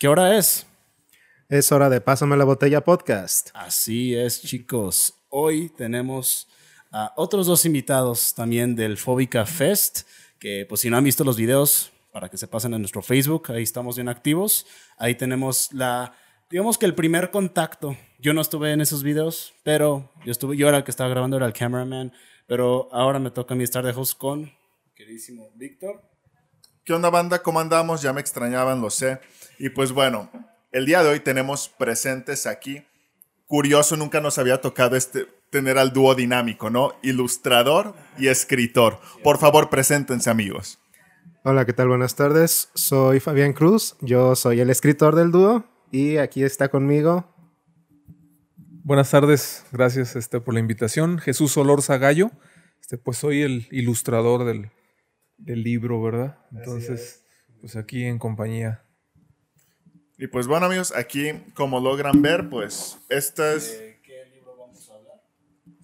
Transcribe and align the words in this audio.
¿Qué 0.00 0.08
hora 0.08 0.38
es? 0.38 0.66
Es 1.50 1.70
hora 1.72 1.90
de 1.90 2.00
Pásame 2.00 2.34
la 2.38 2.46
botella 2.46 2.82
podcast. 2.82 3.50
Así 3.52 4.14
es, 4.14 4.40
chicos. 4.40 5.12
Hoy 5.28 5.68
tenemos 5.76 6.48
a 6.90 7.12
otros 7.18 7.46
dos 7.46 7.66
invitados 7.66 8.34
también 8.34 8.74
del 8.74 8.96
Fóbica 8.96 9.44
Fest, 9.44 10.08
que 10.38 10.64
pues 10.66 10.80
si 10.80 10.88
no 10.88 10.96
han 10.96 11.04
visto 11.04 11.22
los 11.22 11.36
videos, 11.36 11.92
para 12.14 12.30
que 12.30 12.38
se 12.38 12.48
pasen 12.48 12.72
a 12.72 12.78
nuestro 12.78 13.02
Facebook, 13.02 13.52
ahí 13.52 13.62
estamos 13.62 13.96
bien 13.96 14.08
activos. 14.08 14.66
Ahí 14.96 15.16
tenemos 15.16 15.70
la, 15.70 16.14
digamos 16.48 16.78
que 16.78 16.86
el 16.86 16.94
primer 16.94 17.30
contacto. 17.30 17.94
Yo 18.20 18.32
no 18.32 18.40
estuve 18.40 18.72
en 18.72 18.80
esos 18.80 19.02
videos, 19.02 19.52
pero 19.64 20.10
yo 20.24 20.32
estuve, 20.32 20.56
yo 20.56 20.66
era 20.66 20.78
el 20.78 20.84
que 20.84 20.92
estaba 20.92 21.10
grabando, 21.10 21.36
era 21.36 21.44
el 21.44 21.52
cameraman, 21.52 22.14
pero 22.46 22.88
ahora 22.90 23.18
me 23.18 23.32
toca 23.32 23.52
a 23.52 23.56
mí 23.58 23.64
estar 23.64 23.84
de 23.84 23.92
host 23.92 24.16
con 24.16 24.50
queridísimo 24.94 25.50
Víctor. 25.56 26.09
¿Qué 26.90 26.94
onda 26.94 27.08
banda? 27.08 27.40
¿Cómo 27.40 27.60
andamos? 27.60 28.02
Ya 28.02 28.12
me 28.12 28.20
extrañaban, 28.20 28.80
lo 28.80 28.90
sé. 28.90 29.20
Y 29.60 29.68
pues 29.68 29.92
bueno, 29.92 30.28
el 30.72 30.86
día 30.86 31.04
de 31.04 31.10
hoy 31.10 31.20
tenemos 31.20 31.68
presentes 31.68 32.48
aquí. 32.48 32.82
Curioso, 33.46 33.96
nunca 33.96 34.20
nos 34.20 34.38
había 34.38 34.60
tocado 34.60 34.96
este, 34.96 35.28
tener 35.50 35.78
al 35.78 35.92
dúo 35.92 36.16
dinámico, 36.16 36.68
¿no? 36.68 36.94
Ilustrador 37.04 37.94
y 38.18 38.26
escritor. 38.26 38.98
Por 39.22 39.38
favor, 39.38 39.70
preséntense 39.70 40.30
amigos. 40.30 40.80
Hola, 41.44 41.64
¿qué 41.64 41.72
tal? 41.72 41.86
Buenas 41.86 42.16
tardes. 42.16 42.70
Soy 42.74 43.20
Fabián 43.20 43.52
Cruz. 43.52 43.94
Yo 44.00 44.34
soy 44.34 44.58
el 44.58 44.68
escritor 44.68 45.14
del 45.14 45.30
dúo 45.30 45.62
y 45.92 46.16
aquí 46.16 46.42
está 46.42 46.70
conmigo. 46.70 47.32
Buenas 48.82 49.12
tardes, 49.12 49.64
gracias 49.70 50.16
este, 50.16 50.40
por 50.40 50.54
la 50.54 50.58
invitación. 50.58 51.20
Jesús 51.20 51.56
Olorza 51.56 51.98
Gallo. 51.98 52.32
Este, 52.80 52.98
pues 52.98 53.16
soy 53.18 53.42
el 53.42 53.68
ilustrador 53.70 54.44
del, 54.44 54.72
del 55.40 55.62
libro, 55.62 56.00
¿verdad? 56.02 56.38
Entonces, 56.52 57.24
pues 57.60 57.76
aquí 57.76 58.04
en 58.04 58.18
compañía. 58.18 58.84
Y 60.18 60.26
pues 60.26 60.46
bueno 60.46 60.66
amigos, 60.66 60.94
aquí 60.94 61.32
como 61.54 61.80
logran 61.80 62.20
ver, 62.20 62.50
pues 62.50 62.98
esta 63.08 63.54
es... 63.54 63.82
qué 64.02 64.26
libro 64.34 64.54
vamos 64.56 64.90
a 64.90 64.94
hablar? 64.94 65.22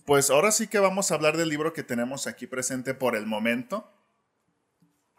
Pues 0.05 0.31
ahora 0.31 0.53
sí 0.53 0.69
que 0.69 0.79
vamos 0.79 1.11
a 1.11 1.15
hablar 1.15 1.37
del 1.37 1.49
libro 1.49 1.73
que 1.73 1.83
tenemos 1.83 2.27
aquí 2.27 2.47
presente 2.47 2.93
por 2.93 3.17
el 3.17 3.27
momento. 3.27 3.91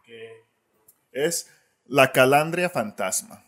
Que 0.03 0.43
es 1.11 1.49
La 1.85 2.11
Calandria 2.11 2.69
Fantasma. 2.69 3.43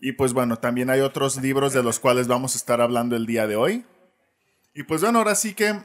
Y 0.00 0.12
pues 0.12 0.32
bueno, 0.32 0.58
también 0.58 0.90
hay 0.90 1.00
otros 1.00 1.40
libros 1.40 1.72
de 1.72 1.84
los 1.84 2.00
cuales 2.00 2.26
vamos 2.26 2.56
a 2.56 2.58
estar 2.58 2.80
hablando 2.80 3.14
el 3.14 3.24
día 3.24 3.46
de 3.46 3.54
hoy. 3.54 3.84
Y 4.74 4.82
pues 4.82 5.02
bueno, 5.02 5.18
ahora 5.18 5.36
sí 5.36 5.54
que 5.54 5.80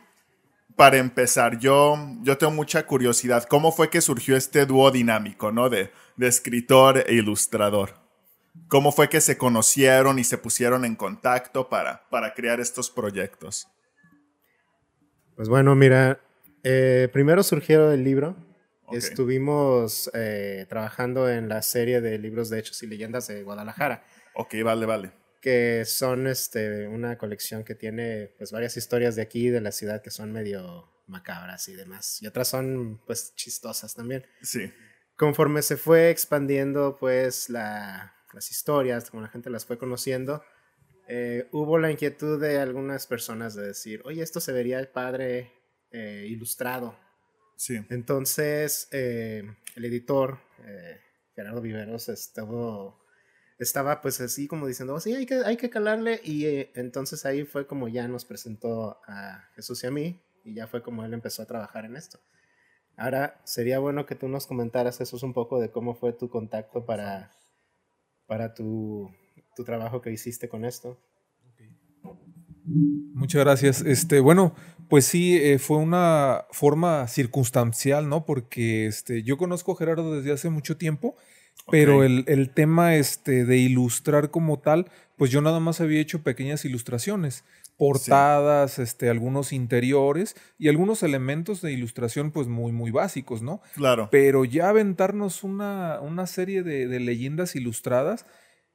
para 0.77 0.97
empezar, 0.97 1.57
yo, 1.57 1.97
yo 2.21 2.37
tengo 2.37 2.53
mucha 2.53 2.85
curiosidad. 2.85 3.43
¿Cómo 3.45 3.71
fue 3.71 3.89
que 3.89 3.99
surgió 3.99 4.37
este 4.37 4.65
dúo 4.67 4.91
dinámico, 4.91 5.51
¿no? 5.51 5.69
De, 5.69 5.91
de 6.15 6.27
escritor 6.27 7.03
e 7.07 7.15
ilustrador. 7.15 7.95
¿Cómo 8.67 8.91
fue 8.91 9.09
que 9.09 9.19
se 9.19 9.37
conocieron 9.37 10.19
y 10.19 10.23
se 10.23 10.37
pusieron 10.37 10.85
en 10.85 10.95
contacto 10.95 11.67
para, 11.67 12.07
para 12.09 12.35
crear 12.35 12.59
estos 12.59 12.91
proyectos? 12.91 13.67
Pues 15.35 15.49
bueno, 15.49 15.75
mira, 15.75 16.21
eh, 16.63 17.09
primero 17.11 17.41
surgió 17.41 17.91
el 17.91 18.03
libro. 18.03 18.35
Estuvimos 18.91 20.11
eh, 20.13 20.67
trabajando 20.69 21.27
en 21.27 21.49
la 21.49 21.63
serie 21.63 22.01
de 22.01 22.19
libros 22.19 22.49
de 22.49 22.59
hechos 22.59 22.81
y 22.83 22.87
leyendas 22.87 23.27
de 23.27 23.41
Guadalajara. 23.41 24.03
Ok, 24.35 24.53
vale, 24.63 24.85
vale 24.85 25.26
que 25.41 25.85
son 25.85 26.27
este, 26.27 26.87
una 26.87 27.17
colección 27.17 27.63
que 27.63 27.75
tiene 27.75 28.33
pues, 28.37 28.51
varias 28.51 28.77
historias 28.77 29.15
de 29.15 29.21
aquí, 29.21 29.49
de 29.49 29.61
la 29.61 29.71
ciudad, 29.71 30.01
que 30.01 30.11
son 30.11 30.31
medio 30.31 30.91
macabras 31.07 31.67
y 31.69 31.73
demás. 31.73 32.21
Y 32.21 32.27
otras 32.27 32.47
son 32.47 33.01
pues 33.05 33.33
chistosas 33.35 33.95
también. 33.95 34.25
Sí. 34.41 34.71
Conforme 35.15 35.61
se 35.61 35.77
fue 35.77 36.09
expandiendo 36.09 36.97
pues 36.99 37.49
la, 37.49 38.13
las 38.33 38.51
historias, 38.51 39.09
como 39.09 39.23
la 39.23 39.29
gente 39.29 39.49
las 39.49 39.65
fue 39.65 39.77
conociendo, 39.77 40.43
eh, 41.07 41.47
hubo 41.51 41.79
la 41.79 41.89
inquietud 41.89 42.39
de 42.39 42.59
algunas 42.59 43.07
personas 43.07 43.55
de 43.55 43.67
decir, 43.67 44.01
oye, 44.05 44.21
esto 44.21 44.41
se 44.41 44.51
vería 44.51 44.79
el 44.79 44.89
padre 44.89 45.53
eh, 45.91 46.25
ilustrado. 46.27 46.99
Sí. 47.55 47.79
Entonces, 47.89 48.87
eh, 48.91 49.43
el 49.75 49.85
editor, 49.85 50.39
Gerardo 51.33 51.61
Viveros, 51.61 52.09
estuvo 52.09 53.06
estaba 53.57 54.01
pues 54.01 54.21
así 54.21 54.47
como 54.47 54.67
diciendo, 54.67 54.93
oh, 54.93 54.99
sí, 54.99 55.13
hay 55.13 55.25
que, 55.25 55.35
hay 55.45 55.57
que 55.57 55.69
calarle. 55.69 56.21
Y 56.23 56.45
eh, 56.45 56.71
entonces 56.75 57.25
ahí 57.25 57.43
fue 57.43 57.67
como 57.67 57.87
ya 57.87 58.07
nos 58.07 58.25
presentó 58.25 58.99
a 59.07 59.49
Jesús 59.55 59.83
y 59.83 59.87
a 59.87 59.91
mí 59.91 60.21
y 60.43 60.53
ya 60.53 60.67
fue 60.67 60.81
como 60.81 61.03
él 61.03 61.13
empezó 61.13 61.41
a 61.41 61.45
trabajar 61.45 61.85
en 61.85 61.95
esto. 61.95 62.19
Ahora 62.95 63.39
sería 63.43 63.79
bueno 63.79 64.05
que 64.05 64.15
tú 64.15 64.27
nos 64.27 64.47
comentaras, 64.47 64.97
Jesús, 64.97 65.21
un 65.21 65.33
poco 65.33 65.59
de 65.59 65.71
cómo 65.71 65.93
fue 65.93 66.13
tu 66.13 66.29
contacto 66.29 66.85
para, 66.85 67.31
para 68.25 68.53
tu, 68.53 69.11
tu 69.55 69.63
trabajo 69.63 70.01
que 70.01 70.11
hiciste 70.11 70.49
con 70.49 70.65
esto. 70.65 70.97
Muchas 72.65 73.43
gracias. 73.43 73.81
Este, 73.81 74.19
bueno, 74.19 74.55
pues 74.89 75.05
sí, 75.05 75.37
eh, 75.37 75.59
fue 75.59 75.77
una 75.77 76.45
forma 76.51 77.07
circunstancial, 77.07 78.09
¿no? 78.09 78.25
Porque 78.25 78.87
este, 78.87 79.23
yo 79.23 79.37
conozco 79.37 79.73
a 79.73 79.77
Gerardo 79.77 80.15
desde 80.15 80.31
hace 80.31 80.49
mucho 80.49 80.77
tiempo 80.77 81.15
pero 81.69 82.03
el, 82.03 82.49
tema 82.53 82.95
este, 82.95 83.45
de 83.45 83.57
ilustrar 83.57 84.31
como 84.31 84.59
tal, 84.59 84.89
pues 85.17 85.31
yo 85.31 85.41
nada 85.41 85.59
más 85.59 85.81
había 85.81 85.99
hecho 85.99 86.23
pequeñas 86.23 86.63
ilustraciones, 86.63 87.43
portadas, 87.77 88.79
este, 88.79 89.09
algunos 89.09 89.53
interiores 89.53 90.35
y 90.57 90.67
algunos 90.67 91.03
elementos 91.03 91.61
de 91.61 91.73
ilustración 91.73 92.31
pues 92.31 92.47
muy, 92.47 92.71
muy 92.71 92.91
básicos, 92.91 93.41
¿no? 93.41 93.61
Claro. 93.75 94.09
Pero 94.11 94.45
ya 94.45 94.69
aventarnos 94.69 95.43
una, 95.43 95.99
una 96.01 96.25
serie 96.25 96.63
de, 96.63 96.87
de, 96.87 96.99
leyendas 96.99 97.55
ilustradas, 97.55 98.25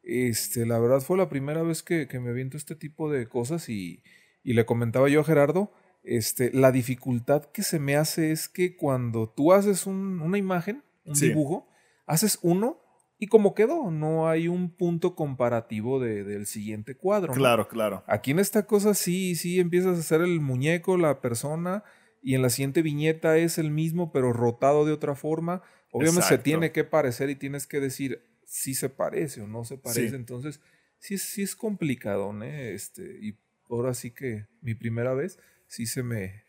este, 0.02 0.66
la 0.66 0.78
verdad 0.78 1.00
fue 1.00 1.16
la 1.16 1.28
primera 1.28 1.62
vez 1.62 1.82
que, 1.82 2.06
que 2.06 2.20
me 2.20 2.30
aviento 2.30 2.56
este 2.56 2.76
tipo 2.76 3.10
de 3.10 3.26
cosas 3.26 3.68
y, 3.68 4.02
y 4.44 4.52
le 4.52 4.66
comentaba 4.66 5.08
yo 5.08 5.20
a 5.20 5.24
Gerardo, 5.24 5.72
este, 6.04 6.50
la 6.52 6.72
dificultad 6.72 7.44
que 7.44 7.62
se 7.62 7.78
me 7.78 7.96
hace 7.96 8.32
es 8.32 8.48
que 8.48 8.76
cuando 8.76 9.28
tú 9.28 9.52
haces 9.52 9.86
un, 9.86 10.20
una 10.20 10.38
imagen, 10.38 10.82
un 11.04 11.14
dibujo, 11.14 11.68
haces 12.12 12.38
uno 12.42 12.78
y 13.18 13.28
como 13.28 13.54
quedó, 13.54 13.90
no 13.90 14.28
hay 14.28 14.48
un 14.48 14.74
punto 14.74 15.14
comparativo 15.14 16.00
de, 16.00 16.24
del 16.24 16.46
siguiente 16.46 16.96
cuadro. 16.96 17.32
Claro, 17.32 17.68
claro. 17.68 18.02
Aquí 18.06 18.32
en 18.32 18.38
esta 18.38 18.66
cosa 18.66 18.94
sí, 18.94 19.36
sí 19.36 19.60
empiezas 19.60 19.96
a 19.96 20.00
hacer 20.00 20.20
el 20.22 20.40
muñeco, 20.40 20.96
la 20.96 21.20
persona, 21.20 21.84
y 22.20 22.34
en 22.34 22.42
la 22.42 22.50
siguiente 22.50 22.82
viñeta 22.82 23.36
es 23.36 23.58
el 23.58 23.70
mismo, 23.70 24.12
pero 24.12 24.32
rotado 24.32 24.84
de 24.84 24.92
otra 24.92 25.14
forma. 25.14 25.62
Obviamente 25.92 26.28
se 26.28 26.38
tiene 26.38 26.72
que 26.72 26.84
parecer 26.84 27.30
y 27.30 27.36
tienes 27.36 27.66
que 27.66 27.80
decir 27.80 28.22
si 28.44 28.74
se 28.74 28.88
parece 28.88 29.40
o 29.40 29.46
no 29.46 29.64
se 29.64 29.78
parece. 29.78 30.16
Entonces, 30.16 30.60
sí, 30.98 31.16
sí 31.16 31.42
es 31.42 31.56
complicado, 31.56 32.32
¿no? 32.32 32.44
Este, 32.44 33.18
y 33.20 33.38
ahora 33.70 33.94
sí 33.94 34.10
que 34.10 34.46
mi 34.60 34.74
primera 34.74 35.14
vez 35.14 35.38
sí 35.68 35.86
se 35.86 36.02
me, 36.02 36.44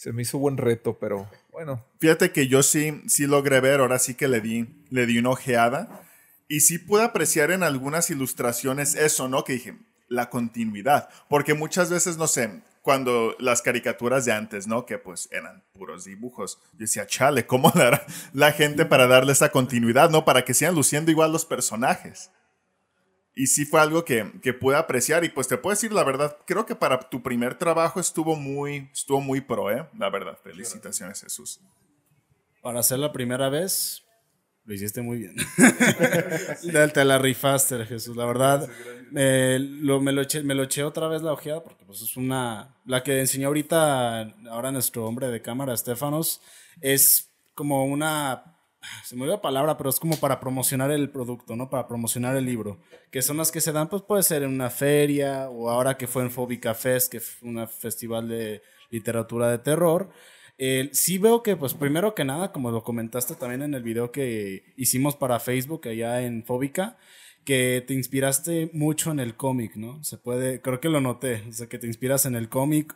se 0.00 0.14
me 0.14 0.22
hizo 0.22 0.38
buen 0.38 0.56
reto, 0.56 0.96
pero 0.98 1.28
bueno. 1.52 1.84
Fíjate 1.98 2.32
que 2.32 2.48
yo 2.48 2.62
sí, 2.62 3.02
sí 3.06 3.26
logré 3.26 3.60
ver, 3.60 3.80
ahora 3.80 3.98
sí 3.98 4.14
que 4.14 4.28
le 4.28 4.40
di, 4.40 4.66
le 4.88 5.04
di 5.04 5.18
una 5.18 5.28
ojeada. 5.28 6.06
Y 6.48 6.60
sí 6.60 6.78
pude 6.78 7.02
apreciar 7.02 7.50
en 7.50 7.62
algunas 7.62 8.08
ilustraciones 8.08 8.94
eso, 8.94 9.28
¿no? 9.28 9.44
Que 9.44 9.52
dije, 9.52 9.76
la 10.08 10.30
continuidad. 10.30 11.10
Porque 11.28 11.52
muchas 11.52 11.90
veces, 11.90 12.16
no 12.16 12.28
sé, 12.28 12.62
cuando 12.80 13.36
las 13.38 13.60
caricaturas 13.60 14.24
de 14.24 14.32
antes, 14.32 14.66
¿no? 14.66 14.86
Que 14.86 14.96
pues 14.96 15.28
eran 15.32 15.62
puros 15.74 16.06
dibujos. 16.06 16.58
Yo 16.72 16.78
decía, 16.78 17.06
chale, 17.06 17.44
¿cómo 17.44 17.70
dará 17.74 18.06
la 18.32 18.52
gente 18.52 18.86
para 18.86 19.06
darle 19.06 19.32
esa 19.32 19.50
continuidad, 19.50 20.08
¿no? 20.08 20.24
Para 20.24 20.46
que 20.46 20.54
sigan 20.54 20.74
luciendo 20.74 21.10
igual 21.10 21.30
los 21.30 21.44
personajes 21.44 22.30
y 23.34 23.46
sí 23.46 23.64
fue 23.64 23.80
algo 23.80 24.04
que, 24.04 24.32
que 24.42 24.52
pude 24.52 24.76
apreciar 24.76 25.24
y 25.24 25.28
pues 25.28 25.48
te 25.48 25.56
puedo 25.56 25.74
decir 25.74 25.92
la 25.92 26.04
verdad, 26.04 26.36
creo 26.46 26.66
que 26.66 26.74
para 26.74 26.98
tu 27.00 27.22
primer 27.22 27.56
trabajo 27.56 28.00
estuvo 28.00 28.36
muy, 28.36 28.88
estuvo 28.92 29.20
muy 29.20 29.40
pro, 29.40 29.70
¿eh? 29.70 29.86
La 29.98 30.10
verdad, 30.10 30.38
felicitaciones 30.42 31.20
Jesús. 31.22 31.60
Para 32.62 32.82
ser 32.82 32.98
la 32.98 33.12
primera 33.12 33.48
vez, 33.48 34.02
lo 34.64 34.74
hiciste 34.74 35.00
muy 35.00 35.18
bien. 35.18 35.34
te 36.92 37.04
la 37.04 37.18
rifaste, 37.18 37.84
Jesús. 37.86 38.16
La 38.16 38.26
verdad, 38.26 38.68
lo, 39.10 40.00
me, 40.00 40.12
lo 40.12 40.22
eché, 40.22 40.42
me 40.42 40.54
lo 40.54 40.64
eché 40.64 40.84
otra 40.84 41.08
vez 41.08 41.22
la 41.22 41.32
ojeada 41.32 41.62
porque 41.64 41.84
pues 41.84 42.02
es 42.02 42.16
una... 42.16 42.76
La 42.84 43.02
que 43.02 43.20
enseñó 43.20 43.48
ahorita, 43.48 44.20
ahora 44.50 44.70
nuestro 44.70 45.06
hombre 45.06 45.28
de 45.28 45.40
cámara, 45.40 45.72
Estefanos, 45.72 46.42
es 46.80 47.30
como 47.54 47.84
una 47.84 48.59
se 49.04 49.14
me 49.14 49.22
olvidó 49.22 49.36
la 49.36 49.42
palabra, 49.42 49.76
pero 49.76 49.90
es 49.90 50.00
como 50.00 50.16
para 50.16 50.40
promocionar 50.40 50.90
el 50.90 51.10
producto, 51.10 51.56
¿no? 51.56 51.68
Para 51.70 51.86
promocionar 51.86 52.36
el 52.36 52.44
libro. 52.44 52.78
Que 53.10 53.22
son 53.22 53.36
las 53.36 53.50
que 53.50 53.60
se 53.60 53.72
dan, 53.72 53.88
pues 53.88 54.02
puede 54.02 54.22
ser 54.22 54.42
en 54.42 54.50
una 54.50 54.70
feria 54.70 55.48
o 55.50 55.70
ahora 55.70 55.96
que 55.96 56.06
fue 56.06 56.22
en 56.22 56.30
Fóbica 56.30 56.74
Fest, 56.74 57.10
que 57.12 57.20
fue 57.20 57.48
un 57.48 57.68
festival 57.68 58.28
de 58.28 58.62
literatura 58.90 59.50
de 59.50 59.58
terror. 59.58 60.10
sí 60.92 61.18
veo 61.18 61.42
que, 61.42 61.56
pues 61.56 61.74
primero 61.74 62.14
que 62.14 62.24
nada, 62.24 62.52
como 62.52 62.70
lo 62.70 62.82
comentaste 62.82 63.34
también 63.34 63.62
en 63.62 63.74
el 63.74 63.82
video 63.82 64.12
que 64.12 64.72
hicimos 64.76 65.16
para 65.16 65.40
Facebook 65.40 65.88
allá 65.88 66.22
en 66.22 66.44
Fóbica, 66.44 66.98
que 67.44 67.82
te 67.86 67.94
inspiraste 67.94 68.70
mucho 68.72 69.10
en 69.10 69.20
el 69.20 69.36
cómic, 69.36 69.76
¿no? 69.76 70.02
Se 70.04 70.18
puede, 70.18 70.60
creo 70.60 70.80
que 70.80 70.88
lo 70.88 71.00
noté, 71.00 71.44
o 71.48 71.52
sea, 71.52 71.68
que 71.68 71.78
te 71.78 71.86
inspiras 71.86 72.26
en 72.26 72.34
el 72.34 72.48
cómic, 72.48 72.94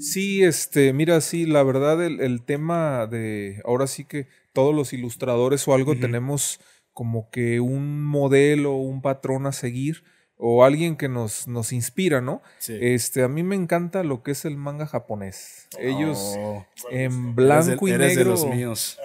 Sí, 0.00 0.42
este, 0.44 0.92
mira, 0.92 1.20
sí, 1.20 1.44
la 1.46 1.62
verdad, 1.62 2.02
el, 2.04 2.42
tema 2.42 3.06
de 3.06 3.60
ahora 3.64 3.86
sí 3.86 4.04
que 4.04 4.28
todos 4.52 4.74
los 4.74 4.92
ilustradores 4.92 5.66
o 5.68 5.74
algo 5.74 5.96
tenemos 5.96 6.60
como 6.92 7.30
que 7.30 7.60
un 7.60 8.04
modelo, 8.04 8.74
un 8.76 9.02
patrón 9.02 9.46
a 9.46 9.52
seguir 9.52 10.04
o 10.36 10.64
alguien 10.64 10.96
que 10.96 11.08
nos, 11.08 11.48
nos 11.48 11.72
inspira, 11.72 12.20
¿no? 12.20 12.42
Sí. 12.58 12.78
Este, 12.80 13.22
a 13.22 13.28
mí 13.28 13.42
me 13.42 13.56
encanta 13.56 14.04
lo 14.04 14.22
que 14.22 14.30
es 14.30 14.44
el 14.44 14.56
manga 14.56 14.86
japonés. 14.86 15.68
Ellos 15.78 16.34
Oh, 16.38 16.64
en 16.90 17.00
eres 17.00 17.12
de- 17.26 17.32
blanco 17.32 17.88
y 17.88 17.90
eres 17.90 18.10
de 18.10 18.16
negro. 18.16 18.30
los 18.30 18.46
míos. 18.46 18.98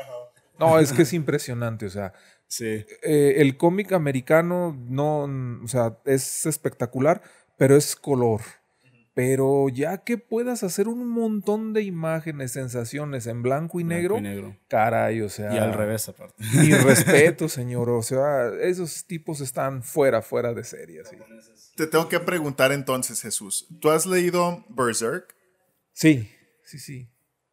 No, 0.59 0.80
es 0.80 0.94
que 0.94 1.01
es 1.04 1.13
impresionante, 1.13 1.88
o 1.88 1.89
sea, 1.89 2.13
Sí. 2.48 2.86
eh, 3.01 3.33
el 3.38 3.57
cómic 3.57 3.94
americano 3.94 4.77
no, 4.88 5.24
o 5.63 5.68
sea, 5.68 5.98
es 6.06 6.45
espectacular, 6.45 7.21
pero 7.57 7.75
es 7.75 7.95
color. 7.95 8.42
Pero 9.15 9.69
ya 9.69 10.00
que 10.04 10.18
puedas 10.18 10.63
hacer 10.63 10.88
un 10.88 11.07
montón 11.07 11.71
de 11.74 11.83
imágenes, 11.83 12.51
sensaciones 12.54 13.27
en 13.27 13.44
blanco 13.44 13.80
y 13.80 13.83
Blanco 13.83 13.95
negro, 14.01 14.18
y 14.18 14.21
negro. 14.21 14.57
caray, 14.68 15.21
o 15.21 15.30
sea. 15.30 15.54
Y 15.54 15.57
al 15.60 15.74
revés, 15.74 16.10
aparte. 16.10 16.33
Mi 16.56 16.71
respeto, 16.74 17.48
señor. 17.48 17.89
O 17.92 18.01
sea, 18.01 18.50
esos 18.62 19.06
tipos 19.06 19.39
están 19.42 19.83
fuera, 19.83 20.24
fuera 20.24 20.54
de 20.56 20.63
serie. 20.63 21.01
así. 21.01 21.15
Te 21.75 21.86
tengo 21.86 22.10
que 22.10 22.19
preguntar 22.19 22.71
entonces, 22.71 23.21
Jesús. 23.21 23.68
¿Tú 23.80 23.92
has 23.92 24.07
leído 24.07 24.65
Berserk? 24.69 25.36
Sí, 25.92 26.27
sí, 26.63 26.80
sí. 26.80 27.07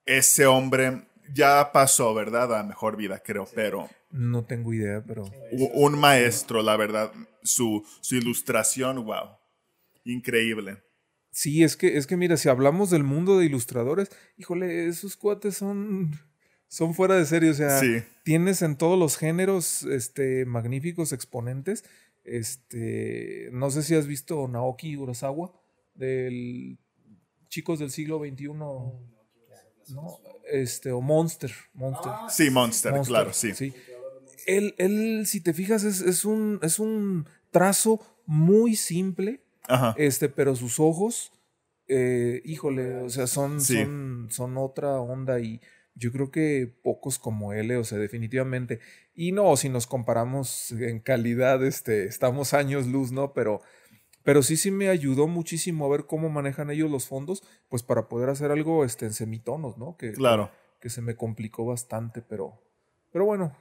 Ese 0.07 0.47
hombre 0.47 1.03
ya 1.35 1.73
pasó, 1.73 2.15
¿verdad? 2.15 2.59
A 2.59 2.63
mejor 2.63 2.97
vida, 2.97 3.19
creo, 3.23 3.47
pero 3.55 3.89
No 4.11 4.45
tengo 4.47 4.73
idea, 4.73 5.05
pero. 5.07 5.25
un 5.75 5.99
maestro, 5.99 6.63
la 6.63 6.77
verdad. 6.79 7.13
Su, 7.43 7.85
su 8.01 8.17
ilustración, 8.17 9.05
wow. 9.05 9.37
Increíble. 10.05 10.83
Sí, 11.33 11.63
es 11.63 11.77
que, 11.77 11.97
es 11.97 12.07
que 12.07 12.17
mira, 12.17 12.37
si 12.37 12.49
hablamos 12.49 12.91
del 12.91 13.05
mundo 13.05 13.39
de 13.39 13.47
ilustradores, 13.47 14.11
híjole, 14.37 14.87
esos 14.89 15.17
cuates 15.17 15.57
son, 15.57 16.11
son 16.69 16.93
fuera 16.95 17.17
de 17.17 17.25
serie. 17.25 17.51
O 17.51 17.55
sea, 17.55 17.79
Sí. 17.79 18.03
tienes 18.25 18.63
en 18.63 18.77
todos 18.77 18.99
los 18.99 19.17
géneros 19.17 19.85
este, 19.85 20.45
magníficos 20.45 21.13
exponentes. 21.13 21.85
Este, 22.25 23.49
no 23.53 23.71
sé 23.71 23.83
si 23.83 23.95
has 23.95 24.07
visto 24.07 24.47
Naoki 24.49 24.97
Urasawa, 24.97 25.53
del 25.95 26.79
Chicos 27.49 27.79
del 27.79 27.91
siglo 27.91 28.19
XXI. 28.19 28.47
No, 28.49 29.01
este, 30.51 30.93
o 30.93 31.01
Monster. 31.01 31.53
Monster. 31.75 32.13
Sí, 32.29 32.51
Monster, 32.51 32.93
Monster, 32.93 33.13
claro, 33.13 33.33
sí. 33.33 33.73
Él, 34.47 34.75
él, 34.79 35.25
si 35.27 35.41
te 35.41 35.53
fijas, 35.53 35.85
es, 35.85 36.01
es 36.01 36.25
un, 36.25 36.59
es 36.63 36.79
un 36.79 37.29
trazo 37.51 38.01
muy 38.27 38.77
simple, 38.77 39.43
Ajá. 39.71 39.95
este, 39.99 40.29
pero 40.29 40.55
sus 40.57 40.79
ojos, 40.81 41.33
eh, 41.89 42.43
híjole, 42.45 42.97
o 42.97 43.11
sea, 43.11 43.27
son, 43.27 43.61
Sí. 43.61 43.77
son, 43.83 44.29
son 44.31 44.57
otra 44.59 45.01
onda 45.01 45.41
y 45.41 45.61
yo 45.95 46.13
creo 46.13 46.31
que 46.31 46.73
pocos 46.83 47.19
como 47.19 47.53
él, 47.53 47.71
eh, 47.73 47.77
o 47.77 47.85
sea, 47.85 47.99
definitivamente. 47.99 48.79
Y 49.15 49.33
no, 49.33 49.57
si 49.57 49.69
nos 49.69 49.87
comparamos 49.87 50.73
en 50.73 51.01
calidad, 51.01 51.65
este, 51.65 52.05
estamos 52.05 52.55
años 52.55 52.87
luz, 52.87 53.11
¿no? 53.13 53.33
Pero, 53.33 53.61
pero 54.23 54.43
sí, 54.43 54.57
sí 54.57 54.71
me 54.71 54.89
ayudó 54.89 55.27
muchísimo 55.27 55.85
a 55.87 55.89
ver 55.91 56.07
cómo 56.07 56.29
manejan 56.31 56.71
ellos 56.71 56.91
los 56.91 57.07
fondos, 57.07 57.43
pues 57.69 57.83
para 57.83 58.09
poder 58.09 58.29
hacer 58.31 58.51
algo 58.51 58.85
este, 58.85 59.07
en 59.07 59.13
semitonos, 59.13 59.79
¿no? 59.79 59.97
Que, 59.97 60.13
Claro. 60.13 60.51
que 60.81 60.91
se 60.91 61.03
me 61.03 61.17
complicó 61.17 61.67
bastante, 61.67 62.23
pero, 62.23 62.63
pero 63.13 63.25
bueno, 63.25 63.55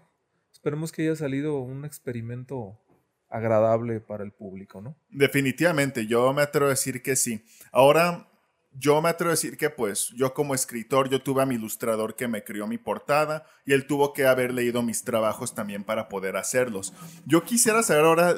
esperemos 0.51 0.91
que 0.91 1.01
haya 1.01 1.15
salido 1.15 1.59
un 1.59 1.83
experimento 1.85 2.77
agradable 3.29 3.99
para 3.99 4.23
el 4.23 4.31
público, 4.31 4.81
¿no? 4.81 4.95
Definitivamente, 5.09 6.07
yo 6.07 6.33
me 6.33 6.41
atrevo 6.41 6.67
a 6.67 6.71
decir 6.71 7.01
que 7.01 7.15
sí. 7.15 7.43
Ahora, 7.71 8.27
yo 8.73 9.01
me 9.01 9.09
atrevo 9.09 9.29
a 9.29 9.33
decir 9.33 9.57
que 9.57 9.69
pues 9.69 10.09
yo 10.15 10.33
como 10.33 10.53
escritor, 10.53 11.09
yo 11.09 11.21
tuve 11.21 11.41
a 11.41 11.45
mi 11.45 11.55
ilustrador 11.55 12.15
que 12.15 12.27
me 12.27 12.43
crió 12.43 12.67
mi 12.67 12.77
portada 12.77 13.45
y 13.65 13.73
él 13.73 13.87
tuvo 13.87 14.13
que 14.13 14.25
haber 14.25 14.53
leído 14.53 14.81
mis 14.81 15.03
trabajos 15.03 15.55
también 15.55 15.83
para 15.83 16.09
poder 16.09 16.37
hacerlos. 16.37 16.93
Yo 17.25 17.43
quisiera 17.43 17.83
saber 17.83 18.05
ahora, 18.05 18.35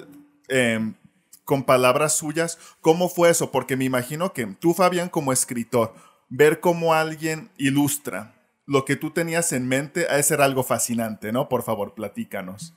em, 0.47 0.95
con 1.43 1.63
palabras 1.63 2.13
suyas, 2.13 2.57
cómo 2.81 3.09
fue 3.09 3.29
eso, 3.29 3.51
porque 3.51 3.75
me 3.75 3.85
imagino 3.85 4.33
que 4.33 4.45
tú, 4.45 4.73
Fabián, 4.73 5.09
como 5.09 5.33
escritor, 5.33 5.93
ver 6.29 6.59
cómo 6.59 6.93
alguien 6.93 7.49
ilustra 7.57 8.35
lo 8.65 8.85
que 8.85 8.95
tú 8.95 9.11
tenías 9.11 9.51
en 9.51 9.67
mente, 9.67 10.07
ha 10.09 10.15
de 10.15 10.23
ser 10.23 10.41
algo 10.41 10.63
fascinante, 10.63 11.33
¿no? 11.33 11.49
Por 11.49 11.63
favor, 11.63 11.93
platícanos. 11.93 12.73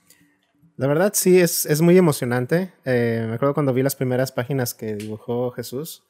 La 0.77 0.87
verdad 0.89 1.13
sí, 1.15 1.41
es, 1.41 1.67
es 1.67 1.81
muy 1.81 1.97
emocionante. 1.97 2.73
Eh, 2.85 3.25
me 3.29 3.35
acuerdo 3.35 3.55
cuando 3.55 3.73
vi 3.73 3.83
las 3.83 3.95
primeras 3.97 4.33
páginas 4.33 4.75
que 4.75 4.97
dibujó 4.97 5.51
Jesús, 5.53 6.03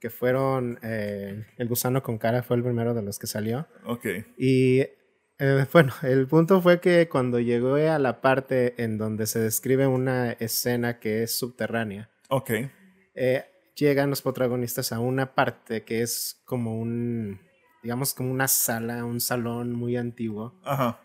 que 0.00 0.10
fueron 0.10 0.78
eh, 0.82 1.46
El 1.56 1.68
gusano 1.68 2.02
con 2.02 2.18
cara, 2.18 2.42
fue 2.42 2.56
el 2.56 2.62
primero 2.62 2.92
de 2.92 3.02
los 3.02 3.18
que 3.18 3.26
salió. 3.26 3.66
Ok. 3.86 4.06
Y 4.36 4.80
eh, 5.38 5.66
bueno, 5.72 5.94
el 6.02 6.26
punto 6.26 6.60
fue 6.60 6.80
que 6.80 7.08
cuando 7.08 7.40
llegué 7.40 7.88
a 7.88 7.98
la 7.98 8.20
parte 8.20 8.74
en 8.82 8.98
donde 8.98 9.26
se 9.26 9.38
describe 9.40 9.86
una 9.86 10.32
escena 10.32 10.98
que 10.98 11.22
es 11.22 11.36
subterránea, 11.38 12.10
Ok. 12.28 12.50
llegan 13.76 14.10
los 14.10 14.20
protagonistas 14.22 14.92
a 14.92 15.00
una 15.00 15.34
parte 15.34 15.84
que 15.84 16.02
es 16.02 16.42
como 16.44 16.78
un, 16.78 17.40
digamos, 17.82 18.12
como 18.12 18.30
una 18.30 18.46
sala, 18.48 19.04
un 19.06 19.20
salón 19.20 19.72
muy 19.72 19.96
antiguo. 19.96 20.60
Ajá. 20.64 21.00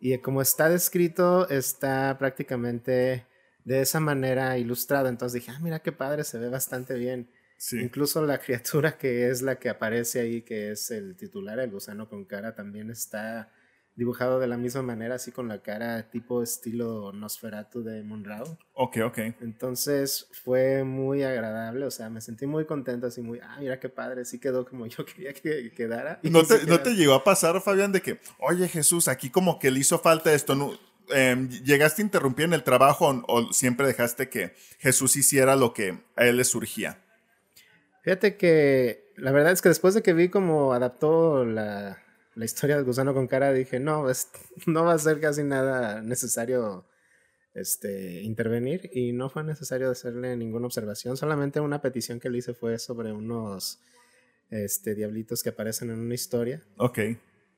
Y 0.00 0.16
como 0.18 0.42
está 0.42 0.68
descrito, 0.68 1.48
está 1.48 2.16
prácticamente 2.18 3.26
de 3.64 3.80
esa 3.80 4.00
manera 4.00 4.56
ilustrado. 4.58 5.08
Entonces 5.08 5.40
dije, 5.40 5.52
ah, 5.54 5.60
mira 5.60 5.80
qué 5.80 5.92
padre, 5.92 6.24
se 6.24 6.38
ve 6.38 6.48
bastante 6.48 6.94
bien. 6.94 7.30
Sí. 7.56 7.80
Incluso 7.80 8.24
la 8.24 8.38
criatura 8.44 8.96
que 8.96 9.28
es 9.28 9.42
la 9.42 9.58
que 9.58 9.68
aparece 9.68 10.20
ahí, 10.20 10.42
que 10.42 10.72
es 10.72 10.90
el 10.90 11.16
titular, 11.16 11.58
el 11.58 11.70
gusano 11.70 12.08
con 12.08 12.24
cara, 12.24 12.54
también 12.54 12.90
está 12.90 13.52
dibujado 13.98 14.38
de 14.38 14.46
la 14.46 14.56
misma 14.56 14.82
manera, 14.82 15.16
así 15.16 15.32
con 15.32 15.48
la 15.48 15.60
cara 15.60 16.08
tipo 16.08 16.40
estilo 16.40 17.12
Nosferatu 17.12 17.82
de 17.82 18.04
Monrao. 18.04 18.56
Ok, 18.74 18.98
ok. 19.04 19.18
Entonces 19.40 20.28
fue 20.44 20.84
muy 20.84 21.24
agradable, 21.24 21.84
o 21.84 21.90
sea, 21.90 22.08
me 22.08 22.20
sentí 22.20 22.46
muy 22.46 22.64
contento, 22.64 23.08
así 23.08 23.22
muy, 23.22 23.40
ah, 23.40 23.56
mira 23.58 23.80
qué 23.80 23.88
padre, 23.88 24.24
sí 24.24 24.38
quedó 24.38 24.64
como 24.64 24.86
yo 24.86 25.04
quería 25.04 25.34
que 25.34 25.72
quedara. 25.72 26.20
¿No 26.22 26.44
te, 26.44 26.64
¿No 26.64 26.78
te 26.78 26.94
llegó 26.94 27.12
a 27.12 27.24
pasar, 27.24 27.60
Fabián, 27.60 27.90
de 27.90 28.00
que, 28.00 28.20
oye 28.38 28.68
Jesús, 28.68 29.08
aquí 29.08 29.30
como 29.30 29.58
que 29.58 29.72
le 29.72 29.80
hizo 29.80 29.98
falta 29.98 30.32
esto? 30.32 30.54
¿no? 30.54 30.78
Em, 31.10 31.48
¿Llegaste 31.48 32.00
a 32.00 32.04
interrumpir 32.04 32.44
en 32.44 32.52
el 32.52 32.62
trabajo 32.62 33.08
o, 33.08 33.24
o 33.26 33.52
siempre 33.52 33.84
dejaste 33.84 34.28
que 34.28 34.54
Jesús 34.78 35.16
hiciera 35.16 35.56
lo 35.56 35.74
que 35.74 35.98
a 36.14 36.24
él 36.24 36.36
le 36.36 36.44
surgía? 36.44 37.02
Fíjate 38.04 38.36
que 38.36 39.12
la 39.16 39.32
verdad 39.32 39.50
es 39.50 39.60
que 39.60 39.70
después 39.70 39.94
de 39.94 40.02
que 40.02 40.12
vi 40.12 40.28
cómo 40.28 40.72
adaptó 40.72 41.44
la, 41.44 41.98
la 42.38 42.44
historia 42.44 42.76
del 42.76 42.84
gusano 42.84 43.12
con 43.14 43.26
cara, 43.26 43.52
dije, 43.52 43.80
no, 43.80 44.08
es- 44.10 44.28
no 44.66 44.84
va 44.84 44.94
a 44.94 44.98
ser 44.98 45.20
casi 45.20 45.42
nada 45.42 46.00
necesario 46.02 46.86
este, 47.54 48.22
intervenir 48.22 48.88
y 48.92 49.12
no 49.12 49.28
fue 49.28 49.42
necesario 49.44 49.90
hacerle 49.90 50.36
ninguna 50.36 50.66
observación, 50.66 51.16
solamente 51.16 51.60
una 51.60 51.82
petición 51.82 52.20
que 52.20 52.30
le 52.30 52.38
hice 52.38 52.54
fue 52.54 52.78
sobre 52.78 53.12
unos 53.12 53.80
este, 54.50 54.94
diablitos 54.94 55.42
que 55.42 55.48
aparecen 55.50 55.90
en 55.90 55.98
una 55.98 56.14
historia, 56.14 56.62
Ok, 56.76 56.98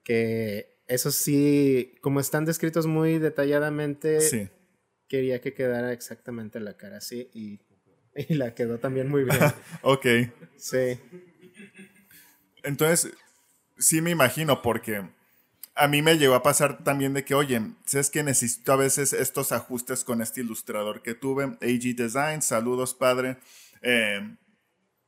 que 0.03 0.81
eso 0.89 1.11
sí, 1.11 1.95
como 2.01 2.19
están 2.21 2.45
descritos 2.47 2.87
muy 2.87 3.19
detalladamente, 3.19 4.21
sí. 4.21 4.49
quería 5.09 5.41
que 5.41 5.53
quedara 5.55 5.93
exactamente 5.93 6.59
la 6.61 6.77
cara 6.77 6.97
así 6.97 7.29
y, 7.35 7.61
y 8.17 8.35
la 8.35 8.55
quedó 8.55 8.79
también 8.79 9.09
muy 9.09 9.25
bien. 9.25 9.37
Ok. 9.83 10.07
Sí. 10.57 10.99
Entonces, 12.63 13.13
sí 13.81 14.01
me 14.01 14.11
imagino, 14.11 14.63
porque 14.63 15.03
a 15.75 15.89
mí 15.89 16.03
me 16.03 16.19
llegó 16.19 16.35
a 16.35 16.43
pasar 16.43 16.85
también 16.85 17.15
de 17.15 17.25
que, 17.25 17.35
oye, 17.35 17.61
¿sabes 17.87 18.11
que 18.11 18.23
necesito 18.23 18.73
a 18.73 18.77
veces 18.77 19.13
estos 19.13 19.51
ajustes 19.51 20.05
con 20.05 20.23
este 20.23 20.43
ilustrador 20.43 21.03
que 21.03 21.15
tuve? 21.15 21.45
AG 21.45 21.97
Design, 21.97 22.43
saludos, 22.43 22.95
padre. 22.95 23.39
Eh, 23.83 24.37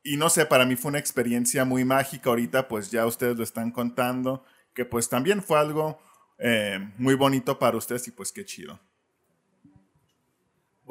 y 0.03 0.17
no 0.17 0.29
sé, 0.29 0.45
para 0.45 0.65
mí 0.65 0.75
fue 0.75 0.89
una 0.89 0.99
experiencia 0.99 1.63
muy 1.63 1.85
mágica. 1.85 2.29
Ahorita, 2.29 2.67
pues 2.67 2.91
ya 2.91 3.05
ustedes 3.05 3.37
lo 3.37 3.43
están 3.43 3.71
contando, 3.71 4.43
que 4.73 4.83
pues 4.83 5.07
también 5.07 5.41
fue 5.41 5.59
algo 5.59 6.01
eh, 6.39 6.79
muy 6.97 7.13
bonito 7.13 7.59
para 7.59 7.77
ustedes 7.77 8.07
y 8.07 8.11
pues 8.11 8.31
qué 8.31 8.43
chido. 8.43 8.79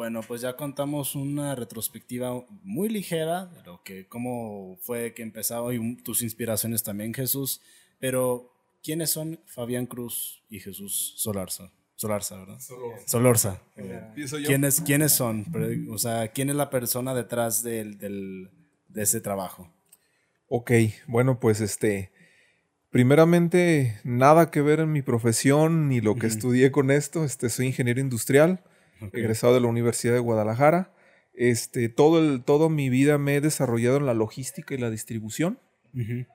Bueno, 0.03 0.21
pues 0.27 0.41
ya 0.41 0.57
contamos 0.57 1.15
una 1.15 1.55
retrospectiva 1.55 2.45
muy 2.65 2.89
ligera 2.89 3.47
de 3.47 3.63
lo 3.63 3.85
que 3.85 4.09
cómo 4.09 4.77
fue 4.83 5.15
que 5.15 5.23
empezaba 5.23 5.73
y 5.73 5.95
tus 6.03 6.23
inspiraciones 6.23 6.83
también, 6.83 7.15
Jesús. 7.15 7.61
Pero 8.01 8.53
¿quiénes 8.83 9.11
son 9.11 9.39
Fabián 9.47 9.87
Cruz 9.87 10.43
y 10.51 10.59
Jesús 10.59 11.15
Solarza? 11.19 11.71
Solarza, 11.95 12.37
¿verdad? 12.37 12.59
Solorza. 13.07 13.63
Empiezo 13.77 14.41
yo. 14.41 14.49
¿Quiénes, 14.49 14.81
¿Quiénes 14.81 15.13
son? 15.13 15.47
O 15.89 15.99
sea, 15.99 16.27
¿quién 16.33 16.51
es 16.51 16.57
la 16.57 16.69
persona 16.69 17.15
detrás 17.15 17.63
del, 17.63 17.97
del- 17.99 18.51
de 18.89 19.03
ese 19.05 19.21
trabajo? 19.21 19.73
Ok, 20.49 20.73
bueno, 21.07 21.39
pues 21.39 21.61
este, 21.61 22.11
primeramente, 22.91 24.01
nada 24.03 24.51
que 24.51 24.63
ver 24.63 24.81
en 24.81 24.91
mi 24.91 25.03
profesión 25.03 25.89
ni 25.89 26.01
lo 26.01 26.17
que 26.17 26.27
estudié 26.27 26.73
con 26.73 26.91
esto. 26.91 27.23
Este, 27.25 27.49
soy 27.51 27.67
ingeniero 27.67 28.01
industrial, 28.01 28.65
Egresado 29.13 29.55
de 29.55 29.61
la 29.61 29.67
Universidad 29.69 30.15
de 30.15 30.21
Guadalajara. 30.21 30.95
Este, 31.35 31.89
todo 31.89 32.19
el, 32.19 32.43
toda 32.45 32.69
mi 32.69 32.91
vida 32.91 33.19
me 33.19 33.37
he 33.37 33.41
desarrollado 33.41 33.97
en 33.97 34.07
la 34.07 34.15
logística 34.15 34.75
y 34.75 34.79
la 34.79 34.91
distribución. 34.91 35.59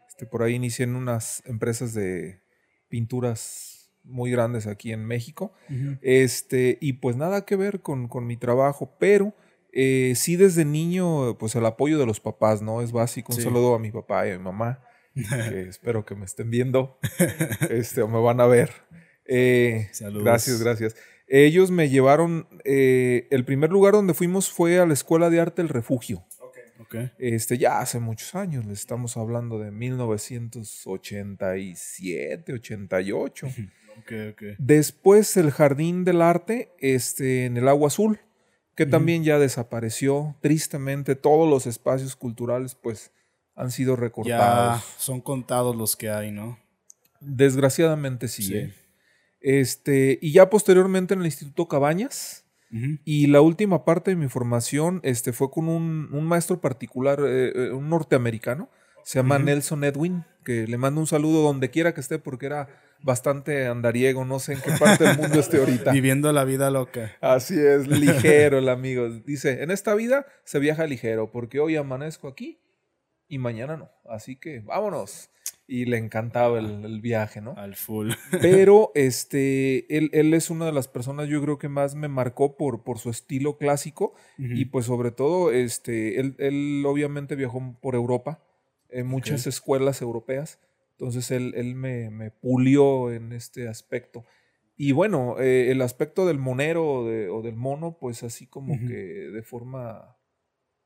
Este, 0.07 0.25
por 0.25 0.43
ahí 0.43 0.55
inicié 0.55 0.83
en 0.85 0.95
unas 0.95 1.43
empresas 1.45 1.93
de 1.93 2.41
pinturas 2.89 3.91
muy 4.03 4.31
grandes 4.31 4.67
aquí 4.67 4.91
en 4.91 5.05
México. 5.05 5.53
Este, 6.01 6.77
y 6.81 6.93
pues 6.93 7.15
nada 7.15 7.45
que 7.45 7.55
ver 7.55 7.81
con, 7.81 8.07
con 8.07 8.25
mi 8.25 8.37
trabajo, 8.37 8.95
pero 8.99 9.35
eh, 9.73 10.13
sí 10.15 10.35
desde 10.35 10.65
niño, 10.65 11.37
pues 11.37 11.55
el 11.55 11.65
apoyo 11.65 11.97
de 11.99 12.05
los 12.05 12.19
papás, 12.19 12.61
¿no? 12.61 12.81
Es 12.81 12.91
básico. 12.91 13.33
Un 13.33 13.37
Sí. 13.37 13.43
saludo 13.43 13.75
a 13.75 13.79
mi 13.79 13.91
papá 13.91 14.27
y 14.27 14.31
a 14.31 14.37
mi 14.37 14.43
mamá, 14.43 14.81
que 15.13 15.61
espero 15.69 16.05
que 16.05 16.15
me 16.15 16.25
estén 16.25 16.49
viendo, 16.49 16.97
este, 17.69 18.01
o 18.01 18.07
me 18.07 18.19
van 18.21 18.39
a 18.41 18.47
ver. 18.47 18.71
Eh, 19.29 19.89
Saludos. 19.91 20.23
Gracias, 20.23 20.63
gracias. 20.63 20.95
Ellos 21.27 21.71
me 21.71 21.89
llevaron, 21.89 22.47
eh, 22.63 23.27
el 23.31 23.43
primer 23.45 23.71
lugar 23.71 23.93
donde 23.93 24.13
fuimos 24.13 24.49
fue 24.49 24.79
a 24.79 24.85
la 24.85 24.93
Escuela 24.93 25.29
de 25.29 25.41
Arte 25.41 25.61
El 25.61 25.67
Refugio. 25.69 26.23
Ok. 26.79 26.95
Este, 27.17 27.57
ya 27.57 27.79
hace 27.81 27.99
muchos 27.99 28.33
años, 28.35 28.65
le 28.65 28.71
estamos 28.73 29.17
hablando 29.17 29.59
de 29.59 29.71
1987, 29.71 32.53
88. 32.53 33.47
Ok, 33.99 34.11
ok. 34.31 34.43
Después 34.59 35.35
el 35.37 35.49
Jardín 35.49 36.03
del 36.05 36.21
Arte, 36.21 36.71
este, 36.77 37.45
en 37.45 37.57
el 37.57 37.67
Agua 37.67 37.87
Azul, 37.87 38.19
que 38.75 38.85
también 38.85 39.23
ya 39.23 39.39
desapareció. 39.39 40.35
Tristemente, 40.39 41.15
todos 41.15 41.49
los 41.49 41.65
espacios 41.65 42.15
culturales, 42.15 42.75
pues, 42.75 43.11
han 43.55 43.71
sido 43.71 43.95
Ya 43.95 44.01
recortados. 44.01 44.83
son 44.99 45.19
contados 45.19 45.75
los 45.75 45.95
que 45.95 46.11
hay, 46.11 46.31
¿no? 46.31 46.59
Desgraciadamente 47.21 48.27
sí. 48.27 48.43
Sí. 48.43 48.55
¿eh? 48.55 48.71
Este, 49.47 50.19
y 50.21 50.33
ya 50.33 50.49
posteriormente 50.49 51.13
en 51.13 51.21
el 51.21 51.25
Instituto 51.25 51.69
Cabañas. 51.69 52.43
Y 53.05 53.27
la 53.27 53.39
última 53.39 53.85
parte 53.85 54.11
de 54.11 54.17
mi 54.17 54.27
formación 54.27 54.99
este, 55.03 55.31
fue 55.31 55.49
con 55.49 55.69
un, 55.69 56.09
un 56.11 56.25
maestro 56.25 56.59
particular, 56.59 57.21
eh, 57.25 57.53
eh, 57.55 57.71
un 57.71 57.87
norteamericano, 57.89 58.69
se 59.05 59.19
llama 59.19 59.39
Nelson 59.39 59.85
Edwin, 59.85 60.25
que 60.43 60.67
le 60.67 60.77
mando 60.77 60.99
un 60.99 61.07
saludo 61.07 61.41
donde 61.43 61.69
quiera 61.69 61.93
que 61.93 62.01
esté 62.01 62.19
porque 62.19 62.45
era 62.45 62.67
bastante 63.01 63.67
andariego, 63.67 64.25
no 64.25 64.39
sé 64.39 64.55
en 64.55 64.61
qué 64.61 64.71
parte 64.77 65.05
del 65.05 65.17
mundo 65.17 65.39
esté 65.39 65.59
ahorita. 65.59 65.91
Viviendo 65.93 66.33
la 66.33 66.43
vida 66.43 66.69
loca. 66.69 67.15
Así 67.21 67.57
es, 67.57 67.87
ligero 67.87 68.57
el 68.57 68.67
amigo. 68.67 69.09
Dice, 69.09 69.63
en 69.63 69.71
esta 69.71 69.95
vida 69.95 70.25
se 70.43 70.59
viaja 70.59 70.85
ligero 70.87 71.31
porque 71.31 71.61
hoy 71.61 71.77
amanezco 71.77 72.27
aquí 72.27 72.59
y 73.27 73.37
mañana 73.37 73.77
no. 73.77 73.89
Así 74.05 74.35
que 74.37 74.59
vámonos. 74.61 75.29
Y 75.69 75.83
le 75.83 75.97
encantaba 75.97 76.59
el, 76.59 76.85
el 76.85 77.01
viaje, 77.01 77.41
¿no? 77.41 77.53
Al 77.57 77.75
full. 77.75 78.11
Pero 78.41 78.91
este, 78.95 79.97
él, 79.97 80.09
él 80.13 80.33
es 80.33 80.49
una 80.49 80.65
de 80.65 80.71
las 80.71 80.87
personas 80.87 81.27
yo 81.27 81.41
creo 81.41 81.57
que 81.57 81.67
más 81.67 81.93
me 81.93 82.07
marcó 82.07 82.55
por, 82.55 82.83
por 82.85 82.99
su 82.99 83.09
estilo 83.09 83.57
clásico 83.57 84.13
y 84.37 84.65
pues 84.65 84.85
sobre 84.85 85.11
todo 85.11 85.51
este, 85.51 86.21
él, 86.21 86.35
él 86.39 86.83
obviamente 86.87 87.35
viajó 87.35 87.77
por 87.81 87.95
Europa, 87.95 88.41
en 88.89 89.07
muchas 89.07 89.45
escuelas 89.47 90.01
europeas, 90.01 90.59
entonces 90.91 91.29
él, 91.31 91.53
él 91.57 91.75
me, 91.75 92.09
me 92.11 92.31
pulió 92.31 93.11
en 93.11 93.33
este 93.33 93.67
aspecto. 93.67 94.23
Y 94.77 94.93
bueno, 94.93 95.35
eh, 95.39 95.69
el 95.71 95.81
aspecto 95.81 96.25
del 96.25 96.37
monero 96.39 96.87
o, 96.87 97.05
de- 97.09 97.27
o 97.27 97.41
del 97.41 97.57
mono, 97.57 97.97
pues 97.99 98.23
así 98.23 98.47
como 98.47 98.73
que 98.87 98.93
de 98.93 99.41
forma 99.43 100.15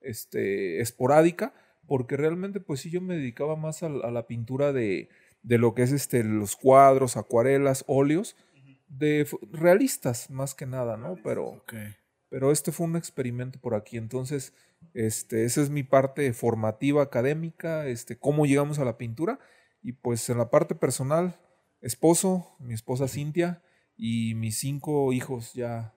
este, 0.01 0.79
esporádica, 0.81 1.53
porque 1.91 2.15
realmente 2.15 2.61
pues 2.61 2.79
sí 2.79 2.89
yo 2.89 3.01
me 3.01 3.17
dedicaba 3.17 3.57
más 3.57 3.83
a, 3.83 3.87
a 3.87 4.11
la 4.11 4.25
pintura 4.25 4.71
de, 4.71 5.09
de 5.43 5.57
lo 5.57 5.73
que 5.73 5.83
es 5.83 5.91
este, 5.91 6.23
los 6.23 6.55
cuadros, 6.55 7.17
acuarelas, 7.17 7.83
óleos, 7.85 8.37
de 8.87 9.27
realistas 9.51 10.29
más 10.29 10.55
que 10.55 10.65
nada, 10.65 10.95
¿no? 10.95 11.17
Pero, 11.21 11.47
Ok. 11.49 11.73
pero 12.29 12.53
este 12.53 12.71
fue 12.71 12.87
un 12.87 12.95
experimento 12.95 13.59
por 13.59 13.75
aquí, 13.75 13.97
entonces 13.97 14.53
este, 14.93 15.43
esa 15.43 15.61
es 15.61 15.69
mi 15.69 15.83
parte 15.83 16.31
formativa 16.31 17.03
académica, 17.03 17.85
este, 17.85 18.17
cómo 18.17 18.45
llegamos 18.45 18.79
a 18.79 18.85
la 18.85 18.97
pintura 18.97 19.37
y 19.83 19.91
pues 19.91 20.29
en 20.29 20.37
la 20.37 20.49
parte 20.49 20.75
personal, 20.75 21.41
esposo, 21.81 22.55
mi 22.59 22.73
esposa 22.73 23.09
Cintia 23.09 23.61
y 23.97 24.33
mis 24.35 24.57
cinco 24.59 25.11
hijos 25.11 25.51
ya 25.51 25.93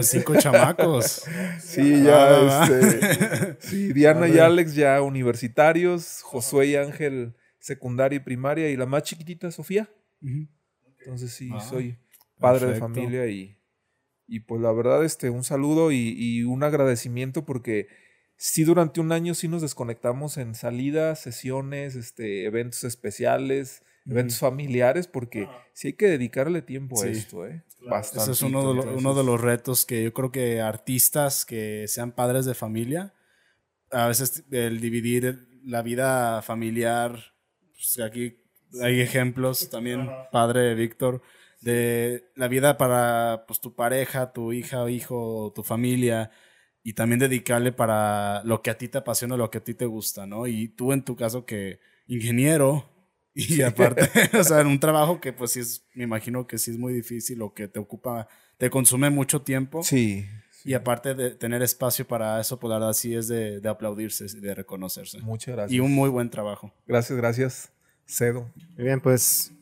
cinco 0.00 0.34
chamacos. 0.36 1.24
Sí, 1.60 2.04
Ah, 2.06 2.66
ya, 2.68 2.76
este. 2.76 3.56
Sí, 3.60 3.92
Diana 3.92 4.28
y 4.28 4.38
Alex 4.38 4.74
ya 4.74 5.00
universitarios, 5.02 6.22
Josué 6.22 6.66
y 6.68 6.76
Ángel 6.76 7.34
secundaria 7.58 8.16
y 8.16 8.20
primaria, 8.20 8.70
y 8.70 8.76
la 8.76 8.86
más 8.86 9.04
chiquitita, 9.04 9.50
Sofía. 9.50 9.88
Entonces 11.00 11.32
sí, 11.32 11.50
Ah, 11.52 11.60
soy 11.60 11.96
padre 12.38 12.66
de 12.66 12.74
familia 12.76 13.26
y, 13.26 13.56
y 14.26 14.40
pues 14.40 14.60
la 14.60 14.72
verdad, 14.72 15.04
este, 15.04 15.30
un 15.30 15.44
saludo 15.44 15.92
y, 15.92 16.14
y 16.16 16.42
un 16.44 16.62
agradecimiento 16.64 17.44
porque 17.44 17.86
sí 18.36 18.64
durante 18.64 19.00
un 19.00 19.12
año 19.12 19.34
sí 19.34 19.46
nos 19.48 19.62
desconectamos 19.62 20.38
en 20.38 20.54
salidas, 20.54 21.20
sesiones, 21.20 21.94
este, 21.94 22.44
eventos 22.46 22.82
especiales, 22.84 23.82
eventos 24.06 24.38
familiares, 24.38 25.06
porque 25.06 25.48
sí 25.74 25.88
hay 25.88 25.92
que 25.94 26.06
dedicarle 26.08 26.62
tiempo 26.62 27.00
a 27.00 27.04
Sí. 27.06 27.10
esto, 27.10 27.46
¿eh? 27.46 27.62
Ese 27.68 27.88
Bastante. 27.90 28.32
es 28.32 28.42
uno 28.42 28.68
de, 28.68 28.74
lo- 28.74 28.96
uno 28.96 29.14
de 29.14 29.24
los 29.24 29.40
retos 29.40 29.84
que 29.84 30.04
yo 30.04 30.12
creo 30.12 30.30
que 30.30 30.60
artistas 30.60 31.44
que 31.44 31.86
sean 31.88 32.12
padres 32.12 32.44
de 32.44 32.54
familia, 32.54 33.12
a 33.90 34.06
veces 34.06 34.44
el 34.50 34.80
dividir 34.80 35.48
la 35.64 35.82
vida 35.82 36.42
familiar, 36.42 37.34
pues 37.72 37.98
aquí 38.00 38.38
hay 38.82 39.00
ejemplos 39.00 39.68
también, 39.70 40.08
padre 40.30 40.74
Víctor, 40.74 41.22
de 41.60 42.30
la 42.34 42.48
vida 42.48 42.78
para 42.78 43.44
pues, 43.46 43.60
tu 43.60 43.74
pareja, 43.74 44.32
tu 44.32 44.52
hija 44.52 44.82
o 44.82 44.88
hijo, 44.88 45.52
tu 45.54 45.62
familia, 45.62 46.30
y 46.82 46.94
también 46.94 47.20
dedicarle 47.20 47.70
para 47.72 48.42
lo 48.44 48.62
que 48.62 48.70
a 48.70 48.78
ti 48.78 48.88
te 48.88 48.98
apasiona, 48.98 49.36
lo 49.36 49.50
que 49.50 49.58
a 49.58 49.64
ti 49.64 49.74
te 49.74 49.86
gusta, 49.86 50.26
¿no? 50.26 50.46
Y 50.46 50.68
tú 50.68 50.92
en 50.92 51.04
tu 51.04 51.14
caso 51.16 51.44
que 51.46 51.78
ingeniero, 52.06 52.91
y 53.34 53.62
aparte, 53.62 54.02
o 54.38 54.44
sea, 54.44 54.60
en 54.60 54.66
un 54.66 54.80
trabajo 54.80 55.20
que 55.20 55.32
pues 55.32 55.52
sí 55.52 55.60
es, 55.60 55.86
me 55.94 56.04
imagino 56.04 56.46
que 56.46 56.58
sí 56.58 56.70
es 56.70 56.78
muy 56.78 56.92
difícil 56.92 57.42
o 57.42 57.54
que 57.54 57.68
te 57.68 57.78
ocupa, 57.78 58.28
te 58.58 58.70
consume 58.70 59.10
mucho 59.10 59.42
tiempo. 59.42 59.82
Sí. 59.82 60.26
Y 60.64 60.74
aparte 60.74 61.14
de 61.14 61.30
tener 61.30 61.60
espacio 61.62 62.06
para 62.06 62.40
eso, 62.40 62.60
pues 62.60 62.70
la 62.70 62.78
verdad 62.78 62.92
sí 62.92 63.14
es 63.14 63.26
de, 63.26 63.60
de 63.60 63.68
aplaudirse, 63.68 64.26
de 64.26 64.54
reconocerse. 64.54 65.18
Muchas 65.20 65.56
gracias. 65.56 65.72
Y 65.72 65.80
un 65.80 65.92
muy 65.92 66.08
buen 66.08 66.30
trabajo. 66.30 66.72
Gracias, 66.86 67.18
gracias. 67.18 67.72
Cedo. 68.06 68.48
Muy 68.76 68.84
bien, 68.84 69.00
pues 69.00 69.52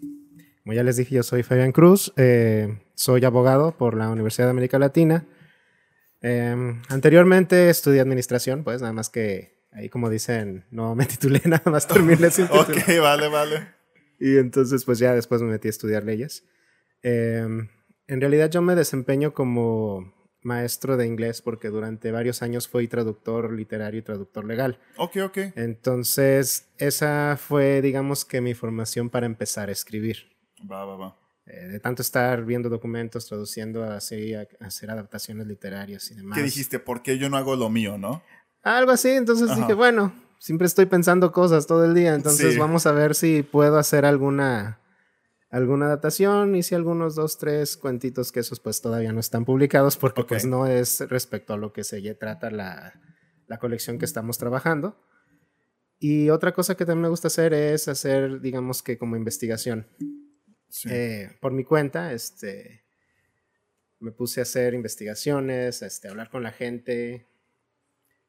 como 0.62 0.74
ya 0.74 0.82
les 0.82 0.96
dije, 0.96 1.14
yo 1.14 1.22
soy 1.22 1.42
Fabián 1.42 1.72
Cruz, 1.72 2.12
eh, 2.16 2.78
soy 2.94 3.24
abogado 3.24 3.76
por 3.76 3.96
la 3.96 4.10
Universidad 4.10 4.46
de 4.46 4.50
América 4.50 4.78
Latina. 4.78 5.26
Eh, 6.20 6.54
anteriormente 6.88 7.70
estudié 7.70 8.00
administración, 8.00 8.62
pues 8.62 8.80
nada 8.82 8.92
más 8.92 9.08
que 9.08 9.59
ahí 9.72 9.88
como 9.88 10.10
dicen, 10.10 10.64
no 10.70 10.94
me 10.94 11.06
titulé, 11.06 11.40
nada 11.46 11.70
más 11.70 11.86
terminé 11.86 12.30
sin. 12.30 12.46
Ok, 12.50 12.76
vale, 13.00 13.28
vale. 13.28 13.68
Y 14.18 14.36
entonces 14.36 14.84
pues 14.84 14.98
ya 14.98 15.14
después 15.14 15.42
me 15.42 15.50
metí 15.50 15.68
a 15.68 15.70
estudiar 15.70 16.04
leyes. 16.04 16.44
Eh, 17.02 17.46
en 18.06 18.20
realidad 18.20 18.50
yo 18.50 18.60
me 18.60 18.74
desempeño 18.74 19.32
como 19.32 20.12
maestro 20.42 20.96
de 20.96 21.06
inglés 21.06 21.42
porque 21.42 21.68
durante 21.68 22.10
varios 22.12 22.42
años 22.42 22.68
fui 22.68 22.88
traductor 22.88 23.52
literario 23.52 24.00
y 24.00 24.02
traductor 24.02 24.44
legal. 24.44 24.78
Ok, 24.96 25.16
ok. 25.24 25.38
Entonces 25.56 26.68
esa 26.78 27.38
fue 27.38 27.80
digamos 27.82 28.24
que 28.24 28.40
mi 28.40 28.54
formación 28.54 29.10
para 29.10 29.26
empezar 29.26 29.68
a 29.68 29.72
escribir. 29.72 30.30
Va, 30.70 30.84
va, 30.84 30.96
va. 30.96 31.16
Eh, 31.46 31.66
de 31.66 31.80
tanto 31.80 32.02
estar 32.02 32.44
viendo 32.44 32.68
documentos, 32.68 33.26
traduciendo, 33.26 33.82
así, 33.82 34.34
a, 34.34 34.46
a 34.60 34.66
hacer 34.66 34.90
adaptaciones 34.90 35.46
literarias 35.46 36.10
y 36.10 36.14
demás. 36.14 36.38
¿Qué 36.38 36.44
dijiste? 36.44 36.78
¿Por 36.78 37.02
qué 37.02 37.18
yo 37.18 37.28
no 37.28 37.36
hago 37.38 37.56
lo 37.56 37.70
mío, 37.70 37.98
no? 37.98 38.22
Algo 38.62 38.90
así, 38.92 39.10
entonces 39.10 39.50
Ajá. 39.50 39.60
dije, 39.60 39.74
bueno, 39.74 40.12
siempre 40.38 40.66
estoy 40.66 40.86
pensando 40.86 41.32
cosas 41.32 41.66
todo 41.66 41.84
el 41.84 41.94
día, 41.94 42.14
entonces 42.14 42.54
Sí. 42.54 42.58
vamos 42.58 42.86
a 42.86 42.92
ver 42.92 43.14
si 43.14 43.42
puedo 43.42 43.78
hacer 43.78 44.04
alguna, 44.04 44.80
alguna 45.50 45.86
adaptación. 45.86 46.54
Hice 46.54 46.74
algunos 46.76 47.14
dos, 47.14 47.38
tres 47.38 47.76
cuentitos 47.76 48.32
que 48.32 48.40
esos 48.40 48.60
pues 48.60 48.80
todavía 48.82 49.12
no 49.12 49.20
están 49.20 49.44
publicados 49.44 49.96
porque 49.96 50.24
pues 50.24 50.44
no 50.46 50.66
es 50.66 51.00
respecto 51.08 51.54
a 51.54 51.56
lo 51.56 51.72
que 51.72 51.84
se 51.84 52.00
trata 52.14 52.50
la, 52.50 53.00
la 53.46 53.58
colección 53.58 53.98
que 53.98 54.04
estamos 54.04 54.38
trabajando. 54.38 54.98
Y 55.98 56.30
otra 56.30 56.52
cosa 56.54 56.76
que 56.76 56.86
también 56.86 57.02
me 57.02 57.08
gusta 57.08 57.28
hacer 57.28 57.52
es 57.52 57.86
hacer, 57.88 58.40
digamos 58.40 58.82
que 58.82 58.96
como 58.96 59.16
investigación. 59.16 59.86
Sí. 60.68 60.88
Eh, 60.90 61.36
por 61.42 61.52
mi 61.52 61.64
cuenta, 61.64 62.12
este, 62.14 62.84
me 63.98 64.12
puse 64.12 64.40
a 64.40 64.44
hacer 64.44 64.72
investigaciones, 64.72 65.82
este, 65.82 66.08
hablar 66.08 66.30
con 66.30 66.42
la 66.42 66.52
gente. 66.52 67.26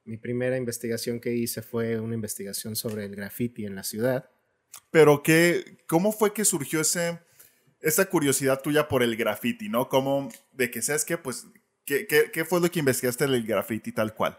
Mi 0.04 0.18
primera 0.18 0.58
investigación 0.58 1.20
que 1.20 1.34
hice 1.34 1.62
fue 1.62 2.00
una 2.00 2.16
investigación 2.16 2.76
sobre 2.76 3.06
el 3.06 3.16
graffiti 3.16 3.66
en 3.66 3.76
la 3.76 3.84
ciudad. 3.84 4.30
Pero 4.90 5.22
qué, 5.24 5.78
¿cómo 5.88 6.12
fue 6.12 6.34
que 6.34 6.46
surgió 6.46 6.82
ese, 6.82 7.20
esa 7.82 8.06
curiosidad 8.06 8.62
tuya 8.62 8.88
por 8.88 9.04
el 9.04 9.16
graffiti, 9.16 9.70
no? 9.70 9.90
¿Cómo, 9.90 10.30
de 10.54 10.72
que 10.72 10.82
sabes 10.82 11.06
qué, 11.06 11.18
pues, 11.18 11.48
¿qué, 11.86 12.08
qué, 12.08 12.32
qué 12.32 12.46
fue 12.46 12.62
lo 12.62 12.70
que 12.72 12.80
investigaste 12.80 13.28
del 13.28 13.46
graffiti 13.46 13.92
tal 13.92 14.14
cual? 14.16 14.38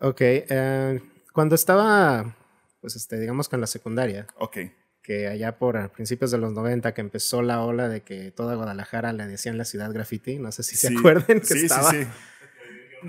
Ok, 0.00 0.20
eh, 0.20 1.00
cuando 1.32 1.54
estaba, 1.54 2.36
pues, 2.80 2.96
este, 2.96 3.18
digamos 3.18 3.48
con 3.48 3.60
la 3.60 3.66
secundaria, 3.66 4.26
Ok. 4.36 4.58
que 5.02 5.28
allá 5.28 5.58
por 5.58 5.90
principios 5.92 6.30
de 6.30 6.38
los 6.38 6.52
90 6.52 6.94
que 6.94 7.00
empezó 7.00 7.42
la 7.42 7.62
ola 7.62 7.88
de 7.88 8.02
que 8.02 8.30
toda 8.30 8.54
Guadalajara 8.54 9.12
le 9.12 9.26
decían 9.26 9.58
la 9.58 9.64
ciudad 9.64 9.92
graffiti, 9.92 10.38
no 10.38 10.50
sé 10.50 10.62
si 10.62 10.76
se 10.76 10.88
acuerdan 10.88 11.40
que 11.40 11.46
sí, 11.46 11.64
estaba. 11.66 11.90
Sí, 11.90 12.04
sí, 12.04 12.08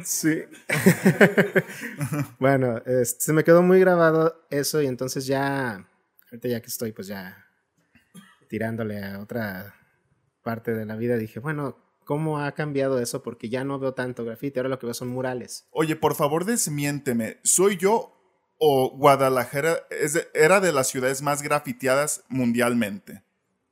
Sí. 0.04 0.44
bueno, 2.40 2.82
se 3.04 3.34
me 3.34 3.44
quedó 3.44 3.62
muy 3.62 3.80
grabado 3.80 4.46
eso 4.50 4.82
y 4.82 4.88
entonces 4.88 5.26
ya, 5.26 5.88
ahorita 6.32 6.48
ya 6.48 6.62
que 6.62 6.68
estoy 6.68 6.92
pues 6.92 7.08
ya 7.08 7.46
tirándole 8.48 9.04
a 9.04 9.20
otra, 9.20 9.76
parte 10.46 10.76
de 10.76 10.86
la 10.86 10.96
vida 10.96 11.18
dije, 11.18 11.40
bueno, 11.40 11.76
¿cómo 12.06 12.40
ha 12.40 12.54
cambiado 12.54 13.00
eso? 13.00 13.24
Porque 13.24 13.50
ya 13.50 13.66
no 13.66 13.80
veo 13.80 13.96
tanto 13.96 14.24
graffiti, 14.24 14.60
ahora 14.60 14.70
lo 14.70 14.80
que 14.80 14.86
veo 14.86 14.94
son 14.94 15.10
murales. 15.10 15.68
Oye, 15.72 15.98
por 15.98 16.16
favor, 16.16 16.46
desmiénteme. 16.46 17.40
¿Soy 17.44 17.78
yo 17.78 18.14
o 18.60 18.96
Guadalajara 18.96 19.80
era 20.34 20.62
de 20.62 20.72
las 20.72 20.88
ciudades 20.88 21.24
más 21.24 21.42
grafiteadas 21.42 22.24
mundialmente? 22.30 23.25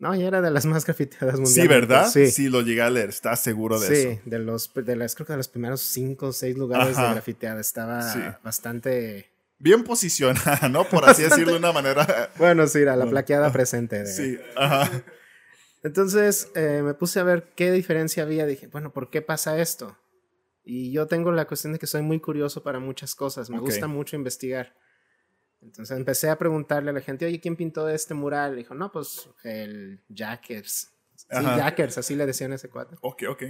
No, 0.03 0.13
ya 0.15 0.27
era 0.27 0.41
de 0.41 0.51
las 0.51 0.65
más 0.65 0.85
grafiteadas 0.85 1.39
mundiales. 1.39 1.53
Sí, 1.63 1.67
¿verdad? 1.67 2.07
Sí. 2.11 2.49
lo 2.49 2.61
llegué 2.61 2.81
a 2.81 2.89
leer. 2.89 3.09
¿Estás 3.09 3.41
seguro 3.41 3.79
de 3.79 3.87
Sí, 3.87 4.07
eso? 4.09 4.21
de 4.25 4.39
los, 4.39 4.71
de 4.73 4.95
las, 4.95 5.15
creo 5.15 5.25
que 5.25 5.33
de 5.33 5.37
los 5.37 5.47
primeros 5.47 5.81
cinco 5.81 6.27
o 6.27 6.33
seis 6.33 6.57
lugares 6.57 6.97
Ajá. 6.97 7.07
de 7.07 7.13
grafiteada. 7.13 7.61
Estaba 7.61 8.01
Sí. 8.13 8.19
bastante... 8.43 9.31
Bien 9.59 9.83
posicionada, 9.85 10.67
¿no? 10.69 10.83
Por 10.83 11.07
así 11.09 11.23
decirlo 11.23 11.53
de 11.53 11.59
una 11.59 11.71
manera. 11.71 12.29
Bueno, 12.37 12.67
sí, 12.67 12.79
era 12.79 12.95
la 12.97 13.05
plaqueada 13.05 13.51
presente. 13.51 13.99
de- 14.03 14.07
Sí, 14.07 14.37
ajá. 14.57 14.91
Entonces 15.83 16.49
eh, 16.55 16.81
me 16.83 16.93
puse 16.93 17.19
a 17.19 17.23
ver 17.23 17.51
qué 17.55 17.71
diferencia 17.71 18.23
había. 18.23 18.45
Dije, 18.45 18.67
bueno, 18.67 18.91
¿por 18.91 19.09
qué 19.09 19.21
pasa 19.21 19.59
esto? 19.59 19.97
Y 20.65 20.91
yo 20.93 21.07
tengo 21.07 21.31
la 21.31 21.45
cuestión 21.45 21.73
de 21.73 21.79
que 21.79 21.87
soy 21.87 22.01
muy 22.01 22.19
curioso 22.19 22.63
para 22.63 22.79
muchas 22.79 23.15
cosas. 23.15 23.49
Me 23.49 23.59
gusta 23.59 23.87
mucho 23.87 24.15
investigar. 24.15 24.73
Entonces 25.63 25.97
empecé 25.97 26.29
a 26.29 26.37
preguntarle 26.37 26.89
a 26.89 26.93
la 26.93 27.01
gente, 27.01 27.25
oye, 27.25 27.39
¿quién 27.39 27.55
pintó 27.55 27.87
este 27.89 28.13
mural? 28.13 28.55
dijo, 28.55 28.75
no, 28.75 28.91
pues 28.91 29.29
el 29.43 30.01
Jackers. 30.09 30.91
Sí. 31.15 31.27
Jackers, 31.31 31.97
así 31.97 32.15
le 32.15 32.25
decían 32.25 32.51
a 32.51 32.55
ese 32.55 32.69
cuate. 32.69 32.95
Ok, 33.01 33.23
ok. 33.29 33.43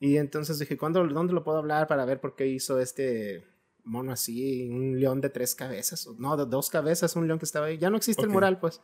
Y 0.00 0.18
entonces 0.18 0.58
dije, 0.58 0.76
¿cuándo, 0.76 1.06
¿dónde 1.06 1.32
lo 1.32 1.42
puedo 1.42 1.58
hablar 1.58 1.86
para 1.86 2.04
ver 2.04 2.20
por 2.20 2.36
qué 2.36 2.46
hizo 2.46 2.78
este 2.78 3.46
mono 3.82 4.12
así? 4.12 4.68
Un 4.68 5.00
león 5.00 5.20
de 5.20 5.30
tres 5.30 5.54
cabezas. 5.54 6.06
No, 6.18 6.36
de 6.36 6.44
dos 6.44 6.68
cabezas, 6.68 7.16
un 7.16 7.26
león 7.26 7.38
que 7.38 7.46
estaba 7.46 7.66
ahí. 7.66 7.78
Ya 7.78 7.90
no 7.90 7.96
existe 7.96 8.22
el 8.22 8.28
mural, 8.28 8.58
pues. 8.58 8.80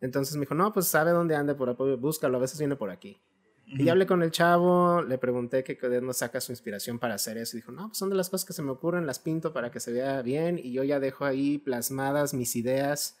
Entonces 0.00 0.34
me 0.34 0.40
dijo, 0.40 0.54
no, 0.54 0.72
pues 0.72 0.86
sabe 0.86 1.12
dónde 1.12 1.36
anda, 1.36 1.56
por 1.56 1.68
ahí, 1.68 1.96
búscalo, 1.96 2.38
a 2.38 2.40
veces 2.40 2.58
viene 2.58 2.76
por 2.76 2.90
aquí. 2.90 3.22
Y 3.66 3.88
hablé 3.88 4.06
con 4.06 4.22
el 4.22 4.30
chavo, 4.30 5.02
le 5.02 5.18
pregunté 5.18 5.64
que 5.64 5.74
de 5.74 5.96
dónde 5.96 6.14
saca 6.14 6.40
su 6.40 6.52
inspiración 6.52 6.98
para 6.98 7.14
hacer 7.14 7.38
eso. 7.38 7.56
Y 7.56 7.60
dijo, 7.60 7.72
no, 7.72 7.88
pues 7.88 7.98
son 7.98 8.10
de 8.10 8.16
las 8.16 8.30
cosas 8.30 8.46
que 8.46 8.52
se 8.52 8.62
me 8.62 8.70
ocurren, 8.70 9.06
las 9.06 9.18
pinto 9.18 9.52
para 9.52 9.70
que 9.70 9.80
se 9.80 9.92
vea 9.92 10.22
bien. 10.22 10.58
Y 10.62 10.72
yo 10.72 10.84
ya 10.84 11.00
dejo 11.00 11.24
ahí 11.24 11.58
plasmadas 11.58 12.34
mis 12.34 12.56
ideas 12.56 13.18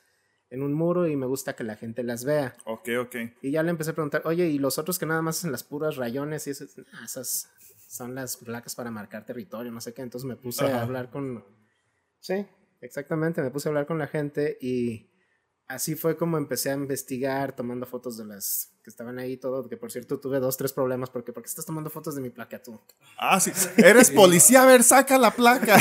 en 0.50 0.62
un 0.62 0.72
muro 0.74 1.06
y 1.08 1.16
me 1.16 1.26
gusta 1.26 1.56
que 1.56 1.64
la 1.64 1.76
gente 1.76 2.02
las 2.04 2.24
vea. 2.24 2.54
Ok, 2.66 2.88
ok. 3.00 3.16
Y 3.42 3.50
ya 3.50 3.62
le 3.62 3.70
empecé 3.70 3.90
a 3.90 3.94
preguntar, 3.94 4.22
oye, 4.26 4.46
¿y 4.46 4.58
los 4.58 4.78
otros 4.78 4.98
que 4.98 5.06
nada 5.06 5.22
más 5.22 5.38
hacen 5.38 5.50
las 5.50 5.64
puras 5.64 5.96
rayones? 5.96 6.46
Y 6.46 6.50
eso, 6.50 6.66
"Ah, 6.92 7.04
esas 7.04 7.48
son 7.88 8.14
las 8.14 8.36
placas 8.36 8.74
para 8.74 8.90
marcar 8.90 9.24
territorio, 9.24 9.72
no 9.72 9.80
sé 9.80 9.94
qué. 9.94 10.02
Entonces 10.02 10.28
me 10.28 10.36
puse 10.36 10.64
a 10.64 10.82
hablar 10.82 11.10
con... 11.10 11.44
Sí, 12.20 12.46
exactamente, 12.80 13.40
me 13.42 13.50
puse 13.50 13.68
a 13.68 13.70
hablar 13.70 13.86
con 13.86 13.98
la 13.98 14.06
gente 14.06 14.58
y 14.60 15.10
así 15.68 15.94
fue 15.94 16.16
como 16.16 16.36
empecé 16.38 16.70
a 16.70 16.74
investigar, 16.74 17.54
tomando 17.56 17.86
fotos 17.86 18.16
de 18.16 18.24
las 18.24 18.70
que 18.82 18.90
estaban 18.90 19.18
ahí, 19.18 19.36
todo, 19.38 19.66
que 19.68 19.76
por 19.78 19.90
cierto 19.90 20.20
tuve 20.20 20.38
dos, 20.40 20.56
tres 20.58 20.72
problemas, 20.74 21.08
porque 21.10 21.32
¿por 21.32 21.42
qué 21.42 21.48
estás 21.48 21.64
tomando 21.64 21.88
fotos 21.88 22.14
de 22.14 22.20
mi 22.20 22.28
placa 22.30 22.62
tú? 22.62 22.78
Ah, 23.18 23.40
sí. 23.40 23.50
Eres 23.78 24.10
policía, 24.12 24.62
a 24.62 24.66
ver, 24.66 24.82
saca 24.82 25.16
la 25.18 25.30
placa. 25.30 25.76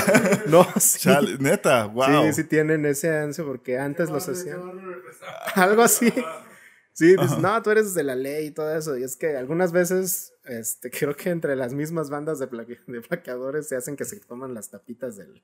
No, 0.48 0.66
sí. 0.80 1.00
Chale, 1.00 1.38
neta, 1.40 1.86
wow. 1.88 2.26
Sí, 2.28 2.34
sí 2.42 2.44
tienen 2.46 2.86
ese 2.86 3.10
ansia 3.16 3.44
porque 3.44 3.78
antes 3.78 4.10
los 4.10 4.28
hacían. 4.30 4.62
Algo 5.56 5.82
así. 5.82 6.12
Sí, 6.96 7.16
dices, 7.18 7.40
no, 7.40 7.60
tú 7.64 7.72
eres 7.72 7.94
de 7.96 8.04
la 8.04 8.16
ley 8.16 8.48
y 8.48 8.52
todo 8.52 8.74
eso. 8.78 8.96
Y 8.98 9.04
es 9.04 9.16
que 9.18 9.36
algunas 9.36 9.72
veces, 9.72 10.34
este, 10.46 10.92
creo 10.92 11.16
que 11.16 11.32
entre 11.32 11.56
las 11.56 11.74
mismas 11.74 12.10
bandas 12.12 12.38
de, 12.40 12.48
plaque- 12.48 12.80
de 12.86 13.02
plaqueadores 13.02 13.68
se 13.68 13.76
hacen 13.76 13.96
que 13.96 14.06
se 14.06 14.20
toman 14.20 14.54
las 14.54 14.70
tapitas 14.70 15.18
del, 15.18 15.44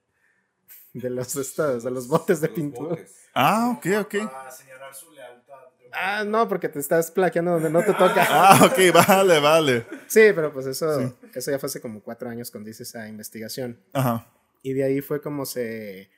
de 0.94 1.10
los 1.10 1.36
estos, 1.36 1.84
de 1.84 1.92
los 1.92 2.08
botes 2.08 2.42
de 2.42 2.50
pintura. 2.50 2.98
Ah, 3.34 3.76
ok, 3.78 3.86
ok. 4.02 4.32
Para 4.32 4.52
señalar 4.52 4.94
su 4.94 5.12
lealtad. 5.12 5.56
Ah, 5.92 6.24
no, 6.24 6.48
porque 6.48 6.70
te 6.70 6.80
estás 6.80 7.12
plaqueando 7.12 7.52
donde 7.52 7.70
no 7.70 7.84
te 7.84 7.94
toca. 7.94 8.26
Ah, 8.30 8.60
ok, 8.66 9.08
vale, 9.08 9.40
vale. 9.40 9.86
Sí, 10.08 10.32
pero 10.36 10.52
pues 10.54 10.66
eso, 10.66 11.16
eso 11.34 11.52
ya 11.52 11.60
fue 11.60 11.68
hace 11.68 11.82
como 11.82 12.02
cuatro 12.02 12.30
años 12.30 12.52
cuando 12.52 12.70
hice 12.70 12.84
esa 12.84 13.08
investigación. 13.08 13.80
Ajá. 13.94 14.28
Y 14.62 14.74
de 14.74 14.84
ahí 14.84 15.02
fue 15.02 15.22
como 15.22 15.46
se, 15.46 16.10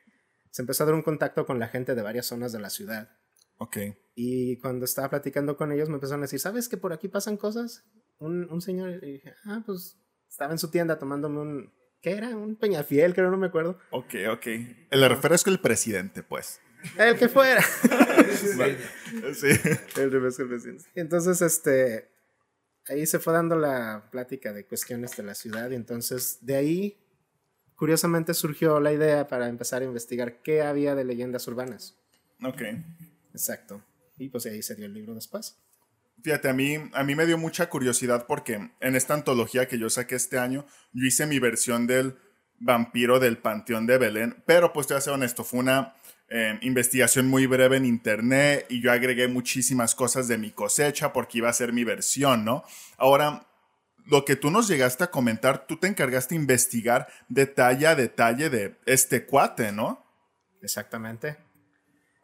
se 0.50 0.62
empezó 0.62 0.84
a 0.84 0.88
dar 0.88 0.96
un 0.96 1.04
contacto 1.04 1.46
con 1.46 1.60
la 1.60 1.68
gente 1.68 1.96
de 1.96 2.02
varias 2.02 2.26
zonas 2.26 2.52
de 2.52 2.60
la 2.60 2.70
ciudad. 2.70 3.10
Ok. 3.58 3.78
Y 4.16 4.58
cuando 4.58 4.86
estaba 4.86 5.10
platicando 5.10 5.56
con 5.56 5.72
ellos 5.72 5.90
me 5.90 5.96
empezaron 5.96 6.22
a 6.22 6.26
decir, 6.26 6.40
¿sabes 6.40 6.68
que 6.68 6.78
por 6.78 6.94
aquí 6.94 7.08
pasan 7.08 7.38
cosas? 7.38 7.84
Un, 8.20 8.52
un 8.52 8.62
señor, 8.62 9.04
y 9.04 9.14
dije, 9.14 9.34
ah, 9.46 9.62
pues 9.66 9.98
estaba 10.30 10.52
en 10.52 10.60
su 10.60 10.70
tienda 10.70 10.98
tomándome 10.98 11.40
un, 11.40 11.74
¿qué 12.02 12.12
era? 12.12 12.30
Un 12.30 12.56
peñafiel, 12.56 13.14
creo, 13.14 13.30
no 13.32 13.38
me 13.38 13.48
acuerdo. 13.48 13.80
Ok, 13.92 14.16
ok. 14.32 14.48
El 14.90 15.08
refresco 15.08 15.50
el 15.50 15.60
presidente, 15.60 16.24
pues. 16.24 16.60
El 16.98 17.18
que 17.18 17.30
fuera. 17.30 17.64
Sí. 19.34 19.48
el 19.98 20.12
refresco 20.12 20.44
del 20.44 20.50
presidente. 20.50 20.86
Entonces, 20.96 21.42
este, 21.42 22.10
ahí 22.88 23.06
se 23.06 23.20
fue 23.20 23.34
dando 23.34 23.56
la 23.56 24.08
plática 24.12 24.52
de 24.54 24.66
cuestiones 24.66 25.16
de 25.16 25.24
la 25.24 25.36
ciudad 25.36 25.70
y 25.70 25.76
entonces 25.76 26.40
de 26.42 26.56
ahí, 26.56 26.98
curiosamente, 27.76 28.34
surgió 28.34 28.80
la 28.80 28.94
idea 28.94 29.28
para 29.28 29.48
empezar 29.48 29.82
a 29.82 29.86
investigar 29.86 30.42
qué 30.42 30.62
había 30.62 30.96
de 30.96 31.04
leyendas 31.04 31.48
urbanas. 31.48 31.98
Ok. 32.44 32.62
Exacto. 33.34 33.84
Y 34.18 34.30
pues 34.30 34.46
ahí 34.46 34.62
se 34.62 34.76
dio 34.76 34.86
el 34.86 34.94
libro 34.94 35.14
después. 35.14 35.58
Fíjate, 36.24 36.50
a 36.50 36.54
mí, 36.54 36.78
a 36.94 37.04
mí 37.04 37.16
me 37.16 37.26
dio 37.26 37.38
mucha 37.38 37.70
curiosidad 37.70 38.26
porque 38.28 38.72
en 38.80 38.96
esta 38.96 39.14
antología 39.14 39.68
que 39.68 39.80
yo 39.80 39.90
saqué 39.90 40.16
este 40.16 40.38
año, 40.38 40.66
yo 40.94 41.06
hice 41.06 41.26
mi 41.26 41.40
versión 41.40 41.88
del 41.88 42.18
vampiro 42.60 43.20
del 43.20 43.38
Panteón 43.38 43.88
de 43.88 43.98
Belén, 43.98 44.44
pero 44.46 44.72
pues 44.72 44.88
te 44.88 44.94
voy 44.94 45.00
a 45.00 45.02
ser 45.02 45.14
honesto, 45.14 45.44
fue 45.44 45.60
una 45.60 45.96
eh, 46.30 46.58
investigación 46.62 47.28
muy 47.28 47.48
breve 47.48 47.78
en 47.78 47.86
internet 47.86 48.68
y 48.70 48.82
yo 48.82 48.92
agregué 48.92 49.28
muchísimas 49.28 49.96
cosas 49.96 50.28
de 50.28 50.38
mi 50.38 50.52
cosecha 50.52 51.12
porque 51.12 51.40
iba 51.40 51.50
a 51.50 51.54
ser 51.54 51.74
mi 51.74 51.84
versión, 51.84 52.46
¿no? 52.46 52.64
Ahora, 52.98 53.48
lo 54.06 54.26
que 54.26 54.36
tú 54.36 54.52
nos 54.52 54.68
llegaste 54.68 55.04
a 55.04 55.12
comentar, 55.12 55.68
tú 55.68 55.78
te 55.78 55.88
encargaste 55.88 56.36
de 56.36 56.42
investigar 56.42 57.08
detalle 57.28 57.88
a 57.88 57.96
detalle 57.96 58.50
de 58.50 58.80
este 58.86 59.26
cuate, 59.26 59.72
¿no? 59.72 60.06
Exactamente. 60.62 61.38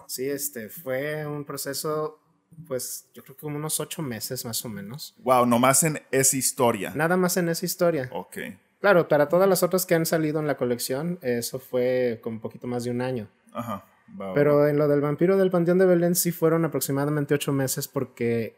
Sí, 0.08 0.30
este 0.30 0.70
fue 0.70 1.26
un 1.26 1.44
proceso, 1.44 2.22
pues 2.68 3.10
yo 3.14 3.24
creo 3.24 3.36
que 3.36 3.42
como 3.42 3.58
unos 3.58 3.80
ocho 3.80 4.02
meses 4.02 4.46
más 4.46 4.64
o 4.66 4.70
menos. 4.70 5.16
Wow, 5.20 5.46
nomás 5.46 5.84
en 5.84 6.02
esa 6.12 6.38
historia. 6.38 6.92
Nada 6.96 7.18
más 7.18 7.38
en 7.38 7.50
esa 7.50 7.66
historia. 7.66 8.10
Ok. 8.12 8.38
Claro, 8.80 9.08
para 9.08 9.28
todas 9.30 9.50
las 9.50 9.64
otras 9.64 9.86
que 9.86 9.96
han 9.96 10.06
salido 10.06 10.40
en 10.40 10.48
la 10.48 10.58
colección, 10.58 11.18
eso 11.22 11.60
fue 11.60 12.20
con 12.22 12.34
un 12.34 12.40
poquito 12.40 12.68
más 12.68 12.84
de 12.84 12.92
un 12.92 13.02
año. 13.02 13.28
Ajá. 13.54 13.86
Pero 14.34 14.68
en 14.68 14.78
lo 14.78 14.88
del 14.88 15.02
vampiro 15.02 15.36
del 15.38 15.50
Panteón 15.52 15.80
de 15.80 15.86
Belén 15.86 16.16
sí 16.16 16.32
fueron 16.32 16.64
aproximadamente 16.64 17.34
ocho 17.34 17.52
meses 17.52 17.88
porque 17.88 18.56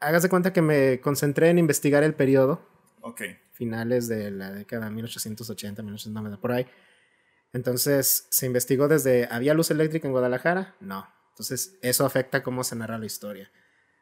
hagas 0.00 0.22
de 0.22 0.28
cuenta 0.30 0.52
que 0.52 0.62
me 0.62 1.00
concentré 1.00 1.50
en 1.50 1.58
investigar 1.58 2.02
el 2.02 2.14
periodo, 2.14 2.66
Ok. 3.02 3.22
finales 3.52 4.08
de 4.08 4.30
la 4.30 4.52
década 4.52 4.88
1880, 4.88 5.82
1890, 5.82 6.40
por 6.40 6.52
ahí. 6.52 6.66
Entonces 7.52 8.26
se 8.30 8.46
investigó 8.46 8.88
desde, 8.88 9.28
¿había 9.30 9.54
luz 9.54 9.70
eléctrica 9.70 10.06
en 10.08 10.12
Guadalajara? 10.12 10.74
No. 10.80 11.06
Entonces 11.34 11.74
eso 11.82 12.06
afecta 12.06 12.42
cómo 12.44 12.62
se 12.62 12.76
narra 12.76 12.96
la 12.96 13.06
historia. 13.06 13.50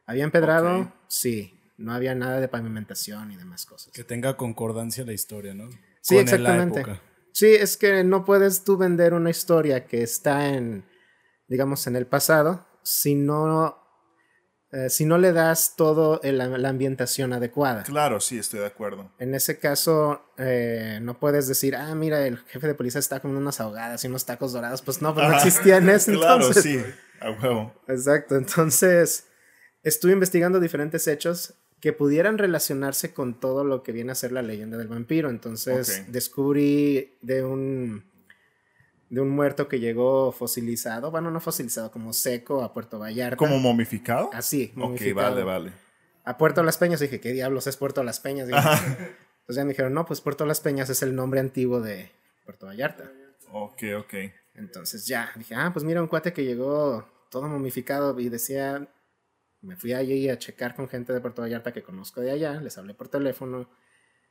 ¿Había 0.07 0.25
empedrado? 0.25 0.92
Sí. 1.09 1.59
No 1.79 1.95
había 1.95 2.14
nada 2.14 2.38
de 2.40 2.49
pavimentación 2.49 3.33
y 3.33 3.37
demás 3.37 3.64
cosas. 3.64 3.92
Que 3.95 4.05
tenga 4.05 4.37
concordancia 4.37 5.05
la 5.05 5.14
historia, 5.14 5.55
¿no? 5.55 5.71
Sí, 6.03 6.16
Con 6.16 6.16
la 6.16 6.21
exactamente. 6.23 6.81
época. 6.81 7.01
Sí, 7.33 7.47
es 7.55 7.77
que 7.79 8.05
no 8.05 8.25
puedes 8.27 8.64
tú 8.64 8.77
vender 8.77 9.14
una 9.14 9.31
historia 9.31 9.87
que 9.87 10.03
está 10.03 10.49
en, 10.49 10.85
digamos, 11.49 11.87
en 11.87 11.97
el 11.97 12.07
pasado 12.07 12.66
si 12.83 13.14
no, 13.14 13.79
eh, 14.71 14.90
si 14.90 15.07
no 15.07 15.16
le 15.18 15.33
das 15.33 15.75
todo 15.77 16.21
el- 16.23 16.38
la 16.38 16.68
ambientación 16.68 17.33
adecuada. 17.33 17.83
Claro, 17.85 18.21
sí, 18.21 18.38
estoy 18.38 18.61
de 18.61 18.66
acuerdo. 18.66 19.11
En 19.18 19.35
ese 19.35 19.59
caso, 19.59 20.23
eh, 20.37 20.99
no 21.03 21.18
puedes 21.18 21.49
decir, 21.49 21.75
ah, 21.77 21.95
mira, 21.95 22.27
el 22.27 22.38
jefe 22.38 22.66
de 22.66 22.75
policía 22.75 22.99
está 22.99 23.21
comiendo 23.21 23.40
unas 23.40 23.61
ahogadas 23.61 24.05
y 24.05 24.09
unos 24.09 24.27
tacos 24.27 24.53
dorados. 24.53 24.83
Pues 24.83 25.01
no, 25.01 25.14
pues 25.14 25.27
no 25.29 25.35
existía 25.35 25.79
en 25.79 25.88
ese 25.88 26.12
Claro, 26.16 26.47
entonces. 26.47 26.62
sí, 26.62 26.85
a 27.22 27.30
huevo. 27.30 27.74
Exacto, 27.88 28.37
entonces 28.37 29.26
estuve 29.82 30.12
investigando 30.12 30.61
diferentes 30.61 31.06
hechos 31.08 31.54
que 31.80 31.92
pudieran 31.92 32.38
relacionarse 32.38 33.12
con 33.12 33.40
todo 33.40 33.64
lo 33.64 33.82
que 33.82 33.90
viene 33.92 34.12
a 34.12 34.14
ser 34.14 34.30
la 34.32 34.42
leyenda 34.42 34.76
del 34.78 34.87
vampiro. 34.88 35.30
Entonces 35.30 36.02
Ok. 36.04 36.06
descubrí 36.12 37.16
de 37.22 37.42
un 37.44 38.04
de 39.11 39.20
un 39.20 39.28
muerto 39.28 39.68
que 39.68 39.78
llegó 39.78 40.32
fosilizado, 40.32 41.11
bueno, 41.11 41.30
no 41.30 41.38
fosilizado, 41.38 41.90
como 41.90 42.14
seco 42.14 42.62
a 42.62 42.72
Puerto 42.72 42.98
Vallarta. 42.98 43.37
¿Como 43.37 43.58
momificado? 43.58 44.30
Así, 44.32 44.70
Ok, 44.72 44.76
momificado. 44.78 45.30
vale, 45.32 45.42
vale. 45.44 45.72
A 46.24 46.38
Puerto 46.38 46.62
Las 46.62 46.78
Peñas, 46.78 47.00
dije, 47.00 47.20
¿qué 47.20 47.32
diablos 47.32 47.66
es 47.66 47.76
Puerto 47.76 48.02
Las 48.04 48.20
Peñas? 48.20 48.46
Dije, 48.48 48.61
Entonces 48.61 49.56
ya 49.56 49.64
me 49.64 49.70
dijeron, 49.70 49.92
no, 49.92 50.06
pues 50.06 50.22
Puerto 50.22 50.46
Las 50.46 50.61
Peñas 50.61 50.88
es 50.88 51.02
el 51.02 51.14
nombre 51.14 51.40
antiguo 51.40 51.80
de 51.82 52.11
Puerto 52.46 52.64
Vallarta. 52.66 53.11
Ok, 53.50 53.82
ok. 53.98 54.14
Entonces 54.54 55.06
ya, 55.06 55.30
dije, 55.37 55.54
ah, 55.56 55.70
pues 55.74 55.85
mira, 55.85 56.00
un 56.00 56.08
cuate 56.08 56.32
que 56.32 56.44
llegó 56.46 57.06
todo 57.33 57.49
momificado 57.49 58.18
y 58.21 58.29
decía, 58.29 58.88
me 59.62 59.77
fui 59.77 59.95
allí 59.95 60.29
a 60.29 60.38
checar 60.38 60.77
con 60.77 60.87
gente 60.87 61.12
de 61.12 61.21
Puerto 61.21 61.40
Vallarta 61.42 61.73
que 61.73 61.83
conozco 61.83 62.21
de 62.21 62.31
allá, 62.31 62.61
les 62.61 62.77
hablé 62.77 62.95
por 62.95 63.09
teléfono. 63.09 63.71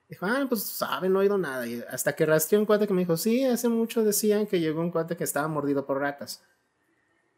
Dijo, 0.07 0.25
ah, 0.25 0.45
pues 0.47 0.63
saben, 0.63 1.11
no 1.11 1.19
he 1.19 1.23
oído 1.23 1.37
nada. 1.37 1.65
Y 1.65 1.83
hasta 1.89 2.13
que 2.13 2.25
rastreé 2.25 2.59
un 2.59 2.65
cuate 2.65 2.85
que 2.85 2.93
me 2.93 2.99
dijo, 3.01 3.17
sí, 3.17 3.43
hace 3.43 3.69
mucho 3.69 4.03
decían 4.03 4.45
que 4.45 4.59
llegó 4.59 4.81
un 4.81 4.91
cuate 4.91 5.17
que 5.17 5.23
estaba 5.23 5.47
mordido 5.47 5.85
por 5.85 5.99
ratas. 5.99 6.43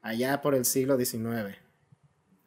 Allá 0.02 0.42
por 0.42 0.54
el 0.54 0.66
siglo 0.66 0.98
XIX. 0.98 1.58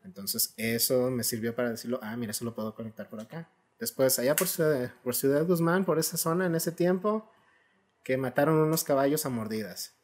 Entonces 0.04 0.52
eso 0.58 1.10
me 1.10 1.24
sirvió 1.24 1.54
para 1.54 1.70
decirlo, 1.70 1.98
ah, 2.02 2.16
mira, 2.16 2.32
eso 2.32 2.44
lo 2.44 2.54
puedo 2.54 2.74
conectar 2.74 3.08
por 3.08 3.20
acá. 3.20 3.50
Después, 3.78 4.18
allá 4.18 4.36
por 4.36 4.48
Ciudad, 4.48 4.92
por 5.02 5.14
Ciudad 5.14 5.46
Guzmán, 5.46 5.84
por 5.84 5.98
esa 5.98 6.16
zona, 6.16 6.46
en 6.46 6.54
ese 6.54 6.72
tiempo, 6.72 7.30
que 8.02 8.16
mataron 8.16 8.56
unos 8.56 8.84
caballos 8.84 9.26
a 9.26 9.30
mordidas. 9.30 9.94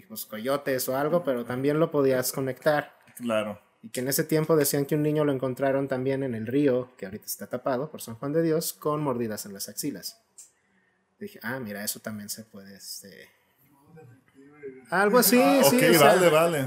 Dijimos 0.00 0.24
coyotes 0.24 0.88
o 0.88 0.96
algo, 0.96 1.22
pero 1.22 1.44
también 1.44 1.78
lo 1.78 1.90
podías 1.90 2.32
conectar. 2.32 2.96
Claro. 3.16 3.60
Y 3.82 3.90
que 3.90 4.00
en 4.00 4.08
ese 4.08 4.24
tiempo 4.24 4.56
decían 4.56 4.86
que 4.86 4.94
un 4.94 5.02
niño 5.02 5.26
lo 5.26 5.32
encontraron 5.32 5.88
también 5.88 6.22
en 6.22 6.34
el 6.34 6.46
río, 6.46 6.96
que 6.96 7.04
ahorita 7.04 7.26
está 7.26 7.48
tapado 7.48 7.90
por 7.90 8.00
San 8.00 8.14
Juan 8.14 8.32
de 8.32 8.40
Dios, 8.40 8.72
con 8.72 9.02
mordidas 9.02 9.44
en 9.44 9.52
las 9.52 9.68
axilas. 9.68 10.18
Dije, 11.18 11.38
ah, 11.42 11.60
mira, 11.60 11.84
eso 11.84 12.00
también 12.00 12.30
se 12.30 12.44
puede. 12.44 12.74
Este... 12.74 13.28
Algo 14.88 15.18
así, 15.18 15.36
sí. 15.36 15.76
ok, 15.76 15.82
o 15.90 15.98
sea, 15.98 16.14
vale, 16.14 16.30
vale. 16.30 16.66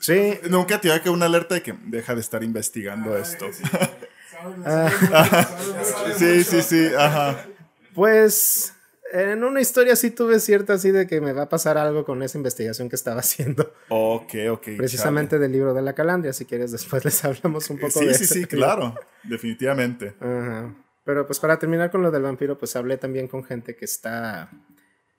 Sí, 0.00 0.40
Nunca 0.50 0.80
te 0.80 1.00
que 1.00 1.10
una 1.10 1.26
alerta 1.26 1.54
de 1.54 1.62
que 1.62 1.78
deja 1.84 2.16
de 2.16 2.22
estar 2.22 2.42
investigando 2.42 3.16
esto. 3.16 3.46
sí, 6.18 6.42
sí, 6.42 6.60
sí, 6.60 6.88
ajá. 6.98 7.46
pues 7.94 8.74
en 9.14 9.44
una 9.44 9.60
historia 9.60 9.96
sí 9.96 10.10
tuve 10.10 10.40
cierta 10.40 10.74
así 10.74 10.90
de 10.90 11.06
que 11.06 11.20
me 11.20 11.32
va 11.32 11.42
a 11.42 11.48
pasar 11.48 11.78
algo 11.78 12.04
con 12.04 12.22
esa 12.22 12.36
investigación 12.36 12.88
que 12.88 12.96
estaba 12.96 13.20
haciendo. 13.20 13.72
Ok, 13.88 14.34
ok. 14.50 14.68
Precisamente 14.76 15.38
del 15.38 15.52
libro 15.52 15.72
de 15.72 15.82
la 15.82 15.94
calandria, 15.94 16.32
si 16.32 16.44
quieres 16.44 16.72
después 16.72 17.04
les 17.04 17.24
hablamos 17.24 17.70
un 17.70 17.78
poco 17.78 18.00
Sí, 18.00 18.06
de 18.06 18.14
sí, 18.14 18.26
sí, 18.26 18.34
libro. 18.40 18.48
claro. 18.56 18.94
Definitivamente. 19.24 20.14
Ajá. 20.20 20.74
Pero 21.04 21.26
pues 21.26 21.38
para 21.38 21.58
terminar 21.58 21.90
con 21.90 22.02
lo 22.02 22.10
del 22.10 22.22
vampiro, 22.22 22.58
pues 22.58 22.74
hablé 22.76 22.96
también 22.96 23.28
con 23.28 23.44
gente 23.44 23.76
que 23.76 23.84
está, 23.84 24.50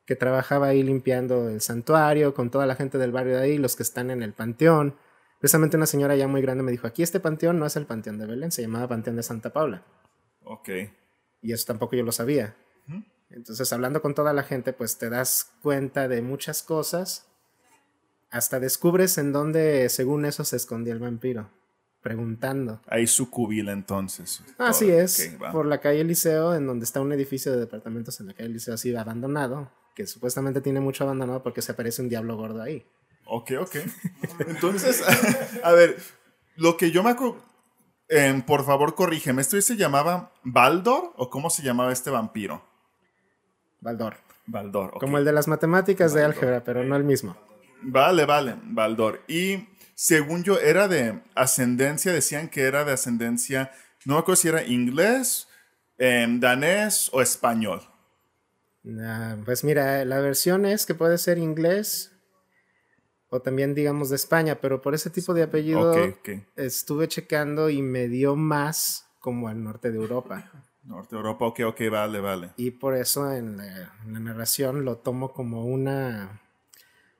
que 0.05 0.15
trabajaba 0.15 0.67
ahí 0.67 0.81
limpiando 0.83 1.47
el 1.47 1.61
santuario, 1.61 2.33
con 2.33 2.49
toda 2.49 2.65
la 2.65 2.75
gente 2.75 2.97
del 2.97 3.11
barrio 3.11 3.37
de 3.37 3.43
ahí, 3.43 3.57
los 3.57 3.75
que 3.75 3.83
están 3.83 4.09
en 4.11 4.23
el 4.23 4.33
panteón. 4.33 4.95
Precisamente 5.39 5.77
una 5.77 5.85
señora 5.85 6.15
ya 6.15 6.27
muy 6.27 6.41
grande 6.41 6.63
me 6.63 6.71
dijo, 6.71 6.87
aquí 6.87 7.03
este 7.03 7.19
panteón 7.19 7.59
no 7.59 7.65
es 7.67 7.75
el 7.75 7.85
panteón 7.85 8.17
de 8.17 8.25
Belén, 8.25 8.51
se 8.51 8.63
llamaba 8.63 8.87
Panteón 8.87 9.15
de 9.15 9.23
Santa 9.23 9.53
Paula. 9.53 9.83
Ok. 10.43 10.69
Y 11.41 11.53
eso 11.53 11.65
tampoco 11.67 11.95
yo 11.95 12.03
lo 12.03 12.11
sabía. 12.11 12.55
Entonces, 13.35 13.71
hablando 13.73 14.01
con 14.01 14.15
toda 14.15 14.31
la 14.31 14.43
gente, 14.43 14.71
pues 14.71 14.97
te 14.97 15.09
das 15.09 15.51
cuenta 15.61 16.07
de 16.07 16.21
muchas 16.21 16.63
cosas. 16.63 17.27
Hasta 18.31 18.61
descubres 18.61 19.17
en 19.17 19.33
dónde, 19.33 19.89
según 19.89 20.25
eso, 20.25 20.45
se 20.45 20.55
escondía 20.55 20.93
el 20.93 20.99
vampiro. 20.99 21.49
Preguntando. 22.01 22.81
Ahí 22.87 23.07
su 23.07 23.29
cubila 23.29 23.73
entonces. 23.73 24.41
Así 24.57 24.89
es, 24.89 25.35
por 25.51 25.65
la 25.65 25.81
calle 25.81 26.03
Liceo, 26.03 26.55
en 26.55 26.65
donde 26.65 26.85
está 26.85 27.01
un 27.01 27.11
edificio 27.11 27.51
de 27.51 27.59
departamentos 27.59 28.19
en 28.19 28.27
la 28.27 28.33
calle 28.33 28.49
Liceo 28.49 28.75
así 28.75 28.95
abandonado, 28.95 29.71
que 29.95 30.07
supuestamente 30.07 30.61
tiene 30.61 30.79
mucho 30.79 31.03
abandonado 31.03 31.43
porque 31.43 31.61
se 31.61 31.71
aparece 31.71 32.01
un 32.01 32.09
diablo 32.09 32.37
gordo 32.37 32.61
ahí. 32.61 32.85
Ok, 33.25 33.51
ok. 33.59 33.75
Entonces, 34.47 35.03
a 35.63 35.71
ver, 35.73 35.97
lo 36.55 36.77
que 36.77 36.91
yo 36.91 37.03
me 37.03 37.09
acuerdo. 37.09 37.43
em, 38.07 38.43
por 38.43 38.63
favor, 38.65 38.95
corrígeme. 38.95 39.41
¿Esto 39.41 39.59
se 39.59 39.75
llamaba 39.75 40.31
Baldor 40.43 41.11
o 41.17 41.29
cómo 41.29 41.49
se 41.49 41.63
llamaba 41.63 41.91
este 41.91 42.11
vampiro? 42.11 42.74
Baldor. 43.85 44.15
Baldor. 44.47 44.93
Como 44.99 45.19
el 45.19 45.25
de 45.25 45.31
las 45.31 45.47
matemáticas 45.47 46.11
de 46.11 46.23
álgebra, 46.23 46.63
pero 46.63 46.83
no 46.83 46.95
el 46.95 47.03
mismo. 47.03 47.37
Vale, 47.83 48.25
vale, 48.25 48.55
Baldor. 48.63 49.21
Y 49.27 49.67
según 49.93 50.43
yo, 50.43 50.59
era 50.59 50.87
de 50.87 51.21
ascendencia, 51.35 52.11
decían 52.11 52.49
que 52.49 52.63
era 52.63 52.83
de 52.83 52.93
ascendencia, 52.93 53.71
no 54.03 54.15
me 54.15 54.19
acuerdo 54.21 54.37
si 54.37 54.47
era 54.47 54.63
inglés, 54.63 55.47
em, 55.99 56.39
danés 56.39 57.11
o 57.13 57.21
español. 57.21 57.81
Ah, 58.99 59.37
pues 59.45 59.63
mira, 59.63 60.03
la 60.03 60.19
versión 60.19 60.65
es 60.65 60.87
que 60.87 60.95
puede 60.95 61.19
ser 61.19 61.37
inglés 61.37 62.11
o 63.29 63.43
también 63.43 63.75
digamos 63.75 64.09
de 64.09 64.15
España, 64.15 64.59
pero 64.61 64.81
por 64.81 64.95
ese 64.95 65.11
tipo 65.11 65.35
de 65.35 65.43
apellido 65.43 65.93
estuve 66.55 67.07
checando 67.07 67.69
y 67.69 67.83
me 67.83 68.07
dio 68.07 68.35
más 68.35 69.05
como 69.19 69.47
al 69.47 69.63
norte 69.63 69.91
de 69.91 69.97
Europa. 69.97 70.64
Norte 70.85 71.15
de 71.15 71.17
Europa, 71.17 71.45
ok, 71.45 71.61
ok, 71.67 71.81
vale, 71.91 72.19
vale. 72.19 72.51
Y 72.57 72.71
por 72.71 72.95
eso 72.95 73.31
en 73.31 73.57
la, 73.57 73.93
en 74.05 74.13
la 74.13 74.19
narración 74.19 74.85
lo 74.85 74.97
tomo 74.97 75.33
como 75.33 75.65
una, 75.65 76.41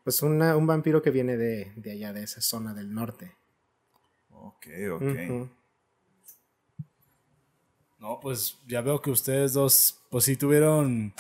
pues 0.04 0.22
una, 0.22 0.56
un 0.56 0.68
vampiro 0.68 1.02
que 1.02 1.10
viene 1.10 1.36
de, 1.36 1.74
de 1.76 1.92
allá, 1.92 2.14
de 2.14 2.24
esa 2.24 2.42
zona 2.42 2.76
del 2.76 2.94
norte. 2.94 3.36
Ok, 4.30 4.68
ok. 4.92 5.50
No, 7.98 8.20
pues 8.20 8.60
ya 8.68 8.82
veo 8.82 9.02
que 9.02 9.10
ustedes 9.10 9.54
dos, 9.54 10.00
pues 10.12 10.26
sí 10.26 10.38
tuvieron, 10.38 11.16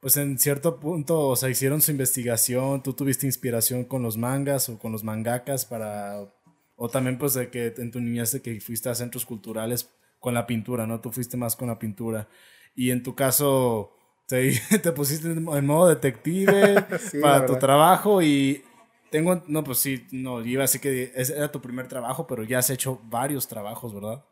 pues 0.00 0.16
en 0.16 0.36
cierto 0.36 0.80
punto, 0.80 1.28
o 1.28 1.36
sea, 1.36 1.48
hicieron 1.48 1.80
su 1.80 1.92
investigación, 1.92 2.82
tú 2.82 2.92
tuviste 2.92 3.26
inspiración 3.26 3.84
con 3.84 4.02
los 4.02 4.16
mangas 4.16 4.68
o 4.68 4.80
con 4.80 4.90
los 4.90 5.04
mangakas 5.04 5.64
para, 5.64 6.26
o 6.74 6.88
también 6.88 7.18
pues 7.18 7.34
de 7.34 7.50
que 7.50 7.72
en 7.76 7.92
tu 7.92 8.00
niñez 8.00 8.32
de 8.32 8.42
que 8.42 8.60
fuiste 8.60 8.88
a 8.88 8.96
centros 8.96 9.24
culturales 9.24 9.88
con 10.24 10.32
la 10.32 10.46
pintura, 10.46 10.86
¿no? 10.86 11.02
Tú 11.02 11.12
fuiste 11.12 11.36
más 11.36 11.54
con 11.54 11.68
la 11.68 11.78
pintura. 11.78 12.26
Y 12.74 12.90
en 12.90 13.02
tu 13.02 13.14
caso, 13.14 13.92
te, 14.26 14.58
te 14.82 14.90
pusiste 14.92 15.30
en 15.30 15.66
modo 15.66 15.86
detective 15.86 16.86
Sí, 16.98 17.18
para 17.20 17.44
tu 17.44 17.56
trabajo 17.56 18.22
y 18.22 18.64
tengo, 19.10 19.44
no, 19.48 19.62
pues 19.62 19.80
sí, 19.80 20.06
no, 20.12 20.42
iba 20.42 20.64
así 20.64 20.78
que 20.78 21.12
ese 21.14 21.36
era 21.36 21.52
tu 21.52 21.60
primer 21.60 21.88
trabajo, 21.88 22.26
pero 22.26 22.42
ya 22.42 22.60
has 22.60 22.70
hecho 22.70 23.02
varios 23.04 23.48
trabajos, 23.48 23.92
¿verdad? 23.92 24.24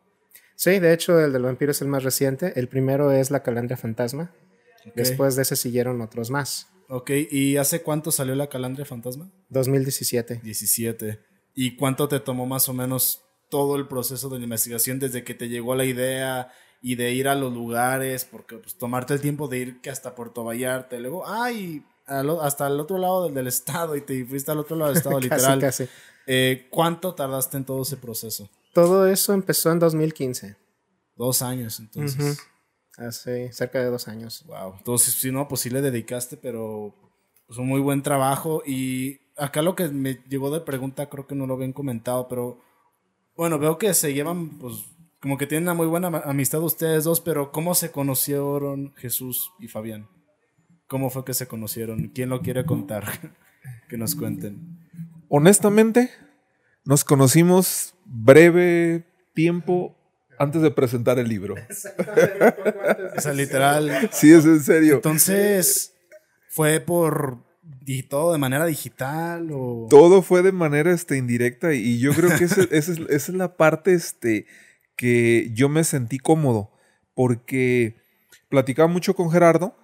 Sí, 0.55 0.79
de 0.79 0.93
hecho 0.93 1.19
el 1.19 1.31
del 1.31 1.43
vampiro 1.43 1.69
es 1.69 1.81
el 1.83 1.89
más 1.89 2.03
reciente. 2.03 2.53
El 2.59 2.67
primero 2.67 3.11
es 3.11 3.29
la 3.29 3.43
calandria 3.43 3.77
fantasma. 3.77 4.31
Después 4.95 5.35
de 5.35 5.43
ese 5.43 5.55
siguieron 5.55 6.01
otros 6.01 6.31
más. 6.31 6.69
Ok, 6.89 7.11
¿y 7.29 7.57
hace 7.57 7.83
cuánto 7.83 8.11
salió 8.11 8.35
la 8.35 8.47
Calandria 8.47 8.85
Fantasma? 8.85 9.31
2017. 9.49 10.41
17. 10.43 11.19
¿Y 11.55 11.77
cuánto 11.77 12.09
te 12.09 12.19
tomó 12.19 12.45
más 12.45 12.67
o 12.67 12.73
menos 12.73 13.22
todo 13.53 13.75
el 13.75 13.87
proceso 13.87 14.29
de 14.29 14.39
la 14.39 14.45
investigación 14.45 14.97
desde 14.97 15.23
que 15.23 15.35
te 15.35 15.47
llegó 15.47 15.75
la 15.75 15.85
idea 15.85 16.51
y 16.81 16.95
de 16.95 17.11
ir 17.11 17.27
a 17.27 17.35
los 17.35 17.53
lugares? 17.53 18.25
Porque 18.25 18.55
pues, 18.55 18.73
tomarte 18.73 19.13
el 19.13 19.21
tiempo 19.21 19.47
de 19.47 19.59
ir 19.59 19.79
que 19.79 19.91
hasta 19.91 20.15
Puerto 20.15 20.43
Vallarta 20.43 20.95
y 20.95 21.01
luego, 21.01 21.23
ay, 21.27 21.85
hasta 22.07 22.65
el 22.65 22.79
otro 22.79 22.97
lado 22.97 23.25
del, 23.25 23.35
del 23.35 23.45
estado 23.45 23.95
y 23.95 24.01
te 24.01 24.25
fuiste 24.25 24.49
al 24.49 24.57
otro 24.57 24.75
lado 24.75 24.89
del 24.89 24.97
estado, 24.97 25.19
literal. 25.19 25.59
casi. 25.59 25.87
Eh, 26.25 26.65
¿Cuánto 26.71 27.13
tardaste 27.13 27.57
en 27.57 27.65
todo 27.65 27.83
ese 27.83 27.95
proceso? 27.95 28.49
Todo 28.73 29.07
eso 29.07 29.33
empezó 29.33 29.71
en 29.71 29.77
2015. 29.77 30.55
Dos 31.15 31.43
años, 31.43 31.79
entonces. 31.79 32.19
Ujú. 32.19 32.41
Hace 32.97 33.53
cerca 33.53 33.77
de 33.77 33.85
dos 33.85 34.07
años. 34.07 34.43
Wow. 34.47 34.77
Entonces, 34.79 35.13
si 35.13 35.31
no, 35.31 35.47
pues 35.47 35.61
sí 35.61 35.69
le 35.69 35.81
dedicaste, 35.83 36.37
pero 36.37 36.95
pues 37.45 37.59
un 37.59 37.67
muy 37.67 37.81
buen 37.81 38.01
trabajo. 38.01 38.63
Y 38.65 39.19
acá 39.37 39.61
lo 39.61 39.75
que 39.75 39.89
me 39.89 40.23
llegó 40.27 40.49
de 40.49 40.61
pregunta, 40.61 41.07
creo 41.07 41.27
que 41.27 41.35
no 41.35 41.45
lo 41.45 41.53
habían 41.53 41.71
comentado, 41.71 42.27
pero 42.27 42.59
bueno, 43.35 43.59
veo 43.59 43.77
que 43.77 43.93
se 43.93 44.13
llevan, 44.13 44.57
pues, 44.59 44.85
como 45.19 45.37
que 45.37 45.47
tienen 45.47 45.63
una 45.63 45.73
muy 45.73 45.87
buena 45.87 46.07
amistad 46.25 46.61
ustedes 46.61 47.03
dos, 47.05 47.21
pero 47.21 47.51
¿cómo 47.51 47.75
se 47.75 47.91
conocieron 47.91 48.93
Jesús 48.95 49.51
y 49.59 49.67
Fabián? 49.67 50.07
¿Cómo 50.87 51.09
fue 51.09 51.25
que 51.25 51.33
se 51.33 51.47
conocieron? 51.47 52.09
¿Quién 52.09 52.29
lo 52.29 52.41
quiere 52.41 52.65
contar? 52.65 53.05
que 53.89 53.97
nos 53.97 54.15
cuenten. 54.15 54.79
Honestamente, 55.29 56.11
nos 56.85 57.03
conocimos 57.03 57.95
breve 58.05 59.05
tiempo 59.33 59.95
antes 60.37 60.61
de 60.61 60.71
presentar 60.71 61.19
el 61.19 61.27
libro. 61.27 61.55
O 63.15 63.21
sea, 63.21 63.33
literal. 63.33 64.09
Sí, 64.11 64.31
es 64.33 64.43
en 64.45 64.59
serio. 64.59 64.95
Entonces, 64.95 65.93
¿fue 66.49 66.79
por 66.79 67.37
di- 67.63 68.03
todo 68.03 68.31
de 68.33 68.37
manera 68.37 68.65
digital 68.65 69.49
o...? 69.51 69.87
Todo 69.89 70.21
fue 70.21 70.41
de 70.41 70.51
manera 70.51 70.91
este, 70.91 71.17
indirecta 71.17 71.73
y 71.73 71.99
yo 71.99 72.13
creo 72.13 72.29
que 72.37 72.45
ese- 72.45 72.67
esa 72.71 72.91
es, 72.91 72.99
esa 72.99 73.09
es 73.09 73.29
la 73.29 73.55
parte 73.57 73.93
este, 73.93 74.45
que 74.95 75.49
yo 75.53 75.69
me 75.69 75.83
sentí 75.83 76.19
cómodo 76.19 76.71
porque 77.13 77.95
platicaba 78.49 78.87
mucho 78.87 79.15
con 79.15 79.31
Gerardo, 79.31 79.75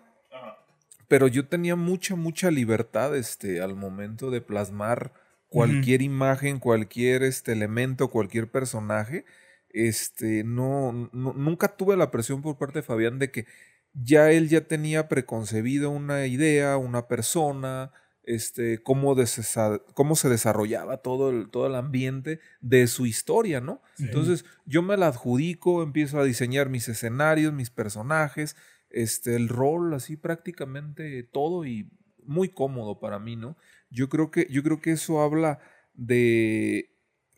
pero 1.08 1.28
yo 1.28 1.48
tenía 1.48 1.76
mucha, 1.76 2.16
mucha 2.16 2.52
libertad 2.52 3.16
este, 3.16 3.62
al 3.62 3.76
momento 3.76 4.30
de 4.30 4.42
plasmar 4.42 5.12
cualquier 5.48 6.02
imagen, 6.04 6.60
cualquier 6.60 7.24
este, 7.24 7.52
elemento, 7.54 8.10
cualquier 8.10 8.52
personaje. 8.52 9.26
Este, 9.72 10.44
no, 10.44 11.10
no- 11.14 11.34
nunca 11.34 11.68
tuve 11.76 11.96
la 11.98 12.12
presión 12.12 12.42
por 12.42 12.58
parte 12.58 12.80
de 12.80 12.84
Fabián 12.84 13.18
de 13.20 13.32
que 13.32 13.46
ya 13.94 14.32
él 14.32 14.50
ya 14.50 14.62
tenía 14.68 15.08
preconcebido 15.08 15.90
una 15.90 16.26
idea, 16.28 16.78
una 16.78 17.08
persona, 17.08 17.92
este, 18.24 18.82
cómo, 18.84 19.16
cómo 19.96 20.16
se 20.16 20.30
desarrollaba 20.30 20.98
todo 20.98 21.30
el, 21.32 21.50
todo 21.50 21.68
el 21.68 21.76
ambiente 21.76 22.40
de 22.62 22.88
su 22.88 23.06
historia, 23.06 23.60
¿no? 23.62 23.82
Entonces 23.98 24.46
yo 24.66 24.82
me 24.84 24.98
la 24.98 25.08
adjudico, 25.08 25.82
empiezo 25.82 26.20
a 26.20 26.24
diseñar 26.24 26.70
mis 26.70 26.88
escenarios, 26.90 27.54
mis 27.54 27.72
personajes, 27.72 28.56
este, 28.92 29.36
el 29.36 29.50
rol, 29.50 29.94
así 29.94 30.16
prácticamente 30.16 31.24
todo 31.24 31.66
y 31.66 31.90
muy 32.24 32.50
cómodo 32.50 33.00
para 33.00 33.18
mí, 33.18 33.36
¿no? 33.36 33.58
Yo 33.90 34.10
creo 34.10 34.30
que, 34.30 34.46
yo 34.52 34.62
creo 34.62 34.80
que 34.80 34.92
eso 34.92 35.22
habla 35.22 35.60
de 35.96 36.92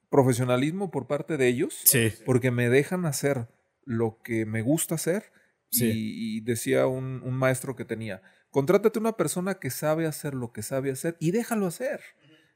profesionalismo 0.10 0.92
por 0.92 1.08
parte 1.08 1.38
de 1.38 1.48
ellos, 1.48 1.80
Sí. 1.86 2.12
porque 2.26 2.52
me 2.52 2.70
dejan 2.70 3.06
hacer 3.06 3.48
lo 3.86 4.20
que 4.24 4.46
me 4.46 4.62
gusta 4.62 4.96
hacer. 4.96 5.32
Sí. 5.72 5.86
Y, 5.90 6.38
y 6.38 6.42
decía 6.42 6.88
un, 6.88 7.22
un 7.24 7.34
maestro 7.36 7.76
que 7.76 7.86
tenía, 7.86 8.22
contrátate 8.50 9.00
una 9.00 9.14
persona 9.18 9.56
que 9.56 9.70
sabe 9.70 10.06
hacer 10.06 10.34
lo 10.34 10.52
que 10.52 10.62
sabe 10.64 10.92
hacer 10.92 11.16
y 11.20 11.32
déjalo 11.32 11.68
hacer. 11.68 12.02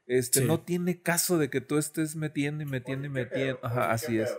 Este, 0.06 0.40
Sí. 0.40 0.46
no 0.46 0.60
tiene 0.60 1.02
caso 1.02 1.36
de 1.38 1.50
que 1.50 1.60
tú 1.60 1.78
estés 1.78 2.14
metiendo 2.14 2.62
y 2.62 2.66
metiendo 2.66 3.06
y 3.06 3.10
metiendo. 3.10 3.58
Ajá, 3.62 3.90
así 3.90 4.18
es. 4.18 4.32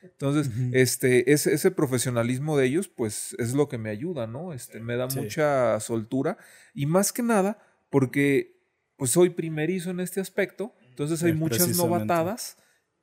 Entonces, 0.00 0.48
este, 0.72 1.32
ese, 1.32 1.52
ese 1.52 1.72
profesionalismo 1.72 2.56
de 2.56 2.66
ellos, 2.66 2.86
pues, 2.86 3.34
es 3.40 3.52
lo 3.54 3.68
que 3.68 3.78
me 3.78 3.90
ayuda, 3.90 4.28
¿no? 4.28 4.52
Este, 4.52 4.78
me 4.78 4.94
da 4.96 5.10
Sí. 5.10 5.18
mucha 5.18 5.80
soltura. 5.80 6.38
Y 6.72 6.86
más 6.86 7.12
que 7.12 7.22
nada, 7.24 7.58
porque 7.90 8.56
pues 8.96 9.10
soy 9.12 9.30
primerizo 9.30 9.90
en 9.90 9.98
este 10.00 10.20
aspecto. 10.20 10.74
Entonces 10.90 11.22
hay 11.24 11.32
Sí, 11.32 11.38
muchas 11.38 11.76
novatadas. 11.76 12.56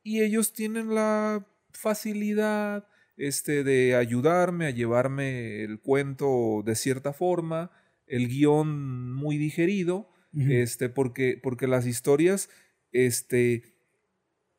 Y 0.04 0.22
ellos 0.22 0.54
tienen 0.54 0.94
la 0.96 1.46
facilidad 1.72 2.88
este, 3.17 3.63
de 3.63 3.95
ayudarme 3.95 4.67
a 4.67 4.71
llevarme 4.71 5.63
el 5.63 5.80
cuento 5.80 6.62
de 6.65 6.75
cierta 6.75 7.13
forma, 7.13 7.71
el 8.08 8.28
guion 8.28 9.13
muy 9.13 9.38
digerido, 9.38 10.10
este, 10.38 10.89
porque, 10.89 11.39
porque 11.41 11.65
las 11.65 11.88
historias 11.88 12.49
este, 12.91 13.63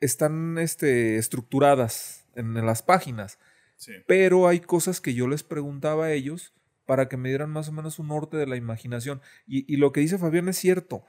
están 0.01 0.57
este, 0.59 1.17
estructuradas 1.17 2.27
en, 2.35 2.55
las 2.55 2.83
páginas, 2.83 3.39
Sí. 3.77 3.93
pero 4.07 4.49
hay 4.49 4.61
cosas 4.61 5.03
que 5.03 5.13
yo 5.13 5.29
les 5.29 5.43
preguntaba 5.43 6.07
a 6.07 6.13
ellos 6.13 6.55
para 6.87 7.09
que 7.11 7.19
me 7.19 7.29
dieran 7.29 7.51
más 7.51 7.69
o 7.69 7.73
menos 7.73 7.99
un 7.99 8.09
norte 8.09 8.39
de 8.39 8.47
la 8.47 8.57
imaginación. 8.57 9.21
Y, 9.47 9.71
y 9.71 9.77
lo 9.77 9.93
que 9.93 10.01
dice 10.01 10.17
Fabián 10.17 10.49
es 10.49 10.57
cierto. 10.57 11.05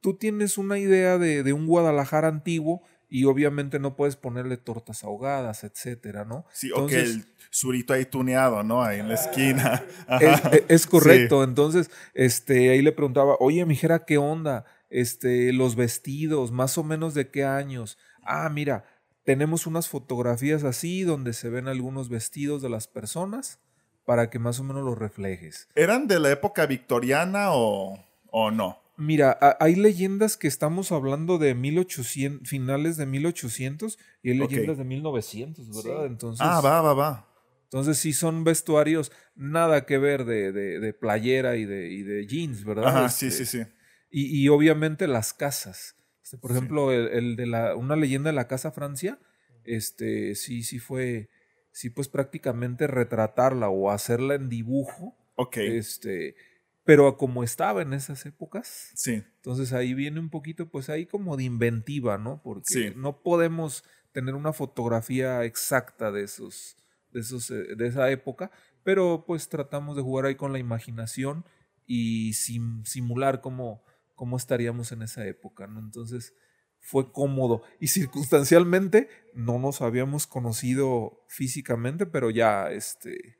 Tú 0.00 0.14
tienes 0.18 0.58
una 0.58 0.78
idea 0.78 1.16
de, 1.16 1.42
de 1.42 1.52
un 1.54 1.66
Guadalajara 1.66 2.28
antiguo 2.28 2.82
y 3.16 3.26
obviamente 3.26 3.78
no 3.78 3.94
puedes 3.94 4.16
ponerle 4.16 4.56
tortas 4.56 5.04
ahogadas, 5.04 5.62
etcétera, 5.62 6.24
¿no? 6.24 6.44
Sí, 6.52 6.72
o 6.72 6.86
que 6.88 6.98
Entonces- 6.98 7.10
el 7.14 7.24
surito 7.50 7.92
ahí 7.92 8.04
tuneado, 8.06 8.64
¿no? 8.64 8.82
Ahí 8.82 8.98
en 8.98 9.06
la 9.08 9.14
esquina. 9.14 9.84
es, 10.20 10.42
es 10.66 10.86
correcto. 10.88 11.44
Entonces, 11.44 11.92
este, 12.14 12.70
ahí 12.70 12.82
le 12.82 12.90
preguntaba, 12.90 13.36
oye, 13.38 13.64
mijera, 13.66 14.04
¿qué 14.04 14.18
onda? 14.18 14.64
Este, 14.90 15.52
los 15.52 15.76
vestidos, 15.76 16.50
más 16.50 16.76
o 16.76 16.82
menos 16.82 17.14
de 17.14 17.28
qué 17.30 17.44
años. 17.44 17.98
Ah, 18.24 18.48
mira, 18.48 18.84
tenemos 19.22 19.68
unas 19.68 19.88
fotografías 19.88 20.64
así 20.64 21.02
donde 21.04 21.34
se 21.34 21.50
ven 21.50 21.68
algunos 21.68 22.08
vestidos 22.08 22.62
de 22.62 22.68
las 22.68 22.88
personas 22.88 23.60
para 24.04 24.28
que 24.28 24.40
más 24.40 24.58
o 24.58 24.64
menos 24.64 24.82
los 24.82 24.98
reflejes. 24.98 25.68
¿Eran 25.76 26.08
de 26.08 26.18
la 26.18 26.32
época 26.32 26.66
victoriana 26.66 27.52
o, 27.52 28.04
o 28.32 28.50
no? 28.50 28.80
Mira, 28.96 29.38
hay 29.60 29.74
leyendas 29.74 30.36
que 30.36 30.46
estamos 30.46 30.92
hablando 30.92 31.38
de 31.38 31.54
1800, 31.54 32.48
finales 32.48 32.96
de 32.96 33.06
1800 33.06 33.98
y 34.22 34.30
hay 34.30 34.38
leyendas 34.38 34.78
de 34.78 34.84
1900, 34.84 35.68
¿verdad? 35.84 36.06
Entonces, 36.06 36.46
Ah, 36.46 36.60
va, 36.60 36.80
va, 36.80 36.94
va. 36.94 37.28
entonces 37.64 37.98
sí 37.98 38.12
son 38.12 38.44
vestuarios 38.44 39.10
nada 39.34 39.84
que 39.84 39.98
ver 39.98 40.24
de, 40.24 40.52
de- 40.52 40.78
de 40.78 40.92
playera 40.94 41.56
y 41.56 41.64
de, 41.64 41.90
y 41.90 42.02
de 42.02 42.26
jeans, 42.26 42.64
¿verdad? 42.64 42.86
Ajá, 42.86 43.06
Este, 43.06 43.30
sí, 43.30 43.44
sí, 43.44 43.58
sí. 43.64 43.70
Y, 44.10 44.44
y 44.44 44.48
obviamente 44.48 45.08
las 45.08 45.32
casas. 45.34 45.96
Este, 46.22 46.38
por 46.38 46.52
Sí. 46.52 46.56
ejemplo, 46.56 46.92
el, 46.92 47.08
el 47.08 47.36
de 47.36 47.46
la, 47.46 47.74
una 47.74 47.96
leyenda 47.96 48.30
de 48.30 48.36
la 48.36 48.46
Casa 48.46 48.70
Francia, 48.70 49.18
este, 49.64 50.36
sí, 50.36 50.62
sí 50.62 50.78
fue, 50.78 51.30
sí, 51.72 51.90
pues 51.90 52.06
prácticamente 52.08 52.86
retratarla 52.86 53.68
o 53.70 53.90
hacerla 53.90 54.36
en 54.36 54.48
dibujo, 54.48 55.16
Ok. 55.34 55.56
este, 55.56 56.36
pero 56.84 57.08
a 57.08 57.16
como 57.16 57.42
estaba 57.42 57.82
en 57.82 57.92
esas 57.94 58.24
épocas. 58.26 58.90
Sí. 58.94 59.22
Entonces 59.36 59.72
ahí 59.72 59.94
viene 59.94 60.20
un 60.20 60.30
poquito, 60.30 60.68
pues 60.68 60.88
ahí 60.90 61.06
como 61.06 61.36
de 61.36 61.44
inventiva, 61.44 62.18
¿no? 62.18 62.42
Porque 62.42 62.64
Sí. 62.66 62.92
no 62.96 63.22
podemos 63.22 63.84
tener 64.12 64.34
una 64.34 64.52
fotografía 64.52 65.44
exacta 65.44 66.12
de 66.12 66.22
esos, 66.24 66.76
de 67.12 67.20
esos, 67.20 67.50
eh, 67.50 67.74
de 67.76 67.86
esa 67.86 68.10
época, 68.10 68.50
pero 68.84 69.24
pues 69.26 69.48
tratamos 69.48 69.96
de 69.96 70.02
jugar 70.02 70.26
ahí 70.26 70.34
con 70.36 70.52
la 70.52 70.58
imaginación 70.58 71.44
y 71.86 72.32
sim- 72.34 72.84
simular 72.84 73.40
cómo, 73.40 73.82
cómo 74.14 74.36
estaríamos 74.36 74.92
en 74.92 75.02
esa 75.02 75.26
época, 75.26 75.66
¿no? 75.66 75.80
Entonces 75.80 76.34
fue 76.80 77.10
cómodo 77.12 77.62
y 77.80 77.88
circunstancialmente 77.88 79.08
no 79.34 79.58
nos 79.58 79.80
habíamos 79.80 80.26
conocido 80.26 81.24
físicamente, 81.28 82.04
pero 82.06 82.30
ya 82.30 82.70
este 82.70 83.38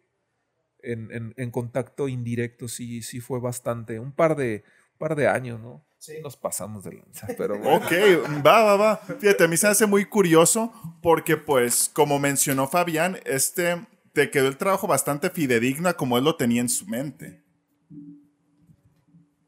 en, 0.84 1.10
en- 1.12 1.34
en 1.36 1.50
contacto 1.50 2.08
indirecto 2.08 2.68
sí, 2.68 3.02
sí 3.02 3.20
fue 3.20 3.40
bastante, 3.40 3.98
un 3.98 4.12
par 4.12 4.36
de, 4.36 4.64
un 4.92 4.98
par 4.98 5.16
de 5.16 5.28
años, 5.28 5.60
¿no? 5.60 5.84
Sí. 5.98 6.14
Nos 6.22 6.36
pasamos 6.36 6.84
de 6.84 6.92
lanza, 6.92 7.26
pero 7.38 7.58
bueno. 7.58 7.76
Ok, 7.76 7.92
va, 8.44 8.62
va, 8.62 8.76
va. 8.76 8.96
Fíjate, 8.98 9.44
a 9.44 9.48
mí 9.48 9.56
se 9.56 9.66
hace 9.68 9.86
muy 9.86 10.04
curioso 10.04 10.72
porque, 11.02 11.36
pues, 11.36 11.90
como 11.92 12.18
mencionó 12.18 12.68
Fabián, 12.68 13.18
este 13.24 13.86
te 14.12 14.30
quedó 14.30 14.48
el 14.48 14.56
trabajo 14.58 14.86
bastante 14.86 15.30
fidedigna 15.30 15.94
como 15.94 16.16
él 16.18 16.24
lo 16.24 16.36
tenía 16.36 16.60
en 16.60 16.68
su 16.68 16.86
mente. 16.86 17.42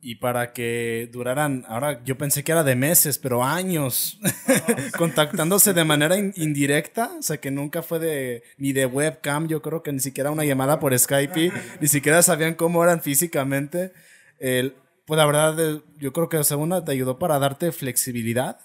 Y 0.09 0.15
para 0.15 0.53
que 0.53 1.09
duraran, 1.13 1.65
ahora 1.67 2.01
yo 2.05 2.17
pensé 2.17 2.45
que 2.45 2.53
era 2.53 2.63
de 2.63 2.77
meses, 2.77 3.19
pero 3.19 3.43
años, 3.43 4.21
contactándose 4.97 5.73
de 5.73 5.83
manera 5.83 6.17
in- 6.17 6.33
indirecta, 6.37 7.11
o 7.19 7.23
sea 7.23 7.39
que 7.39 7.51
nunca 7.51 7.83
fue 7.83 7.99
de 7.99 8.45
ni 8.57 8.73
de 8.73 8.87
webcam, 8.87 9.49
yo 9.49 9.61
creo 9.63 9.83
que 9.83 9.91
ni 9.91 9.99
siquiera 9.99 10.31
una 10.31 10.45
llamada 10.45 10.79
por 10.79 10.97
Skype, 10.97 11.51
ni 11.81 11.89
siquiera 11.89 12.23
sabían 12.23 12.55
cómo 12.55 12.85
eran 12.85 13.03
físicamente. 13.03 13.91
El, 14.39 14.77
pues 15.07 15.19
la 15.19 15.27
verdad, 15.27 15.59
eh, 15.59 15.83
yo 15.99 16.13
creo 16.13 16.29
que 16.29 16.45
segunda 16.45 16.85
te 16.85 16.93
ayudó 16.93 17.19
para 17.19 17.41
darte 17.41 17.73
flexibilidad, 17.73 18.61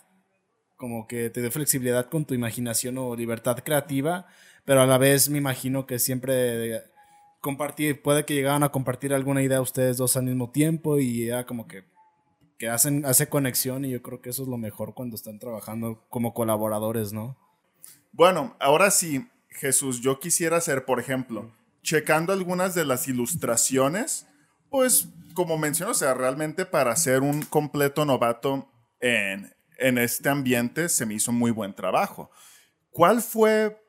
como 0.78 1.08
que 1.08 1.32
te 1.32 1.42
dio 1.42 1.50
flexibilidad 1.50 2.06
con 2.08 2.26
tu 2.26 2.36
imaginación 2.36 3.00
o 3.00 3.16
libertad 3.16 3.58
creativa, 3.66 4.28
pero 4.64 4.84
a 4.84 4.86
la 4.86 5.00
vez 5.00 5.28
me 5.28 5.40
imagino 5.40 5.88
que 5.88 5.98
siempre 5.98 6.84
compartir, 7.42 8.02
puede 8.02 8.24
que 8.26 8.36
llegaran 8.36 8.64
a 8.64 8.70
compartir 8.70 9.14
alguna 9.14 9.42
idea 9.42 9.62
ustedes 9.62 9.98
dos 9.98 10.16
al 10.16 10.24
mismo 10.24 10.52
tiempo 10.52 11.00
y 11.00 11.28
era 11.28 11.46
como 11.46 11.68
que, 11.68 11.84
que 12.58 12.70
hacen, 12.70 13.06
hace 13.06 13.28
conexión 13.28 13.84
y 13.84 13.90
yo 13.90 14.02
creo 14.02 14.22
que 14.22 14.30
eso 14.30 14.44
es 14.44 14.48
lo 14.48 14.58
mejor 14.58 14.94
cuando 14.94 15.16
están 15.16 15.40
trabajando 15.40 16.06
como 16.10 16.34
colaboradores, 16.34 17.12
¿no? 17.12 17.36
Bueno, 18.12 18.56
ahora 18.60 18.92
sí, 18.92 19.28
Jesús, 19.50 20.02
yo 20.02 20.20
quisiera 20.20 20.58
hacer, 20.58 20.86
por 20.86 21.00
ejemplo, 21.00 21.52
checando 21.82 22.32
algunas 22.32 22.76
de 22.76 22.86
las 22.86 23.08
ilustraciones, 23.08 24.28
pues 24.70 25.10
como 25.34 25.58
menciono, 25.58 25.92
o 25.92 25.96
sea, 25.96 26.14
realmente 26.14 26.66
para 26.66 26.96
ser 26.96 27.22
un 27.22 27.42
completo 27.44 28.06
novato 28.06 28.70
en, 29.00 29.54
en 29.78 29.98
este 29.98 30.30
ambiente 30.30 30.90
se 30.90 31.06
me 31.06 31.16
hizo 31.16 31.32
muy 31.32 31.52
buen 31.52 31.74
trabajo. 31.74 32.30
¿Cuál 32.92 33.22
fue, 33.22 33.81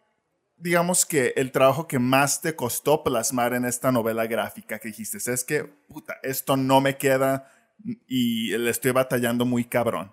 digamos 0.62 1.05
que, 1.05 1.33
el 1.37 1.51
trabajo 1.51 1.88
que 1.88 1.98
más 1.98 2.40
te 2.40 2.55
costó 2.55 3.03
plasmar 3.03 3.53
en 3.55 3.64
esta 3.64 3.90
novela 3.90 4.27
gráfica 4.27 4.79
que 4.79 4.88
dijiste? 4.88 5.18
Es 5.18 5.44
que, 5.44 5.64
puta, 5.64 6.18
esto 6.22 6.57
no 6.57 6.81
me 6.81 6.96
queda 6.96 7.53
y 8.07 8.57
le 8.57 8.70
estoy 8.70 8.92
batallando 8.92 9.44
muy 9.44 9.64
cabrón. 9.64 10.12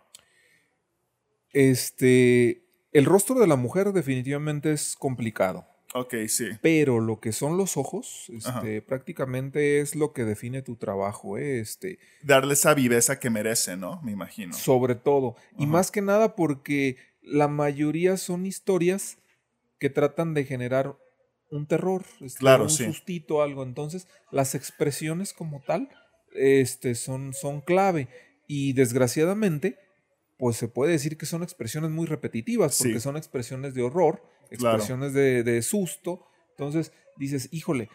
Este, 1.54 2.64
el 2.92 3.06
rostro 3.06 3.40
de 3.40 3.48
la 3.48 3.56
mujer 3.56 3.94
definitivamente 3.94 4.72
es 4.72 4.96
complicado, 4.98 5.68
Ok, 5.94 6.16
sí. 6.28 6.48
pero 6.62 7.00
lo 7.00 7.20
que 7.20 7.32
son 7.32 7.58
los 7.58 7.78
ojos, 7.78 8.32
este, 8.34 8.82
prácticamente 8.82 9.80
es 9.80 9.96
lo 9.96 10.14
que 10.14 10.26
define 10.26 10.62
tu 10.62 10.76
trabajo, 10.76 11.38
¿eh? 11.38 11.60
este, 11.60 12.00
Darle 12.24 12.54
esa 12.54 12.74
viveza 12.74 13.20
que 13.20 13.30
merece, 13.30 13.78
¿no? 13.78 14.02
Me 14.04 14.12
imagino. 14.12 14.54
sobre 14.54 14.96
todo. 14.96 15.36
Y 15.58 15.68
más 15.68 15.92
que 15.92 16.02
nada 16.02 16.36
porque 16.36 16.98
la 17.22 17.48
mayoría 17.48 18.18
son 18.18 18.46
historias 18.46 19.19
que 19.80 19.90
tratan 19.90 20.34
de 20.34 20.44
generar 20.46 20.96
un 21.52 21.66
terror, 21.68 22.04
este, 22.22 22.40
Claro, 22.40 22.64
un 22.66 22.70
sí. 22.70 22.86
sustito, 22.86 23.42
algo. 23.42 23.64
Entonces, 23.64 24.08
las 24.32 24.54
expresiones 24.56 25.34
como 25.34 25.62
tal 25.66 25.90
este, 26.36 26.94
son, 26.96 27.34
son 27.34 27.62
clave. 27.62 28.08
Y 28.48 28.74
desgraciadamente, 28.74 29.78
pues 30.38 30.58
se 30.58 30.68
puede 30.68 30.92
decir 30.92 31.18
que 31.18 31.26
son 31.26 31.42
expresiones 31.44 31.90
muy 31.92 32.06
repetitivas, 32.06 32.78
porque 32.78 32.94
Sí. 32.94 33.00
son 33.00 33.18
expresiones 33.18 33.74
de 33.74 33.82
horror, 33.82 34.22
Claro. 34.58 34.78
expresiones 34.78 35.14
de, 35.14 35.44
de 35.44 35.62
susto. 35.62 36.26
Entonces, 36.52 36.92
dices, 37.18 37.50
híjole, 37.52 37.90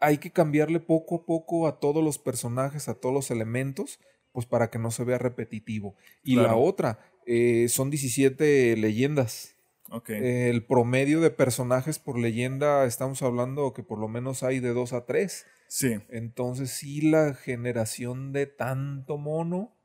hay 0.00 0.18
que 0.18 0.30
cambiarle 0.32 0.80
poco 0.80 1.16
a 1.16 1.26
poco 1.26 1.66
a 1.68 1.78
todos 1.78 2.02
los 2.02 2.18
personajes, 2.18 2.88
a 2.88 2.94
todos 2.94 3.14
los 3.14 3.30
elementos, 3.30 4.00
pues 4.32 4.46
para 4.46 4.70
que 4.70 4.78
no 4.78 4.90
se 4.90 5.04
vea 5.04 5.18
repetitivo. 5.18 5.94
Y 6.24 6.36
la 6.36 6.56
otra, 6.56 6.98
eh, 7.26 7.66
son 7.68 7.90
17 7.90 8.76
leyendas. 8.76 9.56
Ok. 9.92 10.08
El 10.10 10.64
promedio 10.64 11.20
de 11.20 11.30
personajes 11.30 11.98
por 11.98 12.18
leyenda, 12.18 12.86
estamos 12.86 13.22
hablando 13.22 13.74
que 13.74 13.82
por 13.82 13.98
lo 13.98 14.08
menos 14.08 14.42
hay 14.42 14.58
de 14.58 14.72
2 14.72 14.94
a 14.94 15.04
3. 15.04 15.46
sí. 15.68 16.00
Entonces 16.08 16.70
sí, 16.70 17.02
la 17.02 17.34
generación 17.34 18.32
de 18.32 18.46
tanto 18.46 19.18
mono 19.18 19.76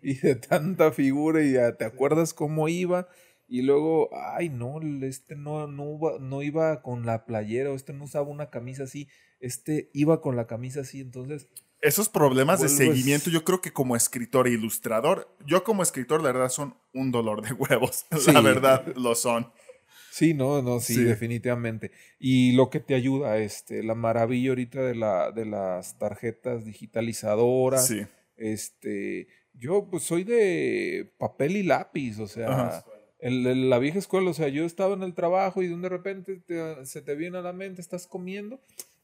y 0.00 0.14
de 0.14 0.36
tanta 0.36 0.92
figura 0.92 1.42
y 1.42 1.54
ya 1.54 1.76
te 1.76 1.84
acuerdas 1.84 2.34
cómo 2.34 2.68
iba 2.68 3.08
y 3.48 3.62
luego, 3.62 4.10
ay 4.12 4.50
no, 4.50 4.80
este 5.02 5.34
no, 5.34 5.66
no, 5.66 5.96
iba, 5.96 6.18
no 6.20 6.42
iba 6.42 6.82
con 6.82 7.06
la 7.06 7.24
playera 7.24 7.72
o 7.72 7.74
este 7.74 7.94
no 7.94 8.04
usaba 8.04 8.28
una 8.28 8.50
camisa 8.50 8.84
así, 8.84 9.08
este 9.40 9.90
iba 9.94 10.20
con 10.20 10.36
la 10.36 10.46
camisa 10.46 10.82
así, 10.82 11.00
entonces 11.00 11.48
Esos 11.80 12.08
problemas 12.08 12.60
de 12.60 12.68
seguimiento, 12.68 13.30
yo 13.30 13.44
creo 13.44 13.60
que 13.60 13.72
como 13.72 13.94
escritor 13.94 14.48
e 14.48 14.50
ilustrador, 14.52 15.28
yo 15.46 15.62
como 15.62 15.82
escritor, 15.82 16.20
la 16.22 16.32
verdad, 16.32 16.48
son 16.48 16.74
un 16.92 17.12
dolor 17.12 17.40
de 17.42 17.52
huevos. 17.52 18.04
Sí. 18.18 18.32
La 18.32 18.40
verdad, 18.40 18.84
lo 18.96 19.14
son. 19.14 19.52
Sí, 20.10 20.34
no, 20.34 20.60
no, 20.62 20.80
sí, 20.80 20.94
Sí. 20.94 21.04
definitivamente. 21.04 21.92
Y 22.18 22.52
lo 22.52 22.70
que 22.70 22.80
te 22.80 22.94
ayuda, 22.96 23.38
este, 23.38 23.84
la 23.84 23.94
maravilla 23.94 24.48
ahorita 24.50 24.82
de, 24.82 24.96
la, 24.96 25.30
de 25.30 25.44
las 25.46 25.96
tarjetas 25.98 26.64
digitalizadoras, 26.64 27.86
Sí. 27.86 28.04
este, 28.36 29.28
Yo 29.60 29.88
pues 29.90 30.04
soy 30.04 30.22
de 30.22 31.12
papel 31.18 31.56
y 31.56 31.64
lápiz, 31.64 32.20
o 32.20 32.28
sea, 32.28 32.84
el- 33.18 33.44
el- 33.44 33.68
la 33.70 33.80
vieja 33.80 33.98
escuela, 33.98 34.30
o 34.30 34.32
sea, 34.34 34.46
yo 34.46 34.64
estaba 34.64 34.94
en 34.94 35.02
el 35.02 35.14
trabajo 35.14 35.62
y 35.62 35.66
de 35.66 35.74
un 35.74 35.82
de 35.82 35.88
repente 35.88 36.36
te- 36.36 36.86
se 36.86 37.02
te 37.02 37.16
viene 37.16 37.38
a 37.38 37.42
la 37.42 37.52
mente, 37.52 37.80
estás 37.80 38.06
comiendo, 38.06 38.60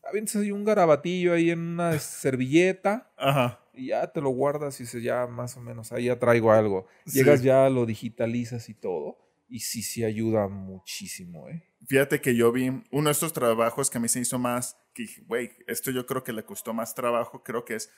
avientas 0.07 0.37
ahí 0.37 0.51
un 0.53 0.64
garabatillo 0.64 1.33
ahí 1.35 1.51
en 1.51 1.61
una 1.61 1.99
servilleta 1.99 3.11
Ajá. 3.17 3.61
y 3.73 3.88
ya 3.88 4.07
te 4.12 4.21
lo 4.21 4.31
guardas 4.31 4.79
y 4.81 4.85
dices, 4.85 5.03
ya 5.03 5.27
más 5.27 5.57
o 5.57 5.61
menos, 5.61 5.93
ahí 5.93 6.05
ya 6.07 6.19
traigo 6.19 6.53
algo. 6.53 6.87
Sí. 7.07 7.19
Llegas 7.19 7.43
ya, 7.43 7.69
lo 7.71 7.87
digitalizas 7.87 8.69
y 8.69 8.75
todo, 8.75 9.19
y 9.49 9.61
sí, 9.61 9.83
sí 9.83 10.05
ayuda 10.05 10.49
muchísimo, 10.49 11.49
¿eh? 11.49 11.62
Fíjate 11.87 12.21
que 12.21 12.35
yo 12.35 12.51
vi 12.51 12.69
uno 12.90 13.09
de 13.09 13.12
estos 13.12 13.33
trabajos 13.35 13.90
que 13.90 13.99
a 13.99 14.01
mí 14.01 14.09
se 14.09 14.21
hizo 14.21 14.38
más, 14.38 14.77
que 14.95 15.03
dije, 15.03 15.23
güey, 15.27 15.51
esto 15.67 15.90
yo 15.90 16.07
creo 16.07 16.25
que 16.25 16.33
le 16.33 16.45
costó 16.45 16.73
más 16.73 16.95
trabajo, 16.95 17.43
creo 17.43 17.64
que 17.64 17.75
es, 17.75 17.90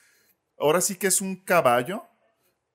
ahora 0.59 0.81
sí 0.81 0.97
que 0.97 1.07
es 1.07 1.21
un 1.21 1.37
caballo 1.37 2.03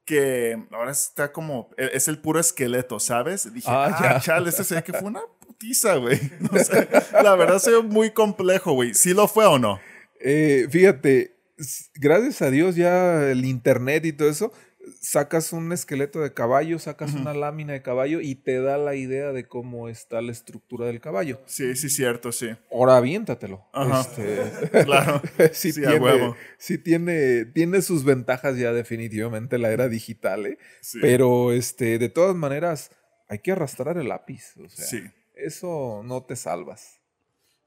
que 0.06 0.58
ahora 0.72 0.92
está 0.92 1.32
como, 1.32 1.70
e- 1.78 1.92
es 1.94 2.08
el 2.08 2.18
puro 2.20 2.40
esqueleto, 2.40 3.00
¿sabes? 3.00 3.54
Dije, 3.54 3.68
Ah, 3.70 3.94
ah, 3.94 4.02
ya. 4.16 4.20
chale, 4.22 4.50
este 4.50 4.64
se 4.64 4.76
ve 4.76 4.84
que 4.84 4.94
fue 4.94 5.08
una 5.10 5.22
putiza, 5.62 5.96
güey. 5.98 6.20
O 6.52 6.58
sea, 6.60 6.88
la 7.24 7.36
verdad 7.36 7.60
se 7.60 7.72
ve 7.72 7.82
muy 7.82 8.12
complejo, 8.12 8.74
güey. 8.74 8.94
¿Sí 8.94 9.14
lo 9.14 9.28
fue 9.28 9.46
o 9.46 9.60
no? 9.60 9.80
Eh, 10.20 10.68
fíjate, 10.70 11.36
gracias 11.96 12.42
a 12.42 12.52
Dios 12.52 12.76
ya 12.76 13.30
el 13.32 13.46
internet 13.46 14.06
y 14.06 14.14
todo 14.14 14.30
eso, 14.30 14.52
sacas 15.00 15.54
un 15.54 15.72
esqueleto 15.72 16.20
de 16.22 16.34
caballo, 16.34 16.78
sacas 16.80 17.14
una 17.14 17.34
lámina 17.34 17.74
de 17.74 17.82
caballo 17.82 18.20
y 18.22 18.36
te 18.36 18.60
da 18.62 18.78
la 18.78 18.96
idea 18.96 19.32
de 19.32 19.48
cómo 19.48 19.90
está 19.90 20.22
la 20.22 20.32
estructura 20.32 20.86
del 20.88 21.00
caballo. 21.00 21.40
Sí, 21.46 21.76
sí, 21.76 21.90
cierto, 21.90 22.32
sí. 22.32 22.50
Ahora 22.72 22.98
aviéntatelo. 22.98 23.66
Ajá. 23.74 24.02
Este, 24.02 24.84
Claro. 24.86 25.22
sí, 25.54 25.72
Sí, 25.72 25.86
a 25.86 25.90
tiene, 25.90 26.06
huevo. 26.06 26.36
sí 26.58 26.78
tiene, 26.78 27.46
tiene 27.46 27.82
sus 27.82 28.04
ventajas 28.04 28.58
ya 28.58 28.74
definitivamente 28.74 29.58
la 29.58 29.72
era 29.72 29.88
digital, 29.88 30.46
¿eh? 30.46 30.58
Sí. 30.82 31.00
Pero 31.02 31.52
este, 31.54 31.98
de 32.00 32.10
todas 32.10 32.36
maneras, 32.36 32.92
hay 33.28 33.40
que 33.40 33.52
arrastrar 33.54 33.98
el 33.98 34.10
lápiz. 34.10 34.54
O 34.58 34.68
sea, 34.70 34.86
Sí. 34.86 35.02
Eso 35.46 36.02
no 36.04 36.24
te 36.24 36.36
salvas. 36.36 37.00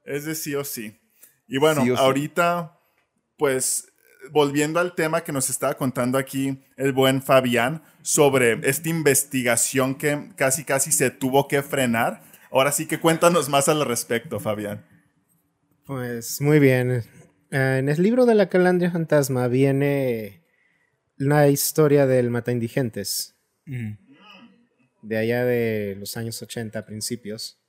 Es 0.03 0.25
de 0.25 0.35
sí 0.35 0.55
o 0.55 0.63
sí. 0.63 0.99
Y 1.47 1.57
bueno, 1.57 1.83
Sí 1.83 1.91
o 1.91 1.97
sí. 1.97 2.01
ahorita, 2.03 2.79
pues, 3.37 3.91
volviendo 4.31 4.79
al 4.79 4.95
tema 4.95 5.23
que 5.23 5.31
nos 5.31 5.49
estaba 5.49 5.75
contando 5.75 6.17
aquí 6.17 6.59
el 6.77 6.93
buen 6.93 7.21
Fabián 7.21 7.83
sobre 8.01 8.59
esta 8.67 8.89
investigación 8.89 9.95
que 9.95 10.31
casi 10.35 10.63
casi 10.63 10.91
se 10.91 11.09
tuvo 11.11 11.47
que 11.47 11.61
frenar. 11.61 12.21
Ahora 12.51 12.71
sí 12.71 12.87
que 12.87 12.99
cuéntanos 12.99 13.49
más 13.49 13.67
al 13.67 13.85
respecto, 13.85 14.39
Fabián. 14.39 14.85
Pues 15.85 16.41
muy 16.41 16.59
bien. 16.59 17.03
Eh, 17.51 17.77
en 17.79 17.89
el 17.89 18.01
libro 18.01 18.25
de 18.25 18.35
la 18.35 18.49
calandria 18.49 18.91
fantasma 18.91 19.47
viene 19.47 20.43
la 21.17 21.47
historia 21.47 22.07
del 22.07 22.29
mata 22.29 22.51
indigentes, 22.51 23.35
de 23.65 25.17
allá 25.17 25.45
de 25.45 25.95
los 25.97 26.17
años 26.17 26.41
80 26.41 26.85
principios. 26.85 27.61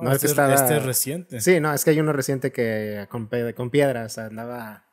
No, 0.00 0.08
es 0.10 0.16
este, 0.16 0.26
que 0.26 0.30
estaba- 0.30 0.54
este 0.54 0.76
es 0.76 0.84
reciente. 0.84 1.40
Sí, 1.40 1.60
no, 1.60 1.72
es 1.74 1.84
que 1.84 1.90
hay 1.90 2.00
uno 2.00 2.12
reciente 2.12 2.52
que 2.52 3.06
con, 3.10 3.28
con 3.54 3.70
piedras 3.70 4.18
andaba, 4.18 4.86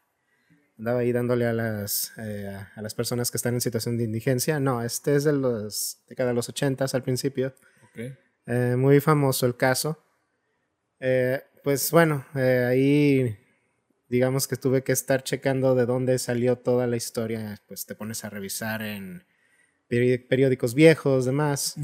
andaba 0.77 0.99
ahí 0.99 1.11
dándole 1.11 1.45
a 1.45 1.53
las, 1.53 2.11
eh, 2.17 2.55
a- 2.75 2.81
las 2.81 2.93
personas 2.93 3.31
que 3.31 3.37
están 3.37 3.53
en 3.53 3.61
situación 3.61 3.97
de 3.97 4.03
indigencia. 4.03 4.59
No, 4.59 4.83
este 4.83 5.15
es 5.15 5.23
de 5.23 5.33
los 5.33 5.99
década 6.07 6.29
de 6.29 6.35
los 6.35 6.49
80 6.49 6.85
al 6.91 7.03
principio. 7.03 7.53
Ok. 7.91 8.11
Eh, 8.47 8.75
muy 8.77 8.99
famoso 8.99 9.45
el 9.45 9.55
caso. 9.57 10.03
Eh, 10.99 11.41
pues 11.63 11.91
bueno, 11.91 12.25
eh, 12.35 12.65
ahí 12.69 13.37
digamos 14.09 14.47
que 14.47 14.55
tuve 14.55 14.83
que 14.83 14.93
estar 14.93 15.21
checando 15.23 15.75
de 15.75 15.85
dónde 15.85 16.17
salió 16.17 16.57
toda 16.57 16.87
la 16.87 16.95
historia. 16.95 17.61
Pues 17.67 17.85
te 17.85 17.93
pones 17.93 18.23
a 18.23 18.29
revisar 18.29 18.81
en 18.81 19.25
peri- 19.89 20.25
periódicos 20.27 20.73
viejos, 20.73 21.25
demás. 21.25 21.75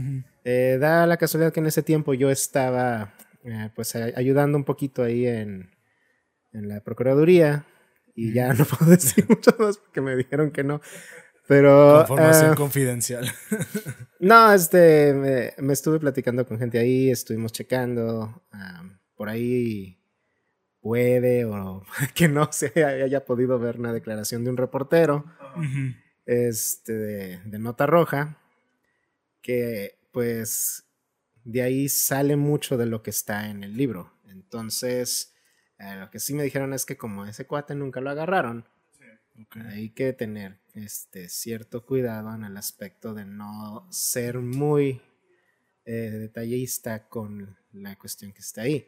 Eh, 0.43 0.77
da 0.79 1.06
la 1.08 1.17
casualidad 1.17 1.53
que 1.53 1.60
en 1.62 1.67
ese 1.67 1.84
tiempo 1.84 2.13
yo 2.13 2.29
estaba 2.29 3.13
eh, 3.45 3.69
pues 3.75 3.95
a- 3.95 4.12
ayudando 4.15 4.58
un 4.58 4.63
poquito 4.65 5.03
ahí 5.03 5.25
en, 5.27 5.69
en 6.51 6.67
la 6.67 6.82
Procuraduría 6.82 7.65
y 8.15 8.34
ya 8.34 8.53
no 8.53 8.65
puedo 8.65 8.91
decir 8.91 9.25
mucho 9.29 9.56
más 9.60 9.77
porque 9.77 10.01
me 10.01 10.15
dijeron 10.15 10.51
que 10.51 10.63
no. 10.63 10.82
Pero 11.47 12.01
Información 12.01 12.53
eh, 12.53 12.56
confidencial. 12.56 13.32
no, 14.19 14.53
este, 14.53 15.13
me, 15.13 15.53
me 15.58 15.73
estuve 15.73 15.99
platicando 15.99 16.45
con 16.45 16.58
gente 16.58 16.79
ahí, 16.79 17.10
estuvimos 17.10 17.51
checando, 17.51 18.43
am, 18.51 18.99
por 19.15 19.27
ahí 19.29 19.99
puede 20.82 21.45
o 21.45 21.84
que 22.15 22.27
no 22.27 22.51
se 22.51 22.84
haya 22.84 23.25
podido 23.25 23.60
ver 23.60 23.77
una 23.79 23.91
declaración 23.93 24.43
de 24.43 24.49
un 24.51 24.58
reportero 24.58 25.25
Ujú. 25.56 25.93
este, 26.25 26.93
de, 26.93 27.38
de 27.45 27.60
Nota 27.60 27.86
Roja, 27.88 28.38
que 29.41 29.97
pues 30.13 30.86
de 31.43 31.62
ahí 31.62 31.89
sale 31.89 32.38
mucho 32.38 32.78
de 32.78 32.86
lo 32.86 33.04
que 33.04 33.10
está 33.10 33.49
en 33.49 33.63
el 33.63 33.76
libro. 33.76 34.13
Entonces, 34.30 35.34
eh, 35.80 35.95
lo 35.95 36.10
que 36.10 36.19
sí 36.19 36.34
me 36.34 36.43
dijeron 36.43 36.73
es 36.73 36.86
que 36.86 36.95
como 36.95 37.26
ese 37.26 37.45
cuate 37.45 37.76
nunca 37.76 37.99
lo 37.99 38.12
agarraron, 38.12 38.65
hay 39.56 39.89
que 39.89 40.13
tener 40.13 40.60
este, 40.76 41.28
cierto 41.28 41.86
cuidado 41.86 42.34
en 42.34 42.43
el 42.43 42.56
aspecto 42.56 43.13
de 43.15 43.26
no 43.26 43.88
ser 43.91 44.38
muy 44.38 45.02
eh, 45.86 45.91
detallista 45.91 47.10
con 47.10 47.58
la 47.73 47.97
cuestión 47.97 48.32
que 48.32 48.41
está 48.41 48.62
ahí. 48.62 48.88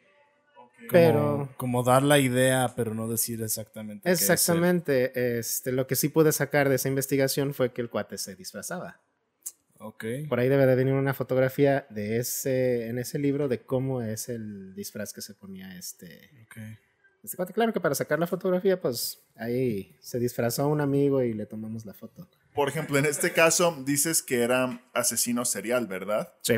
Pero 0.91 1.21
Como, 1.21 1.57
como 1.57 1.83
dar 1.83 2.03
la 2.03 2.19
idea, 2.19 2.73
pero 2.75 2.93
no 2.93 3.07
decir 3.07 3.41
exactamente. 3.41 4.03
qué 4.03 4.11
es 4.11 4.21
exactamente, 4.21 5.39
este, 5.39 5.71
lo 5.71 5.87
que 5.87 5.95
sí 5.95 6.09
pude 6.09 6.31
sacar 6.31 6.69
de 6.69 6.75
esa 6.75 6.89
investigación 6.89 7.53
fue 7.53 7.73
que 7.73 7.81
el 7.81 7.89
cuate 7.89 8.17
se 8.17 8.35
disfrazaba. 8.35 9.01
Por 10.27 10.39
ahí 10.39 10.49
debe 10.49 10.65
de 10.65 10.75
venir 10.75 10.93
una 10.93 11.13
fotografía 11.13 11.85
de 11.89 12.17
ese, 12.17 12.87
en 12.87 12.97
ese 12.97 13.19
libro 13.19 13.47
de 13.47 13.61
cómo 13.65 14.01
es 14.01 14.29
el 14.29 14.73
disfraz 14.75 15.13
que 15.13 15.21
se 15.21 15.33
ponía 15.33 15.77
este, 15.77 16.29
ok. 16.45 16.57
este 17.23 17.37
cuate. 17.37 17.53
Claro 17.53 17.73
que 17.73 17.79
para 17.79 17.95
sacar 17.95 18.19
la 18.19 18.27
fotografía, 18.27 18.79
pues 18.79 19.19
ahí 19.35 19.95
se 20.01 20.19
disfrazó 20.19 20.63
a 20.63 20.67
un 20.67 20.81
amigo 20.81 21.21
y 21.21 21.33
le 21.33 21.45
tomamos 21.45 21.85
la 21.85 21.93
foto. 21.93 22.27
Por 22.53 22.69
ejemplo, 22.69 22.97
en 22.97 23.05
este 23.05 23.33
caso 23.33 23.83
dices 23.85 24.23
que 24.23 24.41
era 24.41 24.81
asesino 24.93 25.45
serial, 25.45 25.87
¿verdad? 25.87 26.33
Sí. 26.41 26.55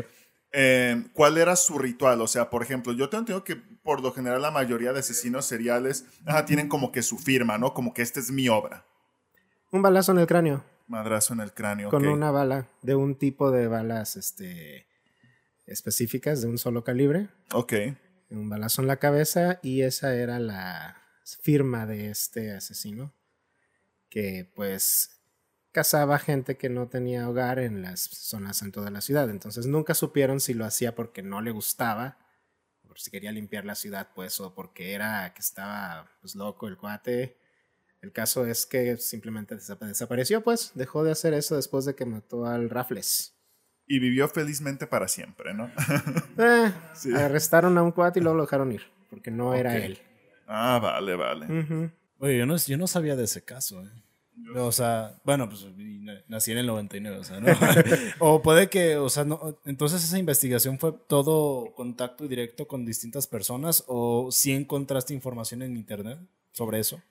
Eh, 0.52 1.04
¿Cuál 1.12 1.36
era 1.36 1.56
su 1.56 1.78
ritual? 1.78 2.20
O 2.22 2.26
sea, 2.26 2.48
por 2.48 2.62
ejemplo, 2.62 2.92
yo 2.92 3.08
tengo 3.10 3.20
entendido 3.20 3.44
que 3.44 3.56
por 3.82 4.00
lo 4.00 4.12
general 4.12 4.40
la 4.40 4.50
mayoría 4.50 4.92
de 4.92 5.00
asesinos 5.00 5.44
seriales 5.44 6.06
ajá, 6.24 6.46
tienen 6.46 6.68
como 6.68 6.92
que 6.92 7.02
su 7.02 7.18
firma, 7.18 7.58
¿no? 7.58 7.74
Como 7.74 7.92
que 7.92 8.02
esta 8.02 8.20
es 8.20 8.30
mi 8.30 8.48
obra. 8.48 8.86
Un 9.70 9.82
balazo 9.82 10.12
en 10.12 10.18
el 10.18 10.26
cráneo. 10.26 10.64
Madrazo 10.88 11.34
en 11.34 11.40
el 11.40 11.52
cráneo. 11.52 11.90
con 11.90 12.06
una 12.06 12.30
bala, 12.30 12.66
de 12.82 12.94
un 12.94 13.16
tipo 13.16 13.50
de 13.50 13.68
balas 13.68 14.16
este, 14.16 14.86
específicas, 15.66 16.40
de 16.40 16.48
un 16.48 16.58
solo 16.58 16.82
calibre, 16.84 17.28
Ok. 17.52 17.74
un 18.30 18.48
balazo 18.48 18.82
en 18.82 18.88
la 18.88 18.96
cabeza 18.96 19.60
y 19.62 19.82
esa 19.82 20.14
era 20.14 20.38
la 20.38 21.02
firma 21.42 21.86
de 21.86 22.10
este 22.10 22.52
asesino 22.52 23.14
que 24.08 24.50
pues 24.54 25.20
cazaba 25.72 26.18
gente 26.18 26.56
que 26.56 26.70
no 26.70 26.88
tenía 26.88 27.28
hogar 27.28 27.58
en 27.58 27.82
las 27.82 28.00
zonas 28.00 28.56
centro 28.56 28.82
de 28.82 28.90
la 28.90 29.02
ciudad. 29.02 29.28
Entonces 29.28 29.66
nunca 29.66 29.92
supieron 29.94 30.40
si 30.40 30.54
lo 30.54 30.64
hacía 30.64 30.94
porque 30.94 31.22
no 31.22 31.42
le 31.42 31.50
gustaba, 31.50 32.18
por 32.86 32.98
si 32.98 33.10
quería 33.10 33.30
limpiar 33.32 33.66
la 33.66 33.74
ciudad, 33.74 34.08
pues, 34.14 34.40
o 34.40 34.54
porque 34.54 34.92
era 34.94 35.32
que 35.34 35.40
estaba 35.40 36.10
pues 36.22 36.34
loco 36.34 36.66
el 36.68 36.78
cuate. 36.78 37.36
El 38.00 38.12
caso 38.12 38.46
es 38.46 38.64
que 38.66 38.96
simplemente 38.98 39.56
desap- 39.56 39.80
desapareció, 39.86 40.42
pues, 40.42 40.72
dejó 40.74 41.02
de 41.04 41.10
hacer 41.12 41.34
eso 41.34 41.56
después 41.56 41.84
de 41.84 41.94
que 41.94 42.04
mató 42.06 42.46
al 42.46 42.70
Raffles. 42.70 43.34
Y 43.86 43.98
vivió 43.98 44.28
felizmente 44.28 44.86
para 44.86 45.08
siempre, 45.08 45.54
¿no? 45.54 45.70
Eh, 46.38 46.72
Sí. 46.94 47.12
Arrestaron 47.14 47.76
a 47.78 47.82
un 47.82 47.92
cuate 47.92 48.20
y 48.20 48.22
luego 48.22 48.36
lo 48.36 48.44
dejaron 48.44 48.70
ir, 48.72 48.82
porque 49.10 49.30
no 49.30 49.54
era 49.54 49.76
él. 49.76 49.98
ah, 50.46 50.78
vale, 50.82 51.16
vale. 51.16 51.90
Oye, 52.18 52.38
yo 52.38 52.46
no, 52.46 52.56
yo 52.56 52.76
no 52.78 52.86
sabía 52.86 53.16
de 53.16 53.24
ese 53.24 53.42
caso, 53.44 53.82
¿eh? 53.82 53.90
O 54.56 54.70
sea, 54.70 55.18
bueno, 55.24 55.48
pues 55.48 55.66
nací 56.28 56.52
en 56.52 56.58
el 56.58 56.66
99, 56.68 57.18
o 57.18 57.24
sea, 57.24 57.40
¿no? 57.40 57.48
o 58.20 58.40
puede 58.40 58.68
que, 58.70 58.96
o 58.96 59.08
sea, 59.08 59.24
no, 59.24 59.58
entonces 59.64 60.04
esa 60.04 60.16
investigación 60.18 60.78
fue 60.78 60.92
todo 61.08 61.74
contacto 61.74 62.28
directo 62.28 62.68
con 62.68 62.86
distintas 62.86 63.26
personas 63.26 63.82
o 63.88 64.30
si 64.30 64.52
encontraste 64.52 65.12
información 65.12 65.62
en 65.62 65.76
internet 65.76 66.20
sobre 66.52 66.78
eso. 66.78 67.02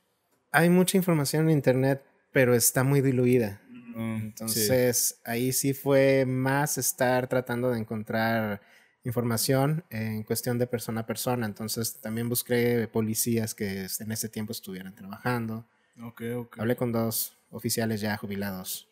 Hay 0.52 0.70
mucha 0.70 0.98
información 0.98 1.46
en 1.46 1.58
internet, 1.58 2.04
pero 2.32 2.56
está 2.56 2.84
muy 2.84 3.02
diluida. 3.02 3.62
Mm, 3.70 4.18
sí. 4.18 4.26
Entonces, 4.26 5.20
ahí 5.26 5.52
sí 5.54 5.74
fue 5.74 6.26
más 6.26 6.78
estar 6.78 7.28
tratando 7.28 7.72
de 7.72 7.80
encontrar 7.80 8.62
información 9.04 9.84
en 9.90 10.24
cuestión 10.24 10.58
de 10.58 10.68
persona 10.68 11.02
a 11.02 11.06
persona. 11.06 11.46
Entonces, 11.46 12.00
también 12.00 12.30
busqué 12.30 12.88
policías 12.92 13.56
que 13.56 13.88
en 14.00 14.12
ese 14.12 14.30
tiempo 14.30 14.52
estuvieran 14.52 14.94
trabajando. 14.94 15.66
Ok, 16.02 16.22
ok. 16.36 16.60
Hablé 16.60 16.76
con 16.76 16.92
dos 16.92 17.38
oficiales 17.50 18.02
ya 18.02 18.18
jubilados, 18.18 18.88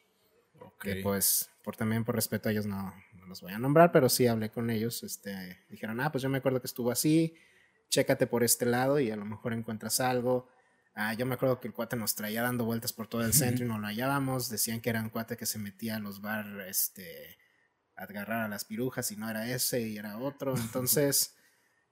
ok. 0.59 0.81
que 0.81 0.95
pues 0.97 1.49
por 1.61 1.75
también 1.75 2.05
por 2.05 2.15
respeto 2.15 2.47
a 2.47 2.51
ellos 2.51 2.65
no, 2.65 2.93
no 3.13 3.25
los 3.25 3.41
voy 3.41 3.51
a 3.51 3.59
nombrar, 3.59 3.91
pero 3.91 4.07
sí 4.07 4.27
hablé 4.27 4.49
con 4.49 4.69
ellos. 4.69 5.03
Este, 5.03 5.59
dijeron, 5.69 5.99
ah, 5.99 6.11
pues 6.11 6.21
yo 6.21 6.29
me 6.29 6.37
acuerdo 6.37 6.61
que 6.61 6.67
estuvo 6.67 6.91
así, 6.91 7.35
chécate 7.89 8.27
por 8.27 8.43
este 8.43 8.65
lado 8.65 8.99
y 8.99 9.11
a 9.11 9.15
lo 9.15 9.25
mejor 9.25 9.53
encuentras 9.53 9.99
algo. 9.99 10.47
Ah, 10.95 11.13
yo 11.13 11.25
me 11.25 11.35
acuerdo 11.35 11.59
que 11.59 11.67
el 11.67 11.73
cuate 11.73 11.97
nos 11.97 12.15
traía 12.15 12.41
dando 12.41 12.63
vueltas 12.65 12.93
por 12.93 13.07
todo 13.07 13.21
el 13.23 13.33
centro 13.33 13.65
y 13.65 13.67
no 13.67 13.77
lo 13.77 13.87
hallábamos. 13.87 14.49
Decían 14.49 14.79
que 14.79 14.89
era 14.89 15.01
un 15.01 15.09
cuate 15.09 15.35
que 15.35 15.45
se 15.45 15.59
metía 15.59 15.97
a 15.97 15.99
los 15.99 16.21
bar, 16.21 16.61
este, 16.67 17.37
a 17.97 18.03
agarrar 18.03 18.43
a 18.45 18.47
las 18.47 18.63
pirujas 18.65 19.11
y 19.11 19.17
no 19.17 19.29
era 19.29 19.49
ese 19.51 19.81
y 19.81 19.97
era 19.97 20.17
otro. 20.17 20.55
Entonces, 21.01 21.35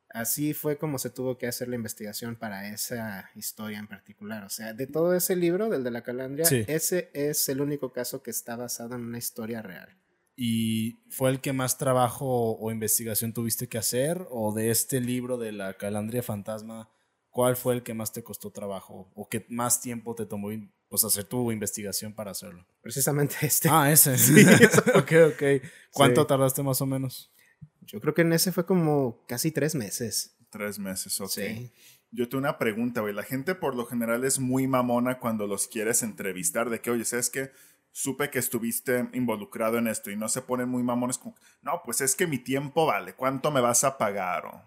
así 0.09 0.53
fue 0.53 0.77
como 0.77 0.99
se 0.99 1.09
tuvo 1.09 1.37
que 1.37 1.47
hacer 1.47 1.67
la 1.67 1.75
investigación 1.75 2.37
para 2.37 2.69
esa 2.69 3.29
historia 3.35 3.79
en 3.79 3.87
particular. 3.87 4.45
O 4.45 4.49
sea, 4.49 4.73
de 4.73 4.87
todo 4.87 5.13
ese 5.13 5.35
libro, 5.35 5.69
del 5.69 5.83
de 5.83 5.91
la 5.91 6.01
calandria, 6.03 6.45
Sí. 6.45 6.63
ese 6.67 7.11
es 7.13 7.49
el 7.49 7.59
único 7.59 7.91
caso 7.91 8.23
que 8.23 8.31
está 8.31 8.55
basado 8.55 8.95
en 8.95 9.01
una 9.01 9.17
historia 9.17 9.61
real. 9.61 9.97
¿Y 10.35 10.97
fue 11.09 11.29
el 11.29 11.41
que 11.41 11.51
más 11.53 11.77
trabajo 11.77 12.55
o 12.57 12.71
investigación 12.71 13.33
tuviste 13.33 13.67
que 13.67 13.77
hacer? 13.77 14.25
¿O 14.31 14.53
de 14.53 14.71
este 14.71 14.99
libro 15.01 15.37
de 15.37 15.51
la 15.51 15.73
calandria 15.75 16.23
fantasma, 16.23 16.89
cuál 17.33 17.57
fue 17.57 17.73
el 17.73 17.83
que 17.83 17.93
más 17.93 18.13
te 18.13 18.23
costó 18.23 18.51
trabajo? 18.51 19.11
¿O 19.15 19.27
que 19.27 19.45
más 19.49 19.81
tiempo 19.81 20.15
te 20.15 20.25
tomó 20.25 20.49
pues, 20.87 21.03
hacer 21.03 21.25
tu 21.25 21.51
investigación 21.51 22.13
para 22.13 22.31
hacerlo? 22.31 22.65
Precisamente 22.81 23.35
este. 23.41 23.67
Ah, 23.69 23.91
ese. 23.91 24.13
ok, 24.95 25.11
ok. 25.33 25.43
¿Cuánto 25.91 26.21
Sí. 26.21 26.27
tardaste 26.27 26.63
más 26.63 26.79
o 26.79 26.85
menos? 26.85 27.33
Yo 27.81 27.99
creo 27.99 28.13
que 28.13 28.21
en 28.21 28.31
ese 28.31 28.53
fue 28.53 28.65
como 28.65 29.25
casi 29.27 29.51
tres 29.51 29.75
meses. 29.75 30.37
Tres 30.49 30.79
meses, 30.79 31.19
ok. 31.19 31.29
Sí. 31.29 31.71
Yo 32.11 32.29
tengo 32.29 32.39
una 32.43 32.59
pregunta, 32.59 33.01
güey. 33.01 33.13
La 33.13 33.23
gente 33.23 33.55
por 33.55 33.75
lo 33.75 33.85
general 33.87 34.23
es 34.23 34.37
muy 34.39 34.67
mamona 34.67 35.19
cuando 35.19 35.47
los 35.47 35.67
quieres 35.67 36.03
entrevistar 36.03 36.69
de 36.69 36.79
que, 36.79 36.91
oye, 36.91 37.03
¿sabes 37.05 37.29
qué? 37.31 37.51
Supe 37.91 38.29
que 38.29 38.39
estuviste 38.39 39.09
involucrado 39.13 39.77
en 39.79 39.87
esto 39.87 40.11
y 40.11 40.15
no 40.15 40.29
se 40.29 40.41
ponen 40.43 40.69
muy 40.69 40.81
mamones 40.83 41.17
como, 41.17 41.35
no, 41.61 41.81
pues 41.83 42.01
es 42.01 42.15
que 42.15 42.25
mi 42.27 42.37
tiempo 42.39 42.85
vale, 42.85 43.13
¿cuánto 43.15 43.51
me 43.51 43.61
vas 43.61 43.83
a 43.83 43.97
pagar? 43.97 44.45
O, 44.45 44.61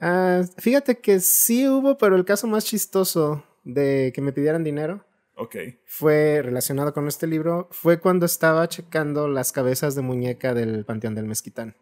Ah, 0.00 0.42
fíjate 0.58 0.98
que 0.98 1.20
sí 1.20 1.68
hubo, 1.68 1.96
pero 1.98 2.16
el 2.16 2.24
caso 2.24 2.46
más 2.46 2.64
chistoso 2.64 3.44
de 3.64 4.12
que 4.14 4.20
me 4.20 4.32
pidieran 4.32 4.62
dinero 4.62 5.04
ok. 5.36 5.56
fue 5.84 6.40
relacionado 6.42 6.92
con 6.92 7.08
este 7.08 7.26
libro. 7.26 7.68
Fue 7.72 7.98
cuando 8.00 8.26
estaba 8.26 8.68
checando 8.68 9.28
las 9.28 9.52
cabezas 9.52 9.94
de 9.94 10.02
muñeca 10.02 10.54
del 10.54 10.84
Panteón 10.84 11.14
del 11.14 11.26
Mezquitán. 11.26 11.74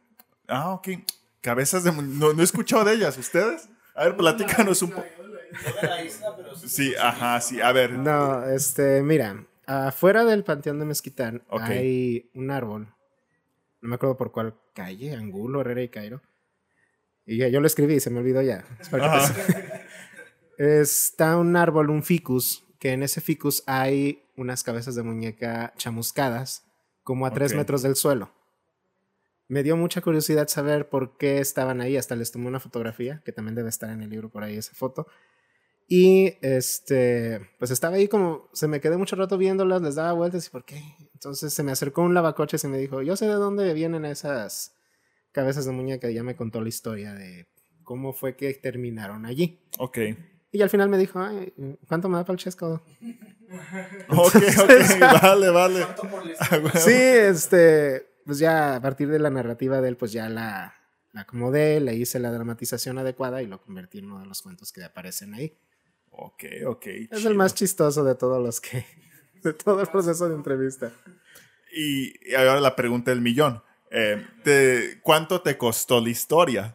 Ah, 0.49 0.73
ok. 0.75 0.89
Cabezas 1.41 1.85
de... 1.85 1.91
mu- 1.91 2.03
No, 2.03 2.33
no 2.33 2.41
he 2.41 2.45
escuchado 2.45 2.85
de 2.85 2.95
ellas, 2.95 3.19
¿ustedes? 3.19 3.69
A 3.95 4.05
ver, 4.05 4.17
platícanos 4.17 4.81
un 4.83 4.91
poco. 4.93 5.07
Sí, 6.67 6.95
ajá, 7.01 7.41
sí. 7.41 7.61
A 7.61 7.73
ver. 7.73 7.93
No, 7.93 8.45
este, 8.45 9.03
mira, 9.03 9.45
afuera 9.67 10.25
del 10.25 10.43
Panteón 10.45 10.79
de 10.79 10.85
Mezquitán 10.87 11.43
Ok. 11.49 11.63
hay 11.63 12.31
un 12.35 12.51
árbol. 12.51 12.89
No 13.81 13.89
me 13.89 13.97
acuerdo 13.97 14.17
por 14.17 14.33
cuál 14.33 14.55
calle, 14.75 15.15
Angulo, 15.15 15.61
Herrera 15.61 15.83
y 15.83 15.89
Cairo. 15.89 16.23
Y 17.27 17.39
ya, 17.39 17.49
yo 17.49 17.61
lo 17.61 17.67
escribí, 17.67 18.01
se 18.01 18.11
me 18.11 18.19
olvidó 18.21 18.43
ya. 18.43 18.65
Te- 20.57 20.81
Está 20.81 21.37
un 21.37 21.57
árbol, 21.57 21.91
un 21.91 22.03
ficus, 22.03 22.65
que 22.79 22.93
en 22.93 23.03
ese 23.03 23.21
ficus 23.21 23.63
hay 23.67 24.23
unas 24.37 24.63
cabezas 24.63 24.95
de 24.95 25.03
muñeca 25.03 25.73
chamuscadas, 25.77 26.65
como 27.03 27.27
a 27.27 27.31
tres 27.33 27.53
metros 27.59 27.83
del 27.83 27.97
suelo. 27.97 28.33
Me 29.49 29.63
dio 29.63 29.77
mucha 29.77 30.01
curiosidad 30.01 30.49
saber 30.49 30.89
por 30.89 31.17
qué 31.19 31.39
estaban 31.39 31.81
ahí, 31.81 31.97
hasta 31.97 32.17
les 32.17 32.31
tomé 32.33 32.47
una 32.47 32.61
fotografía, 32.61 33.21
que 33.25 33.33
también 33.33 33.55
debe 33.55 33.69
estar 33.69 33.91
en 33.91 34.03
el 34.03 34.11
libro 34.11 34.31
por 34.31 34.43
ahí 34.43 34.57
esa 34.57 34.75
foto. 34.75 35.07
Y 35.87 36.39
este, 36.41 37.41
pues 37.59 37.71
estaba 37.71 37.97
ahí 37.97 38.09
como, 38.09 38.49
se 38.55 38.69
me 38.69 38.81
quedé 38.81 38.97
mucho 38.97 39.17
rato 39.17 39.37
viéndolas, 39.37 39.83
les 39.83 39.97
daba 39.97 40.13
vueltas 40.13 40.47
y 40.47 40.51
por 40.51 40.65
qué. 40.65 40.83
Entonces 41.13 41.53
se 41.53 41.63
me 41.63 41.73
acercó 41.73 42.01
un 42.03 42.15
lavacoches 42.15 42.65
y 42.65 42.69
me 42.69 42.79
dijo, 42.79 43.03
yo 43.03 43.17
sé 43.17 43.27
de 43.27 43.35
dónde 43.35 43.75
vienen 43.75 44.05
esas 44.07 44.75
cabezas 45.35 45.67
de 45.67 45.73
muñeca 45.73 46.09
ya 46.11 46.23
me 46.23 46.37
contó 46.37 46.63
la 46.63 46.69
historia 46.69 47.13
de 47.13 47.49
cómo 47.83 48.15
fue 48.15 48.37
que 48.37 48.55
terminaron 48.55 49.27
allí. 49.27 49.61
Ok. 49.79 49.99
Y 50.53 50.63
al 50.63 50.71
final 50.71 50.89
me 50.89 50.97
dijo, 50.97 51.21
Ay, 51.21 51.53
¿cuánto 51.89 52.09
me 52.09 52.17
da 52.17 52.25
para 52.25 52.35
el 52.35 52.41
chesco? 52.41 52.83
Ok, 54.09 54.35
ok. 54.59 55.01
Vale, 55.23 55.51
vale. 55.51 55.87
Ah. 56.41 56.59
Sí, 56.75 56.91
este, 56.93 58.05
pues 58.25 58.41
ya 58.41 58.75
a 58.75 58.81
partir 58.81 59.09
de 59.09 59.21
la 59.21 59.31
narrativa 59.31 59.81
de 59.81 59.91
él, 59.91 59.97
pues 59.97 60.11
ya 60.11 60.29
la, 60.29 60.75
la 61.13 61.21
acomodé, 61.21 61.79
le 61.79 61.95
hice 61.95 62.19
la 62.19 62.33
dramatización 62.33 62.99
adecuada 62.99 63.43
y 63.43 63.47
lo 63.47 63.61
convertí 63.61 63.99
en 63.99 64.07
uno 64.07 64.21
de 64.21 64.27
los 64.27 64.43
cuentos 64.43 64.73
que 64.73 64.83
aparecen 64.83 65.35
ahí. 65.35 65.57
Ok, 66.11 66.45
ok. 66.67 66.87
Es 66.87 67.19
chido. 67.19 67.31
el 67.31 67.37
más 67.37 67.55
chistoso 67.55 68.03
de 68.03 68.17
todos 68.17 68.43
los 68.43 68.61
que, 68.61 68.85
de 69.45 69.53
todo 69.53 69.83
el 69.83 69.87
proceso 69.87 70.29
de 70.29 70.35
entrevista. 70.35 70.93
Y 71.73 72.35
ahora 72.35 72.61
la 72.61 72.75
pregunta 72.75 73.13
del 73.13 73.21
millón. 73.21 73.63
Eh, 73.97 74.27
te- 74.43 75.01
¿Cuánto 75.03 75.41
te 75.41 75.57
costó 75.57 76.01
la 76.01 76.09
historia? 76.11 76.75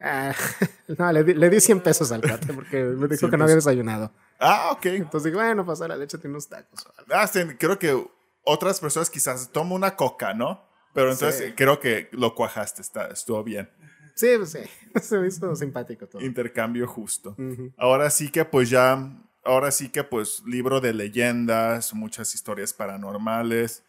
Ah, 0.00 0.34
no, 0.98 1.12
le 1.12 1.24
di, 1.24 1.34
le 1.34 1.48
di 1.50 1.60
100 1.60 1.80
pesos 1.80 2.10
al 2.12 2.20
cuate 2.22 2.52
porque 2.52 2.82
me 2.84 3.06
dijo 3.08 3.18
100 3.20 3.30
que 3.30 3.36
no 3.36 3.44
había 3.44 3.56
desayunado. 3.56 4.12
Ah, 4.38 4.70
ok. 4.72 4.86
Entonces 4.86 5.24
dije, 5.24 5.36
bueno, 5.36 5.64
pasa 5.64 5.86
la 5.88 5.96
leche, 5.96 6.18
tiene 6.18 6.32
unos 6.32 6.48
tacos. 6.48 6.86
Ah, 7.10 7.26
sí, 7.26 7.40
creo 7.58 7.78
que 7.78 8.06
otras 8.44 8.80
personas 8.80 9.10
quizás 9.10 9.50
toman 9.52 9.72
una 9.72 9.96
coca, 9.96 10.32
¿no? 10.34 10.64
Pero 10.94 11.12
entonces 11.12 11.48
Sí. 11.48 11.52
creo 11.54 11.80
que 11.80 12.08
lo 12.12 12.34
cuajaste, 12.34 12.80
está, 12.82 13.08
estuvo 13.08 13.42
bien. 13.44 13.70
Sí, 14.14 14.28
pues 14.38 14.52
sí, 14.52 14.60
se 15.02 15.18
me 15.18 15.28
hizo 15.28 15.54
simpático 15.54 16.06
todo. 16.06 16.22
Intercambio 16.22 16.86
justo. 16.86 17.34
Ujú. 17.38 17.72
Ahora 17.76 18.08
sí 18.10 18.30
que 18.30 18.44
pues 18.46 18.70
ya, 18.70 18.98
ahora 19.44 19.70
sí 19.70 19.90
que 19.90 20.04
pues 20.04 20.42
libro 20.46 20.80
de 20.80 20.94
leyendas, 20.94 21.92
muchas 21.94 22.34
historias 22.34 22.72
paranormales. 22.72 23.82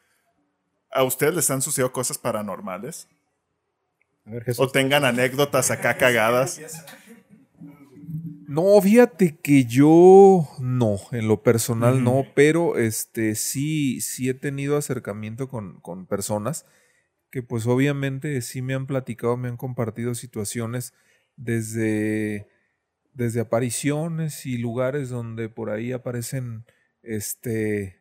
¿A 0.91 1.03
ustedes 1.03 1.33
les 1.33 1.49
han 1.51 1.61
sucedido 1.61 1.91
cosas 1.91 2.17
paranormales? 2.17 3.07
A 4.25 4.31
ver, 4.31 4.45
¿O 4.57 4.69
tengan 4.69 5.05
anécdotas 5.05 5.71
acá 5.71 5.97
cagadas? 5.97 6.59
No, 8.47 8.81
fíjate 8.81 9.37
que 9.37 9.65
yo 9.65 10.47
no, 10.59 10.99
en 11.11 11.27
lo 11.27 11.43
personal 11.43 12.03
no, 12.03 12.25
pero 12.33 12.77
este 12.77 13.35
sí, 13.35 13.99
sí 13.99 14.29
he 14.29 14.33
tenido 14.33 14.77
acercamiento 14.77 15.49
con, 15.49 15.81
con 15.81 16.05
personas 16.05 16.65
que 17.29 17.43
pues 17.43 17.67
obviamente 17.67 18.41
sí 18.41 18.61
me 18.61 18.73
han 18.73 18.87
platicado, 18.87 19.37
me 19.37 19.49
han 19.49 19.57
compartido 19.57 20.15
situaciones 20.15 20.93
desde, 21.35 22.47
desde 23.13 23.41
apariciones 23.41 24.45
y 24.45 24.57
lugares 24.57 25.09
donde 25.09 25.49
por 25.49 25.69
ahí 25.69 25.91
aparecen 25.91 26.65
este 27.03 27.96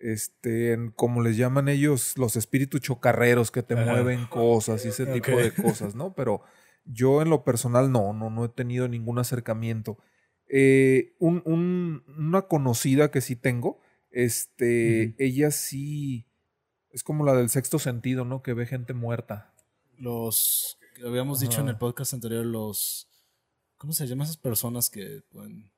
este, 0.00 0.72
en- 0.72 0.90
como 0.90 1.22
les 1.22 1.36
llaman 1.36 1.68
ellos, 1.68 2.16
los 2.18 2.36
espíritus 2.36 2.80
chocarreros 2.80 3.50
que 3.50 3.62
te 3.62 3.76
mueven 3.76 4.26
cosas 4.26 4.84
y 4.84 4.88
ese 4.88 5.06
tipo 5.06 5.36
de 5.36 5.52
cosas, 5.54 5.94
¿no? 5.94 6.14
Pero 6.14 6.42
yo 6.84 7.22
en 7.22 7.30
lo 7.30 7.44
personal 7.44 7.92
no, 7.92 8.12
no, 8.12 8.30
no 8.30 8.44
he 8.44 8.48
tenido 8.48 8.88
ningún 8.88 9.18
acercamiento. 9.18 9.98
Eh, 10.48 11.14
un- 11.18 11.42
un- 11.44 12.02
una 12.18 12.42
conocida 12.42 13.10
que 13.10 13.20
sí 13.20 13.36
tengo, 13.36 13.78
este, 14.10 15.14
ella 15.18 15.50
sí 15.50 16.26
es 16.90 17.04
como 17.04 17.24
la 17.24 17.34
del 17.34 17.48
sexto 17.50 17.78
sentido, 17.78 18.24
¿no? 18.24 18.42
Que 18.42 18.52
ve 18.54 18.66
gente 18.66 18.94
muerta. 18.94 19.54
Los, 19.98 20.78
que 20.96 21.06
habíamos 21.06 21.38
dicho 21.40 21.60
en 21.60 21.68
el 21.68 21.76
podcast 21.78 22.14
anterior, 22.14 22.44
los, 22.44 23.06
¿cómo 23.76 23.92
se 23.92 24.06
llaman 24.08 24.24
esas 24.24 24.38
personas 24.38 24.90
que 24.90 25.22
pueden... 25.30 25.70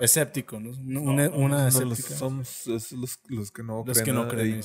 Escéptico, 0.00 0.58
¿no? 0.58 0.70
Una, 1.00 1.28
una 1.30 1.58
No, 1.62 1.68
escéptica. 1.68 2.14
es 2.14 2.92
los, 2.92 3.20
los 3.28 3.50
que 3.52 3.62
no 3.62 3.84
los 3.86 3.98
creen. 3.98 4.04
que 4.04 4.12
no 4.12 4.28
creen. 4.28 4.60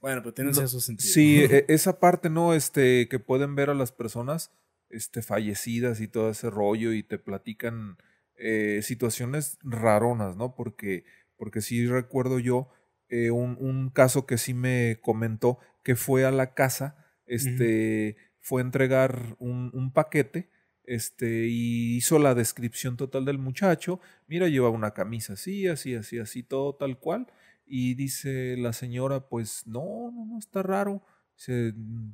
Bueno, 0.00 0.22
pero 0.22 0.32
tienen 0.34 0.54
No, 0.54 0.62
esos 0.62 0.84
sentidos. 0.84 1.12
Sí, 1.12 1.38
e- 1.50 1.64
esa 1.68 1.98
parte, 1.98 2.30
¿no? 2.30 2.54
Este, 2.54 3.08
que 3.08 3.18
pueden 3.18 3.54
ver 3.54 3.70
a 3.70 3.74
las 3.74 3.92
personas 3.92 4.52
este, 4.88 5.22
fallecidas 5.22 6.00
y 6.00 6.08
todo 6.08 6.30
ese 6.30 6.50
rollo 6.50 6.92
y 6.92 7.02
te 7.02 7.18
platican 7.18 7.96
eh, 8.36 8.80
situaciones 8.82 9.58
raronas, 9.62 10.36
¿no? 10.36 10.54
Porque, 10.54 11.04
porque 11.36 11.60
sí 11.60 11.86
recuerdo 11.86 12.38
yo 12.38 12.68
eh, 13.08 13.30
un, 13.30 13.56
un 13.60 13.90
caso 13.90 14.26
que 14.26 14.38
sí 14.38 14.54
me 14.54 14.98
comentó 15.02 15.58
que 15.82 15.96
fue 15.96 16.24
a 16.24 16.30
la 16.30 16.54
casa, 16.54 16.96
este, 17.26 18.16
fue 18.40 18.62
a 18.62 18.64
entregar 18.64 19.36
un, 19.38 19.70
un 19.74 19.92
paquete. 19.92 20.50
Este, 20.86 21.48
y 21.48 21.96
hizo 21.96 22.18
la 22.18 22.34
descripción 22.34 22.96
total 22.96 23.24
del 23.24 23.38
muchacho. 23.38 24.00
Mira, 24.28 24.48
lleva 24.48 24.70
una 24.70 24.92
camisa 24.92 25.32
así, 25.32 25.66
así, 25.66 25.94
así, 25.94 26.18
así, 26.18 26.42
todo 26.42 26.74
tal 26.76 26.98
cual. 26.98 27.26
Y 27.66 27.94
dice 27.94 28.56
la 28.56 28.72
señora, 28.72 29.28
pues 29.28 29.66
no, 29.66 30.12
no, 30.12 30.24
no, 30.26 30.38
está 30.38 30.62
raro. 30.62 31.02
Dice, 31.36 31.72
"Mm, 31.76 32.12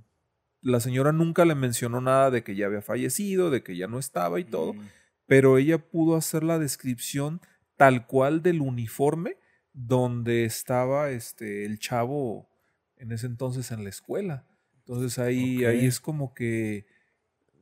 la 0.62 0.80
señora 0.80 1.12
nunca 1.12 1.44
le 1.44 1.54
mencionó 1.54 2.00
nada 2.00 2.30
de 2.30 2.42
que 2.42 2.54
ya 2.56 2.66
había 2.66 2.80
fallecido, 2.82 3.50
de 3.50 3.62
que 3.62 3.76
ya 3.76 3.88
no 3.88 3.98
estaba 3.98 4.40
y 4.40 4.44
todo, 4.44 4.72
Mm. 4.74 4.80
pero 5.26 5.58
ella 5.58 5.76
pudo 5.78 6.16
hacer 6.16 6.42
la 6.42 6.58
descripción 6.58 7.40
tal 7.76 8.06
cual 8.06 8.42
del 8.42 8.60
uniforme 8.62 9.36
donde 9.74 10.44
estaba 10.44 11.10
este, 11.10 11.64
el 11.66 11.78
chavo 11.78 12.48
en 12.96 13.12
ese 13.12 13.26
entonces 13.26 13.70
en 13.72 13.82
la 13.84 13.90
escuela. 13.90 14.46
Entonces 14.78 15.18
ahí, 15.18 15.64
ahí 15.64 15.84
es 15.86 15.98
como 16.00 16.32
que 16.34 16.86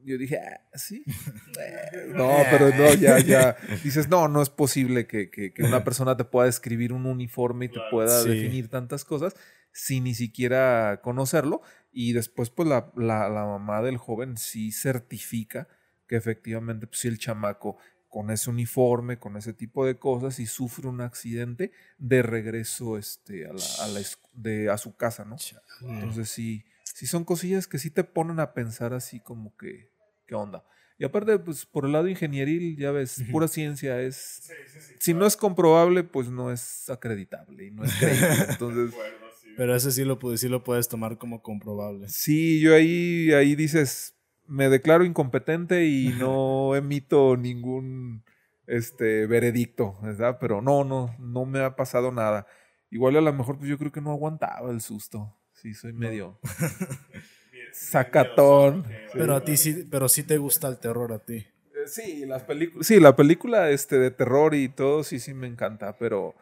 yo 0.05 0.19
dije, 0.19 0.39
ah, 0.39 0.61
sí. 0.79 1.05
No, 2.15 2.43
pero 2.51 2.71
no, 2.75 2.95
ya, 2.95 3.19
ya. 3.19 3.57
Dices, 3.83 4.09
no, 4.09 4.29
no 4.29 4.43
es 4.43 4.51
posible 4.51 5.07
que, 5.07 5.31
que- 5.31 5.53
que 5.53 5.63
una 5.63 5.85
persona 5.85 6.17
te 6.17 6.25
pueda 6.25 6.47
describir 6.47 6.93
un 6.93 7.07
uniforme 7.07 7.67
y 7.67 7.69
te 7.69 7.81
pueda 7.91 8.23
Sí. 8.23 8.29
definir 8.31 8.69
tantas 8.69 9.05
cosas 9.05 9.35
sin 9.73 10.05
ni 10.05 10.15
siquiera 10.15 11.01
conocerlo. 11.03 11.63
Y 11.93 12.13
después, 12.13 12.51
pues, 12.51 12.69
la, 12.69 12.93
la- 12.97 13.29
la 13.29 13.45
mamá 13.45 13.83
del 13.83 13.97
joven 13.97 14.37
sí 14.37 14.73
certifica 14.73 15.69
que 16.07 16.17
efectivamente, 16.17 16.87
pues, 16.87 17.01
sí, 17.01 17.09
el 17.09 17.19
chamaco 17.19 17.77
con 18.09 18.31
ese 18.31 18.51
uniforme, 18.51 19.19
con 19.21 19.37
ese 19.37 19.53
tipo 19.53 19.87
de 19.87 19.97
cosas 19.99 20.41
y 20.41 20.47
sufre 20.47 20.89
un 20.89 21.01
accidente 21.01 21.71
de 21.99 22.23
regreso 22.23 22.99
este, 22.99 23.47
a, 23.47 23.53
la, 23.53 23.63
a, 23.85 23.87
la 23.89 24.01
de, 24.33 24.69
a 24.69 24.77
su 24.79 24.97
casa, 24.97 25.25
¿no? 25.25 25.37
Entonces 25.83 26.29
sí, 26.29 26.65
sí 26.95 27.07
son 27.07 27.25
cosillas 27.25 27.67
que 27.67 27.79
sí 27.79 27.91
te 27.91 28.05
ponen 28.05 28.41
a 28.41 28.53
pensar 28.55 28.93
así 28.95 29.21
como 29.21 29.57
que, 29.57 29.91
¿qué 30.27 30.35
onda? 30.35 30.65
Y 30.99 31.05
aparte, 31.05 31.39
pues 31.39 31.67
por 31.67 31.87
el 31.87 31.93
lado 31.93 32.09
ingenieril, 32.09 32.77
ya 32.77 32.91
ves, 32.91 33.25
pura 33.31 33.49
ciencia 33.49 34.01
es... 34.03 34.45
Si 34.99 35.15
no 35.15 35.27
es 35.27 35.37
comprobable, 35.37 36.05
pues 36.05 36.29
no 36.29 36.53
es 36.53 36.91
acreditable 36.91 37.67
y 37.67 37.71
no 37.71 37.85
es 37.85 37.95
creíble. 37.95 38.45
Entonces, 38.49 39.03
Pero 39.55 39.75
ese 39.75 39.93
sí 39.93 40.05
lo, 40.05 40.19
sí 40.37 40.49
lo 40.49 40.63
puedes 40.65 40.89
tomar 40.89 41.19
como 41.19 41.43
comprobable. 41.43 42.09
sí, 42.09 42.61
yo 42.61 42.75
ahí, 42.75 43.33
ahí 43.33 43.55
dices, 43.57 44.17
me 44.47 44.69
declaro 44.69 45.05
incompetente 45.05 45.87
y 45.87 46.13
no 46.13 46.77
emito 46.77 47.37
ningún 47.37 48.25
este, 48.67 49.27
veredicto, 49.27 49.99
¿verdad? 50.03 50.39
Pero 50.41 50.61
no, 50.63 50.85
no, 50.85 51.15
no 51.19 51.47
me 51.47 51.61
ha 51.61 51.77
pasado 51.77 52.13
nada. 52.13 52.47
Igual 52.91 53.17
a 53.17 53.21
lo 53.21 53.33
mejor, 53.33 53.59
pues 53.59 53.71
yo 53.71 53.79
creo 53.79 53.93
que 53.93 54.01
no 54.01 54.11
aguantaba 54.13 54.71
el 54.71 54.81
susto. 54.81 55.40
Sí, 55.61 55.75
soy 55.75 55.93
medio 55.95 56.39
sacatón. 57.73 58.87
Pero 59.13 59.35
a 59.35 59.45
ti 59.45 59.57
sí, 59.57 59.87
pero 59.91 60.09
sí 60.09 60.23
te 60.23 60.39
gusta 60.39 60.69
el 60.69 60.79
terror 60.79 61.13
a 61.13 61.19
ti. 61.19 61.35
Eh, 61.37 61.47
Sí, 61.87 62.27
las 62.27 62.43
películas. 62.43 62.87
Sí, 62.87 63.01
la 63.01 63.17
película 63.17 63.71
este, 63.71 63.99
de 63.99 64.11
terror 64.11 64.55
y 64.55 64.69
todo, 64.69 65.03
sí, 65.03 65.19
sí 65.19 65.35
me 65.35 65.47
encanta, 65.47 65.97
pero 65.99 66.35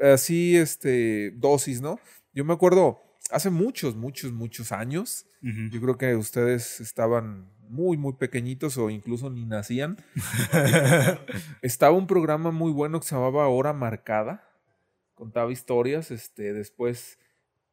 así, 0.00 0.56
este, 0.56 1.30
dosis, 1.32 1.80
¿no? 1.82 2.00
Yo 2.32 2.44
me 2.44 2.54
acuerdo 2.54 3.02
hace 3.30 3.50
muchos, 3.50 3.96
muchos, 3.96 4.32
muchos 4.32 4.72
años. 4.72 5.26
Yo 5.42 5.80
creo 5.80 5.98
que 5.98 6.14
ustedes 6.14 6.80
estaban 6.80 7.50
muy, 7.68 7.96
muy 7.96 8.12
pequeñitos 8.12 8.78
o 8.78 8.90
incluso 8.90 9.28
ni 9.28 9.44
nacían. 9.44 9.96
Estaba 11.62 11.96
un 11.96 12.06
programa 12.06 12.52
muy 12.52 12.70
bueno 12.70 13.00
que 13.00 13.06
se 13.06 13.14
llamaba 13.16 13.48
Hora 13.48 13.72
Marcada. 13.72 14.48
Contaba 15.14 15.50
historias, 15.50 16.12
este, 16.12 16.52
después 16.52 17.18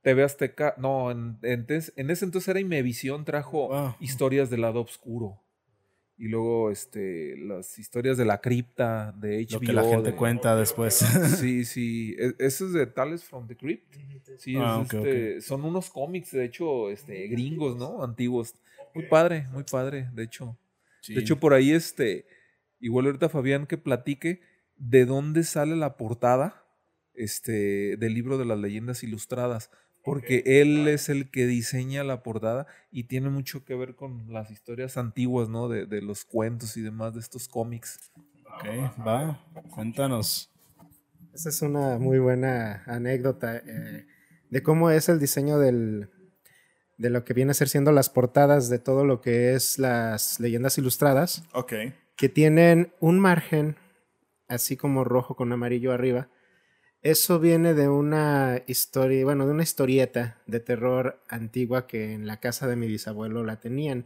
TV 0.02 0.24
Azteca, 0.24 0.76
no, 0.78 1.12
en, 1.12 1.38
en, 1.42 1.66
en 1.70 2.10
ese 2.10 2.26
entonces 2.26 2.48
era 2.48 2.60
Imevisión, 2.60 3.26
trajo 3.26 3.68
Wow. 3.68 3.96
historias 4.00 4.50
del 4.50 4.62
lado 4.62 4.82
oscuro. 4.82 5.42
Y 6.18 6.28
luego 6.28 6.70
este, 6.70 7.38
las 7.38 7.80
historias 7.80 8.18
de 8.18 8.26
la 8.26 8.42
cripta, 8.42 9.14
de 9.14 9.46
HBO. 9.46 9.54
Lo 9.54 9.60
que 9.62 9.74
la 9.74 9.84
gente 9.86 10.12
de- 10.12 10.18
cuenta 10.18 10.56
después. 10.56 10.96
Sí, 11.40 11.64
sí. 11.66 12.16
e- 12.20 12.36
Eso 12.40 12.66
es 12.66 12.74
de 12.74 12.88
Tales 12.88 13.24
from 13.24 13.48
the 13.48 13.56
Crypt. 13.56 13.94
Sí, 14.38 14.54
es, 14.56 14.60
Ah, 14.62 14.82
este, 14.84 15.40
son 15.42 15.64
unos 15.64 15.90
cómics, 15.90 16.32
de 16.32 16.44
hecho, 16.46 16.90
este, 16.90 17.28
gringos, 17.28 17.78
¿no? 17.78 18.04
Antiguos. 18.04 18.54
Muy 18.94 19.06
padre, 19.06 19.48
muy 19.52 19.64
padre, 19.64 20.10
de 20.14 20.24
hecho. 20.24 20.58
De 21.08 21.20
hecho, 21.22 21.40
por 21.40 21.54
ahí, 21.54 21.72
este, 21.72 22.26
igual 22.82 23.06
ahorita 23.06 23.30
Fabián 23.30 23.66
que 23.66 23.78
platique 23.78 24.42
de 24.76 25.06
dónde 25.06 25.44
sale 25.44 25.76
la 25.78 25.96
portada 25.98 26.66
este, 27.14 27.96
del 27.98 28.14
libro 28.14 28.38
de 28.38 28.46
las 28.46 28.60
leyendas 28.60 29.04
ilustradas. 29.04 29.72
Porque 30.10 30.44
él 30.62 30.88
es 30.88 31.10
el 31.10 31.30
que 31.32 31.46
diseña 31.46 32.04
la 32.04 32.24
portada 32.24 32.68
y 32.92 33.04
tiene 33.06 33.30
mucho 33.30 33.64
que 33.66 33.76
ver 33.76 33.96
con 33.96 34.32
las 34.34 34.52
historias 34.52 34.98
antiguas, 34.98 35.50
¿no? 35.50 35.68
De, 35.70 35.86
de 35.86 36.02
los 36.02 36.26
cuentos 36.26 36.76
y 36.78 36.82
demás 36.82 37.14
de 37.14 37.20
estos 37.20 37.48
cómics. 37.48 38.12
ok, 38.46 39.06
va, 39.08 39.44
cuéntanos. 39.70 40.52
Esa 41.34 41.50
es 41.50 41.62
una 41.62 41.98
muy 42.00 42.20
buena 42.20 42.84
anécdota 42.86 43.58
eh, 43.58 44.08
de 44.50 44.64
cómo 44.64 44.90
es 44.90 45.08
el 45.10 45.20
diseño 45.20 45.60
del, 45.60 46.10
de 46.98 47.10
lo 47.10 47.24
que 47.24 47.34
viene 47.34 47.52
a 47.52 47.54
ser 47.54 47.70
siendo 47.70 47.92
las 47.92 48.10
portadas 48.10 48.68
de 48.70 48.80
todo 48.80 49.06
lo 49.06 49.22
que 49.22 49.54
es 49.54 49.78
las 49.80 50.40
leyendas 50.40 50.78
ilustradas, 50.78 51.44
Ok. 51.54 51.74
que 52.18 52.30
tienen 52.30 52.92
un 53.00 53.20
margen 53.20 53.78
así 54.48 54.76
como 54.76 55.04
rojo 55.04 55.36
con 55.36 55.52
amarillo 55.54 55.94
arriba. 55.94 56.30
Eso 57.02 57.40
viene 57.40 57.74
de 57.74 57.88
una 57.88 58.62
historia, 58.68 59.24
bueno, 59.24 59.46
de 59.46 59.52
una 59.52 59.64
historieta 59.64 60.42
de 60.48 60.60
terror 60.60 61.22
antigua 61.30 61.88
que 61.88 62.14
en 62.14 62.28
la 62.28 62.40
casa 62.40 62.68
de 62.68 62.76
mi 62.76 62.88
bisabuelo 62.88 63.44
la 63.44 63.60
tenían. 63.60 64.06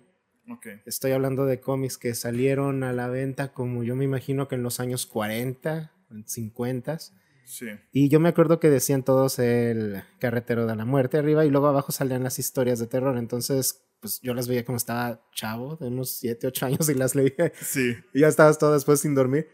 Ok. 0.50 0.68
Estoy 0.86 1.12
hablando 1.12 1.46
de 1.46 1.60
cómics 1.60 1.98
que 1.98 2.14
salieron 2.14 2.84
a 2.84 2.94
la 2.94 3.08
venta 3.08 3.54
como 3.54 3.84
yo 3.84 3.96
me 3.96 4.04
imagino 4.04 4.48
que 4.48 4.56
en 4.56 4.64
los 4.64 4.80
años 4.80 5.06
40, 5.06 5.92
50. 6.26 7.00
Sí. 7.46 7.68
Y 7.92 8.10
yo 8.10 8.20
me 8.20 8.30
acuerdo 8.30 8.60
que 8.60 8.70
decían 8.70 9.04
todos 9.04 9.40
el 9.40 10.04
carretero 10.20 10.68
de 10.68 10.76
la 10.76 10.86
muerte 10.86 11.18
arriba 11.18 11.46
y 11.46 11.50
luego 11.50 11.68
abajo 11.68 11.92
salían 11.92 12.24
las 12.24 12.40
historias 12.40 12.80
de 12.80 12.88
terror. 12.88 13.18
Entonces, 13.18 13.84
pues 14.00 14.20
yo 14.22 14.34
las 14.34 14.48
veía 14.48 14.66
como 14.66 14.78
estaba 14.78 15.22
chavo, 15.34 15.78
de 15.78 15.88
unos 15.88 16.12
7, 16.12 16.48
8 16.48 16.66
años 16.68 16.90
y 16.90 16.94
las 16.94 17.16
leía. 17.16 17.52
Sí. 17.60 17.96
Y 18.14 18.20
ya 18.20 18.28
estabas 18.28 18.60
todo 18.60 18.74
después 18.74 19.00
sin 19.00 19.16
dormir. 19.16 19.48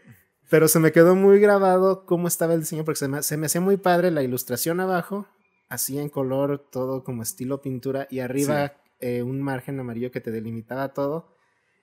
Pero 0.50 0.66
se 0.68 0.80
me 0.80 0.90
quedó 0.92 1.14
muy 1.14 1.38
grabado 1.40 2.04
cómo 2.06 2.26
estaba 2.28 2.54
el 2.54 2.60
diseño 2.60 2.84
porque 2.84 2.98
se 2.98 3.08
me, 3.08 3.22
se 3.22 3.36
me 3.36 3.46
hacía 3.46 3.60
muy 3.60 3.76
padre 3.76 4.10
la 4.10 4.22
ilustración 4.22 4.80
abajo, 4.80 5.26
así 5.68 5.98
en 5.98 6.08
color, 6.08 6.58
todo 6.70 7.04
como 7.04 7.22
estilo 7.22 7.62
pintura 7.62 8.08
y 8.10 8.18
arriba 8.18 8.72
eh, 8.98 9.22
un 9.22 9.40
margen 9.40 9.78
amarillo 9.78 10.10
que 10.10 10.20
te 10.20 10.30
delimitaba 10.32 10.92
todo. 10.92 11.36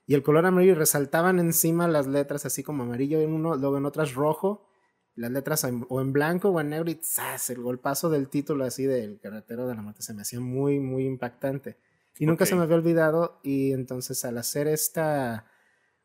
Y 0.06 0.14
el 0.14 0.22
color 0.22 0.44
amarillo 0.46 0.72
y 0.72 0.76
resaltaban 0.76 1.38
encima 1.38 1.88
las 1.88 2.06
letras 2.06 2.46
así 2.46 2.62
como 2.62 2.82
amarillo 2.84 3.20
en 3.20 3.32
uno, 3.32 3.56
luego 3.56 3.78
en 3.78 3.86
otras 3.86 4.14
rojo, 4.14 4.66
las 5.14 5.30
letras 5.30 5.64
en- 5.64 5.84
o 5.88 6.00
en 6.00 6.12
blanco 6.12 6.50
o 6.50 6.60
en 6.60 6.68
negro 6.70 6.90
y 6.90 7.00
¡zas! 7.02 7.50
el 7.50 7.60
golpazo 7.60 8.08
del 8.10 8.28
título 8.28 8.64
así 8.64 8.84
del 8.84 9.18
carretero 9.18 9.66
de 9.66 9.74
la 9.74 9.82
muerte 9.82 10.02
se 10.02 10.14
me 10.14 10.22
hacía 10.22 10.40
muy, 10.40 10.78
muy 10.78 11.06
impactante. 11.06 11.76
Y 12.18 12.26
nunca 12.26 12.44
se 12.46 12.54
me 12.54 12.62
había 12.62 12.76
olvidado 12.76 13.40
y 13.42 13.72
entonces 13.72 14.24
al 14.24 14.38
hacer 14.38 14.66
esta 14.68 15.46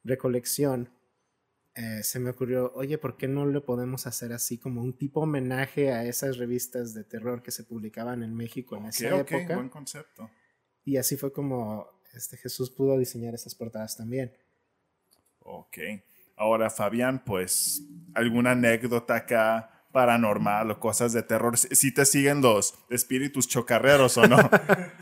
recolección 0.04 0.90
eh, 1.76 2.04
se 2.04 2.20
me 2.20 2.30
ocurrió, 2.32 2.72
oye, 2.76 2.98
¿por 2.98 3.18
qué 3.18 3.28
no 3.28 3.46
le 3.46 3.62
podemos 3.62 4.06
hacer 4.08 4.34
así 4.34 4.58
como 4.60 4.82
un 4.82 4.98
tipo 4.98 5.22
homenaje 5.22 5.92
a 5.92 6.06
esas 6.06 6.38
revistas 6.38 6.94
de 6.94 7.04
terror 7.04 7.42
que 7.44 7.52
se 7.52 7.64
publicaban 7.64 8.24
en 8.24 8.36
México 8.36 8.78
en 8.78 8.86
Ok, 8.86 8.90
esa 8.90 9.20
época? 9.20 9.56
buen 9.56 9.70
concepto. 9.70 10.30
Y 10.86 10.98
así 10.98 11.18
fue 11.18 11.32
como 11.34 11.88
este 12.14 12.38
Jesús 12.38 12.70
pudo 12.70 12.98
diseñar 12.98 13.34
esas 13.34 13.56
portadas 13.56 13.98
también. 13.98 14.32
Ok. 15.40 15.78
Ahora, 16.36 16.70
Fabián, 16.70 17.24
pues, 17.24 17.84
¿alguna 18.14 18.52
anécdota 18.52 19.16
acá 19.16 19.86
paranormal 19.92 20.72
o 20.72 20.80
cosas 20.80 21.14
de 21.14 21.22
terror? 21.24 21.58
¿Si 21.58 21.94
te 21.94 22.06
siguen 22.06 22.42
los 22.42 22.74
espíritus 22.90 23.48
chocarreros 23.48 24.18
o 24.18 24.28
no? 24.28 24.38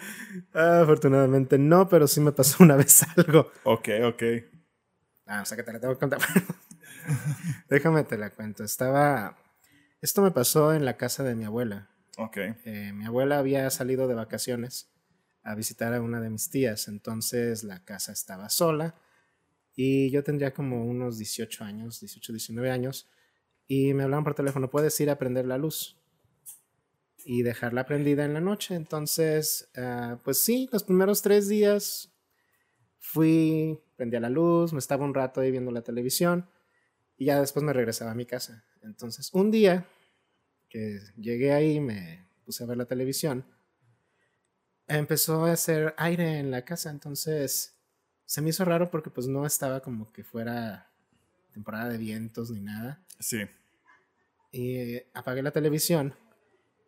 Ah, 0.54 0.82
afortunadamente 0.84 1.58
no, 1.58 1.88
pero 1.90 2.08
sí 2.08 2.20
me 2.22 2.32
pasó 2.32 2.64
una 2.64 2.76
vez 2.76 3.04
algo. 3.18 3.52
ok, 3.64 3.88
ok. 4.04 4.24
Ah, 5.32 5.44
o 5.44 5.46
sea 5.46 5.56
que 5.56 5.64
te 5.64 5.72
la 5.72 5.80
tengo 5.80 5.94
que 5.94 6.00
contar. 6.02 6.20
Déjame 7.70 8.04
te 8.04 8.18
la 8.18 8.32
cuento. 8.32 8.66
Estaba. 8.66 9.38
Esto 10.02 10.22
me 10.22 10.32
pasó 10.32 10.74
en 10.74 10.84
la 10.84 10.98
casa 10.98 11.24
de 11.24 11.36
mi 11.36 11.46
abuela. 11.46 11.90
Ok. 12.18 12.36
Eh, 12.38 12.92
mi 12.94 13.06
abuela 13.06 13.40
había 13.40 13.70
salido 13.70 14.10
de 14.10 14.14
vacaciones 14.14 14.92
a 15.44 15.56
visitar 15.56 15.94
a 15.94 16.02
una 16.02 16.20
de 16.20 16.30
mis 16.30 16.50
tías, 16.50 16.90
entonces 16.90 17.64
la 17.64 17.84
casa 17.86 18.12
estaba 18.12 18.50
sola 18.50 18.96
y 19.74 20.12
yo 20.12 20.22
tendría 20.22 20.54
como 20.54 20.86
unos 20.86 21.18
18 21.18 21.64
años, 21.64 22.02
18, 22.02 22.34
19 22.34 22.70
años, 22.70 23.10
y 23.68 23.94
me 23.94 24.04
hablaban 24.04 24.26
por 24.26 24.36
teléfono, 24.36 24.70
puedes 24.70 25.00
ir 25.00 25.10
a 25.10 25.18
prender 25.18 25.46
la 25.46 25.58
luz 25.58 25.98
y 27.24 27.44
dejarla 27.44 27.86
prendida 27.86 28.26
en 28.26 28.34
la 28.34 28.42
noche. 28.42 28.76
Entonces, 28.76 29.72
ah, 29.78 30.20
pues 30.26 30.44
sí, 30.44 30.68
los 30.74 30.84
primeros 30.84 31.22
tres 31.22 31.48
días 31.48 32.12
fui, 33.00 33.80
prendía 34.02 34.20
la 34.20 34.32
luz, 34.32 34.74
me 34.74 34.80
estaba 34.80 35.06
un 35.06 35.14
rato 35.14 35.42
ahí 35.42 35.52
viendo 35.52 35.70
la 35.70 35.84
televisión 35.84 36.50
y 37.20 37.26
ya 37.26 37.40
después 37.40 37.64
me 37.64 37.72
regresaba 37.72 38.10
a 38.10 38.16
mi 38.16 38.26
casa. 38.26 38.66
Entonces, 38.82 39.30
un 39.32 39.52
día 39.52 39.86
que 40.70 41.02
llegué 41.18 41.54
ahí, 41.54 41.80
me 41.80 42.26
puse 42.44 42.64
a 42.64 42.66
ver 42.66 42.78
la 42.78 42.86
televisión, 42.86 43.46
empezó 44.88 45.46
a 45.46 45.52
hacer 45.52 45.94
aire 45.98 46.40
en 46.40 46.50
la 46.50 46.66
casa, 46.66 46.90
entonces 46.90 47.76
se 48.26 48.42
me 48.42 48.50
hizo 48.50 48.66
raro 48.66 48.90
porque 48.90 49.12
pues 49.12 49.28
no 49.28 49.46
estaba 49.46 49.82
como 49.82 50.12
que 50.12 50.24
fuera 50.24 50.90
temporada 51.54 51.88
de 51.90 52.00
vientos 52.00 52.50
ni 52.50 52.62
nada. 52.62 53.06
Sí. 53.20 53.42
Y 54.52 54.78
eh, 54.78 55.12
apagué 55.14 55.44
la 55.44 55.52
televisión 55.52 56.16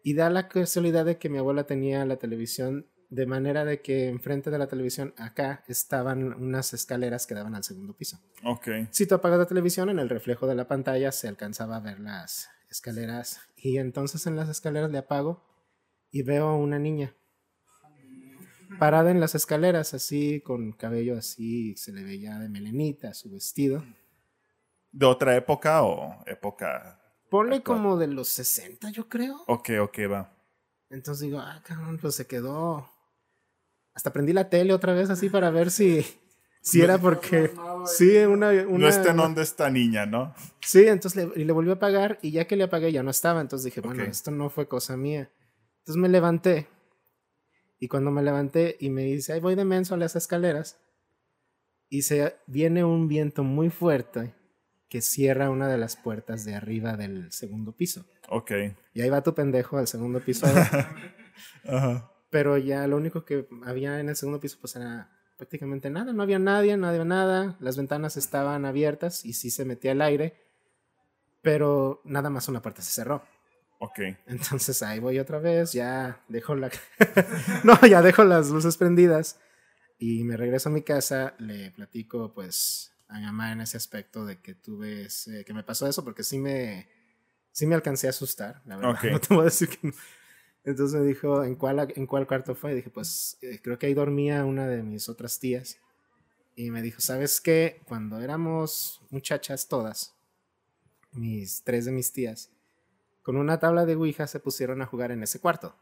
y 0.02 0.16
da 0.16 0.32
la 0.32 0.48
casualidad 0.48 1.06
de 1.06 1.20
que 1.20 1.30
mi 1.30 1.38
abuela 1.38 1.68
tenía 1.68 2.08
la 2.08 2.18
televisión 2.18 2.88
de 3.14 3.26
manera 3.28 3.64
de 3.64 3.82
que 3.82 4.08
enfrente 4.08 4.50
de 4.50 4.58
la 4.58 4.68
televisión 4.68 5.14
acá 5.18 5.64
estaban 5.68 6.34
unas 6.34 6.74
escaleras 6.74 7.28
que 7.28 7.36
daban 7.36 7.54
al 7.54 7.64
segundo 7.64 7.94
piso. 7.94 8.20
Ok. 8.44 8.68
Si 8.90 9.06
tú 9.06 9.16
apagas 9.16 9.38
la 9.38 9.46
televisión, 9.46 9.90
en 9.90 10.00
el 10.00 10.10
reflejo 10.10 10.48
de 10.48 10.56
la 10.56 10.68
pantalla 10.68 11.12
se 11.12 11.28
alcanzaba 11.28 11.76
a 11.76 11.80
ver 11.80 12.00
las 12.00 12.50
escaleras. 12.70 13.40
Y 13.56 13.78
entonces 13.78 14.26
en 14.26 14.36
las 14.36 14.50
escaleras 14.50 14.90
le 14.90 14.98
apago 14.98 15.44
y 16.10 16.24
veo 16.24 16.48
a 16.48 16.58
una 16.58 16.80
niña 16.80 17.14
parada 18.80 19.12
en 19.12 19.20
las 19.20 19.36
escaleras, 19.36 19.94
así 19.94 20.42
con 20.42 20.72
cabello 20.72 21.16
así, 21.18 21.76
se 21.78 21.92
le 21.92 22.04
veía 22.04 22.40
de 22.40 22.50
melenita, 22.50 23.14
su 23.14 23.30
vestido. 23.30 23.84
¿De 24.92 25.06
otra 25.06 25.36
época 25.36 25.84
o 25.84 26.24
época? 26.26 27.00
Ponle 27.30 27.58
Actual. 27.58 27.78
como 27.78 27.98
de 27.98 28.08
los 28.08 28.28
60, 28.30 28.90
yo 28.90 29.08
creo. 29.08 29.44
Ok, 29.48 29.70
ok, 29.82 30.00
va. 30.12 30.34
Entonces 30.90 31.28
digo, 31.28 31.40
ah, 31.40 31.62
cabrón, 31.64 31.98
pues 32.00 32.16
se 32.16 32.28
quedó. 32.28 32.90
Hasta 33.94 34.12
prendí 34.12 34.34
la 34.34 34.50
tele 34.50 34.74
otra 34.74 34.94
vez 34.94 35.10
así 35.10 35.30
para 35.30 35.50
ver 35.52 35.70
si, 35.72 36.06
Sí, 36.62 36.82
era 36.82 36.98
porque. 36.98 37.52
Sí, 37.86 38.18
una. 38.20 38.50
una 38.50 38.78
no 38.80 38.88
está 38.88 39.12
en 39.12 39.18
donde 39.18 39.42
esta 39.44 39.70
niña, 39.70 40.06
¿no? 40.06 40.34
Sí, 40.62 40.88
entonces 40.88 41.28
le, 41.36 41.42
y 41.42 41.44
le 41.44 41.52
volvió 41.52 41.74
a 41.74 41.80
pagar 41.80 42.20
y 42.22 42.32
ya 42.32 42.46
que 42.46 42.56
le 42.56 42.64
apagué 42.64 42.92
ya 42.94 43.04
no 43.04 43.12
estaba. 43.12 43.42
Entonces 43.42 43.66
dije, 43.66 43.82
bueno, 43.82 44.04
Ok. 44.04 44.10
esto 44.10 44.32
no 44.32 44.50
fue 44.50 44.68
cosa 44.68 44.96
mía. 44.96 45.30
Entonces 45.80 46.02
me 46.02 46.08
levanté. 46.08 46.68
Y 47.80 47.90
cuando 47.90 48.12
me 48.12 48.24
levanté 48.24 48.78
y 48.80 48.90
me 48.90 49.04
dice, 49.04 49.34
ahí 49.34 49.42
voy 49.42 49.56
de 49.56 49.66
menso 49.66 49.94
a 49.94 49.98
las 49.98 50.16
escaleras. 50.16 50.80
Y 51.90 52.04
se 52.04 52.38
viene 52.48 52.86
un 52.86 53.10
viento 53.10 53.44
muy 53.44 53.70
fuerte 53.70 54.34
que 54.88 55.02
cierra 55.02 55.50
una 55.50 55.68
de 55.68 55.78
las 55.78 55.98
puertas 55.98 56.46
de 56.46 56.56
arriba 56.56 56.96
del 56.96 57.30
segundo 57.34 57.74
piso. 57.74 58.06
Ok. 58.30 58.52
Y 58.94 59.02
ahí 59.02 59.10
va 59.10 59.22
tu 59.22 59.34
pendejo 59.36 59.78
al 59.78 59.88
segundo 59.88 60.22
piso. 60.22 60.46
Ajá. 61.68 62.10
Pero 62.34 62.58
ya 62.58 62.88
lo 62.88 62.98
único 62.98 63.26
que 63.26 63.48
había 63.64 64.00
en 64.00 64.10
el 64.10 64.16
segundo 64.16 64.40
piso 64.40 64.58
pues 64.60 64.76
era 64.76 65.12
prácticamente 65.38 65.92
nada, 65.92 66.14
no 66.14 66.24
había 66.24 66.40
nadie, 66.40 66.76
no 66.78 66.88
había 66.88 67.06
nada, 67.06 67.56
las 67.60 67.78
ventanas 67.78 68.18
estaban 68.18 68.66
abiertas 68.66 69.24
y 69.24 69.34
sí 69.34 69.52
se 69.52 69.66
metía 69.66 69.92
el 69.92 70.02
aire, 70.02 70.34
pero 71.42 72.02
nada 72.06 72.30
más 72.30 72.48
una 72.48 72.62
puerta 72.62 72.82
se 72.82 72.92
cerró. 72.92 73.24
Ok. 73.80 74.00
Entonces 74.26 74.82
ahí 74.82 75.00
voy 75.00 75.20
otra 75.20 75.40
vez, 75.40 75.74
ya 75.74 76.24
dejo 76.28 76.56
la... 76.56 76.72
no, 77.64 77.80
ya 77.86 78.02
dejo 78.02 78.24
las 78.24 78.50
luces 78.50 78.78
prendidas 78.78 79.40
y 80.00 80.24
me 80.24 80.38
regreso 80.38 80.70
a 80.70 80.72
mi 80.72 80.82
casa, 80.82 81.36
le 81.40 81.72
platico 81.72 82.34
pues 82.34 82.94
a 83.10 83.20
mi 83.20 83.26
mamá 83.26 83.52
en 83.52 83.62
ese 83.62 83.78
aspecto 83.78 84.26
de 84.26 84.40
que 84.42 84.56
tuve 84.56 85.04
ese- 85.04 85.46
que 85.46 85.54
me 85.54 85.64
pasó 85.64 85.88
eso 85.88 86.04
porque 86.04 86.24
sí 86.24 86.40
me, 86.40 86.88
sí 87.52 87.68
me 87.68 87.76
alcancé 87.76 88.08
a 88.08 88.12
asustar, 88.12 88.62
la 88.66 88.78
verdad. 88.78 88.94
Ok. 88.94 89.04
No 89.12 89.20
te 89.20 89.34
voy 89.34 89.42
a 89.42 89.46
decir 89.46 89.70
que 89.70 89.88
no. 89.88 89.94
Entonces 90.66 91.00
me 91.00 91.06
dijo, 91.06 91.44
¿en 91.44 91.56
cuál, 91.56 91.92
¿en 91.96 92.08
cuál 92.08 92.26
cuarto 92.26 92.56
fue? 92.56 92.72
Y 92.72 92.76
dije, 92.76 92.90
pues 92.90 93.38
eh, 93.42 93.60
creo 93.62 93.78
que 93.78 93.88
ahí 93.88 93.94
dormía 93.94 94.46
una 94.46 94.68
de 94.68 94.82
mis 94.82 95.10
otras 95.10 95.40
tías. 95.40 95.78
Y 96.56 96.72
me 96.72 96.82
dijo, 96.82 97.02
¿sabes 97.02 97.42
qué? 97.42 97.82
Cuando 97.86 98.20
éramos 98.22 99.02
muchachas 99.10 99.68
todas, 99.68 100.16
mis 101.12 101.64
tres 101.64 101.86
de 101.86 101.92
mis 101.92 102.14
tías, 102.14 102.52
con 103.24 103.38
una 103.38 103.60
tabla 103.60 103.86
de 103.86 103.96
Ouija 103.96 104.28
se 104.28 104.40
pusieron 104.40 104.82
a 104.82 104.86
jugar 104.86 105.12
en 105.12 105.24
ese 105.24 105.40
cuarto. 105.40 105.76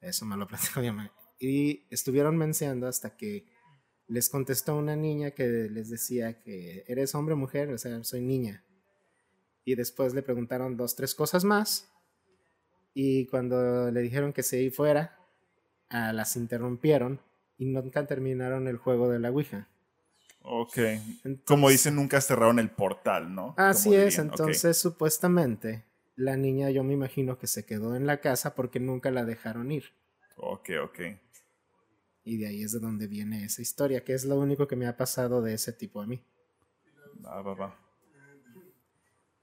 Eso 0.00 0.24
me 0.24 0.36
lo 0.36 0.46
platicó 0.48 0.80
mi 0.80 0.88
mamá. 0.88 1.12
Y 1.38 1.84
estuvieron 1.90 2.36
mencionando 2.36 2.86
hasta 2.86 3.16
que 3.16 3.46
les 4.08 4.28
contestó 4.28 4.76
una 4.76 4.94
niña 4.94 5.32
que 5.32 5.46
les 5.46 5.90
decía 5.90 6.40
que 6.40 6.84
eres 6.86 7.14
hombre 7.14 7.34
o 7.34 7.36
mujer, 7.36 7.70
o 7.72 7.78
sea, 7.78 8.02
soy 8.04 8.20
niña. 8.20 8.64
Y 9.64 9.74
después 9.74 10.14
le 10.14 10.22
preguntaron 10.22 10.76
dos, 10.76 10.94
tres 10.94 11.14
cosas 11.14 11.44
más. 11.44 11.90
Y 12.98 13.26
cuando 13.26 13.90
le 13.90 14.00
dijeron 14.00 14.32
que 14.32 14.42
se 14.42 14.70
fuera, 14.70 15.18
ah, 15.90 16.14
las 16.14 16.34
interrumpieron 16.34 17.20
y 17.58 17.66
nunca 17.66 18.06
terminaron 18.06 18.68
el 18.68 18.78
juego 18.78 19.10
de 19.10 19.18
la 19.18 19.30
Ouija. 19.30 19.68
Ok. 20.40 20.78
Entonces- 20.78 21.42
Como 21.46 21.68
dicen, 21.68 21.94
nunca 21.94 22.22
cerraron 22.22 22.58
el 22.58 22.70
portal, 22.70 23.34
¿no? 23.34 23.54
Así 23.58 23.94
es, 23.94 24.18
entonces 24.18 24.78
supuestamente 24.78 25.84
la 26.14 26.38
niña 26.38 26.70
yo 26.70 26.84
me 26.84 26.94
imagino 26.94 27.36
que 27.38 27.46
se 27.46 27.66
quedó 27.66 27.96
en 27.96 28.06
la 28.06 28.22
casa 28.22 28.54
porque 28.54 28.80
nunca 28.80 29.10
la 29.10 29.26
dejaron 29.26 29.70
ir. 29.72 29.92
Ok, 30.38 30.70
ok. 30.82 30.98
Y 32.24 32.38
de 32.38 32.46
ahí 32.46 32.62
es 32.62 32.72
de 32.72 32.78
donde 32.80 33.08
viene 33.08 33.44
esa 33.44 33.60
historia, 33.60 34.04
que 34.04 34.14
es 34.14 34.24
lo 34.24 34.38
único 34.38 34.66
que 34.66 34.74
me 34.76 34.86
ha 34.86 34.96
pasado 34.96 35.42
de 35.42 35.52
ese 35.52 35.74
tipo 35.74 36.00
a 36.00 36.06
mí. 36.06 36.24
Va, 37.22 37.42
va, 37.42 37.52
va. 37.54 37.78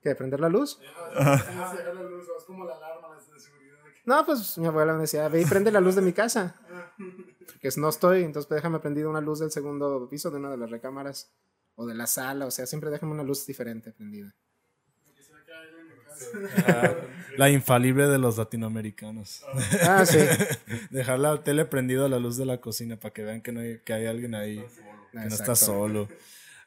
¿Qué? 0.03 0.15
¿Prender 0.15 0.39
la 0.39 0.49
luz? 0.49 0.79
Es 0.81 2.43
como 2.45 2.65
la 2.65 2.75
alarma 2.75 3.15
de 3.15 3.39
seguridad. 3.39 3.77
No, 4.05 4.25
pues 4.25 4.57
mi 4.57 4.67
abuela 4.67 4.93
me 4.93 5.01
decía, 5.01 5.29
ve 5.29 5.41
y 5.41 5.45
prende 5.45 5.71
la 5.71 5.79
luz 5.79 5.95
de 5.95 6.01
mi 6.01 6.11
casa. 6.11 6.55
Que 7.61 7.69
no 7.77 7.87
estoy, 7.87 8.23
entonces 8.23 8.47
pues, 8.47 8.57
déjame 8.57 8.79
prendida 8.79 9.07
una 9.07 9.21
luz 9.21 9.39
del 9.39 9.51
segundo 9.51 10.09
piso 10.09 10.29
de 10.29 10.37
una 10.37 10.51
de 10.51 10.57
las 10.57 10.69
recámaras. 10.69 11.31
O 11.75 11.87
de 11.87 11.95
la 11.95 12.05
sala, 12.05 12.45
o 12.45 12.51
sea, 12.51 12.67
siempre 12.67 12.91
déjame 12.91 13.13
una 13.13 13.23
luz 13.23 13.47
diferente 13.47 13.91
prendida. 13.91 14.35
La 17.37 17.49
infalible 17.49 18.07
de 18.07 18.19
los 18.19 18.37
latinoamericanos. 18.37 19.43
Ah, 19.81 20.05
sí. 20.05 20.19
Dejar 20.91 21.17
la 21.17 21.41
tele 21.41 21.65
prendida 21.65 22.05
a 22.05 22.09
la 22.09 22.19
luz 22.19 22.37
de 22.37 22.45
la 22.45 22.61
cocina 22.61 22.97
para 22.97 23.11
que 23.11 23.23
vean 23.23 23.41
que, 23.41 23.51
no 23.51 23.61
hay, 23.61 23.79
que 23.79 23.93
hay 23.93 24.05
alguien 24.05 24.35
ahí, 24.35 24.63
que 25.11 25.19
no 25.19 25.33
está 25.33 25.55
solo. 25.55 26.07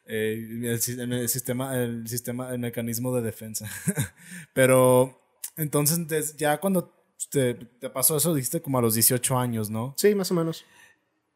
Eh, 0.07 0.49
el, 0.65 0.81
si- 0.81 1.01
el 1.01 1.29
sistema, 1.29 1.77
el 1.77 2.07
sistema, 2.09 2.51
el 2.53 2.59
mecanismo 2.61 3.15
de 3.15 3.23
defensa. 3.23 3.69
Pero 4.55 5.21
entonces 5.57 6.07
des- 6.09 6.37
ya 6.37 6.59
cuando 6.61 6.93
te, 7.31 7.55
te 7.55 7.91
pasó 7.91 8.17
eso 8.17 8.35
dijiste 8.35 8.63
como 8.63 8.79
a 8.79 8.83
los 8.83 8.95
18 8.95 9.39
años, 9.39 9.71
¿no? 9.71 9.95
Sí, 9.97 10.15
más 10.15 10.31
o 10.31 10.35
menos. 10.35 10.65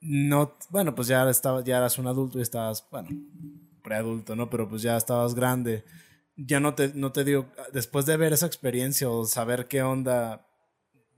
No, 0.00 0.56
bueno, 0.70 0.94
pues 0.94 1.08
ya 1.08 1.28
estaba, 1.30 1.62
ya 1.64 1.78
eras 1.78 1.98
un 1.98 2.06
adulto 2.06 2.38
y 2.38 2.42
estabas, 2.42 2.86
bueno, 2.90 3.10
preadulto, 3.82 4.36
¿no? 4.36 4.48
Pero 4.50 4.68
pues 4.68 4.82
ya 4.82 4.96
estabas 4.96 5.34
grande. 5.34 5.84
Ya 6.36 6.60
no 6.60 6.74
te, 6.74 6.92
no 6.94 7.12
te 7.12 7.24
dio, 7.24 7.48
después 7.72 8.06
de 8.06 8.16
ver 8.16 8.32
esa 8.32 8.46
experiencia 8.46 9.10
o 9.10 9.24
saber 9.26 9.68
qué 9.68 9.82
onda, 9.82 10.46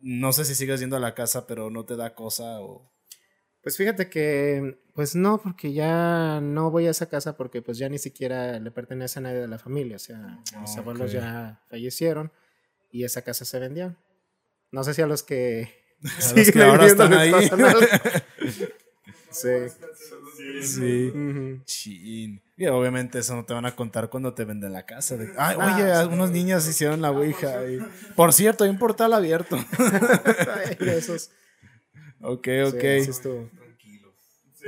no 0.00 0.32
sé 0.32 0.44
si 0.46 0.54
sigues 0.56 0.80
yendo 0.80 0.96
a 0.96 1.00
la 1.00 1.14
casa, 1.14 1.46
pero 1.46 1.70
no 1.70 1.84
te 1.86 1.96
da 1.96 2.14
cosa 2.14 2.60
o... 2.62 2.91
Pues 3.62 3.76
fíjate 3.76 4.08
que, 4.10 4.78
pues 4.94 5.14
no, 5.14 5.40
porque 5.40 5.72
ya 5.72 6.40
no 6.42 6.70
voy 6.70 6.86
a 6.86 6.90
esa 6.90 7.06
casa 7.08 7.36
porque 7.36 7.62
pues 7.62 7.78
ya 7.78 7.88
ni 7.88 7.98
siquiera 7.98 8.58
le 8.58 8.70
pertenece 8.72 9.20
a 9.20 9.22
nadie 9.22 9.38
de 9.38 9.48
la 9.48 9.58
familia. 9.58 9.96
O 9.96 10.00
sea, 10.00 10.40
mis 10.60 10.76
Ah, 10.76 10.80
abuelos 10.80 11.12
ya 11.12 11.60
fallecieron 11.70 12.32
y 12.90 13.04
esa 13.04 13.22
casa 13.22 13.44
se 13.44 13.58
vendió. 13.60 13.94
No 14.72 14.82
sé 14.84 14.94
si 14.94 15.02
a 15.02 15.06
los 15.06 15.22
que... 15.22 15.68
A 16.02 16.34
los 16.36 16.50
que 16.50 16.62
ahora 16.62 16.86
están 16.86 17.12
ahí. 17.14 17.30
nada. 17.30 17.74
sí. 19.30 19.48
Sí. 20.62 21.06
Ujú. 21.14 21.62
Chin. 21.64 22.42
Y 22.56 22.66
obviamente 22.66 23.18
eso 23.20 23.34
no 23.36 23.44
te 23.44 23.54
van 23.54 23.66
a 23.66 23.74
contar 23.76 24.10
cuando 24.10 24.34
te 24.34 24.44
venden 24.44 24.72
la 24.72 24.84
casa. 24.86 25.16
de, 25.16 25.32
Ay, 25.38 25.56
Ah, 25.60 25.74
oye, 25.76 25.84
sí. 25.84 25.90
algunos 25.90 26.30
niños 26.32 26.66
hicieron 26.68 27.00
la 27.00 27.10
ouija. 27.12 27.64
y- 27.70 27.78
Por 28.16 28.32
cierto, 28.32 28.64
hay 28.64 28.70
un 28.70 28.78
portal 28.78 29.12
abierto. 29.12 29.56
Esos. 30.80 31.30
Ok, 32.22 32.48
ok. 32.68 32.80
sí 33.04 33.10
estuvo. 33.10 33.50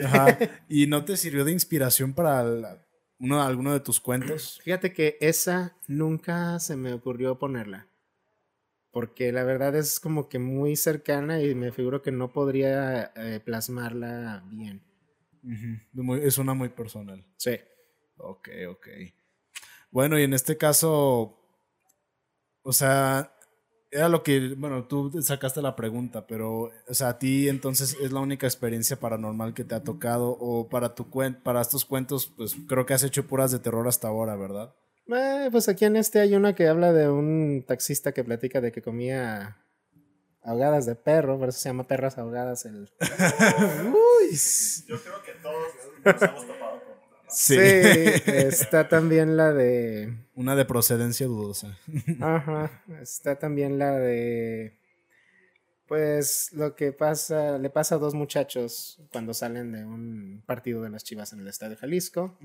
Ajá. 0.04 0.38
¿Y 0.68 0.86
no 0.86 1.04
te 1.04 1.16
sirvió 1.16 1.44
de 1.44 1.52
inspiración 1.52 2.14
para 2.14 2.42
la- 2.42 2.86
uno, 3.18 3.42
alguno 3.42 3.72
de 3.72 3.80
tus 3.80 4.00
cuentos? 4.00 4.60
Fíjate 4.64 4.92
que 4.92 5.16
esa 5.20 5.76
nunca 5.86 6.58
se 6.58 6.76
me 6.76 6.92
ocurrió 6.92 7.38
ponerla. 7.38 7.88
Porque 8.90 9.32
la 9.32 9.42
verdad 9.44 9.74
es 9.76 9.98
como 9.98 10.28
que 10.28 10.38
muy 10.38 10.76
cercana 10.76 11.40
y 11.42 11.54
me 11.54 11.72
figuro 11.72 12.02
que 12.02 12.12
no 12.12 12.32
podría 12.32 13.12
eh, 13.16 13.40
plasmarla 13.44 14.44
bien. 14.50 14.82
Muy- 15.92 16.20
es 16.24 16.38
una 16.38 16.54
muy 16.54 16.68
personal. 16.68 17.24
Sí. 17.36 17.58
Ok, 18.16 18.48
ok. 18.68 18.88
Bueno, 19.90 20.18
y 20.18 20.22
en 20.22 20.32
este 20.32 20.56
caso, 20.56 21.38
o 22.62 22.72
sea, 22.72 23.33
era 23.94 24.08
lo 24.08 24.24
que, 24.24 24.54
bueno, 24.56 24.86
tú 24.86 25.12
sacaste 25.22 25.62
la 25.62 25.76
pregunta, 25.76 26.26
pero, 26.26 26.72
o 26.88 26.94
sea, 26.94 27.10
a 27.10 27.18
ti 27.20 27.48
entonces 27.48 27.96
es 28.02 28.10
la 28.10 28.18
única 28.18 28.44
experiencia 28.44 28.98
paranormal 28.98 29.54
que 29.54 29.62
te 29.62 29.76
ha 29.76 29.84
tocado 29.84 30.36
o 30.40 30.68
para 30.68 30.96
tu 30.96 31.08
cuen 31.10 31.40
para 31.40 31.60
estos 31.60 31.84
cuentos, 31.84 32.26
pues 32.36 32.56
creo 32.68 32.86
que 32.86 32.94
has 32.94 33.04
hecho 33.04 33.28
puras 33.28 33.52
de 33.52 33.60
terror 33.60 33.86
hasta 33.86 34.08
ahora, 34.08 34.34
¿verdad? 34.34 34.74
Eh, 35.06 35.48
pues 35.52 35.68
aquí 35.68 35.84
en 35.84 35.94
este 35.94 36.18
hay 36.18 36.34
una 36.34 36.56
que 36.56 36.66
habla 36.66 36.92
de 36.92 37.08
un 37.08 37.64
taxista 37.68 38.10
que 38.10 38.24
platica 38.24 38.60
de 38.60 38.72
que 38.72 38.82
comía 38.82 39.58
ahogadas 40.42 40.86
de 40.86 40.96
perro, 40.96 41.38
por 41.38 41.50
eso 41.50 41.60
se 41.60 41.68
llama 41.68 41.84
perras 41.84 42.18
ahogadas 42.18 42.64
el... 42.64 42.90
Yo 44.88 45.00
creo 45.00 45.22
que 45.22 45.32
todos 45.40 45.68
nos 46.04 46.22
hemos 46.22 46.46
topado 46.48 46.73
Sí, 47.34 47.56
está 48.26 48.88
también 48.88 49.36
la 49.36 49.52
de... 49.52 50.14
Una 50.34 50.54
de 50.54 50.64
procedencia 50.64 51.26
dudosa. 51.26 51.76
Ajá, 52.20 52.82
está 53.00 53.36
también 53.36 53.78
la 53.78 53.98
de... 53.98 54.78
Pues 55.86 56.50
lo 56.52 56.74
que 56.74 56.92
pasa, 56.92 57.58
le 57.58 57.68
pasa 57.68 57.96
a 57.96 57.98
dos 57.98 58.14
muchachos 58.14 58.98
cuando 59.12 59.34
salen 59.34 59.72
de 59.72 59.84
un 59.84 60.42
partido 60.46 60.82
de 60.82 60.88
las 60.88 61.04
Chivas 61.04 61.32
en 61.34 61.40
el 61.40 61.48
Estadio 61.48 61.76
Jalisco, 61.76 62.38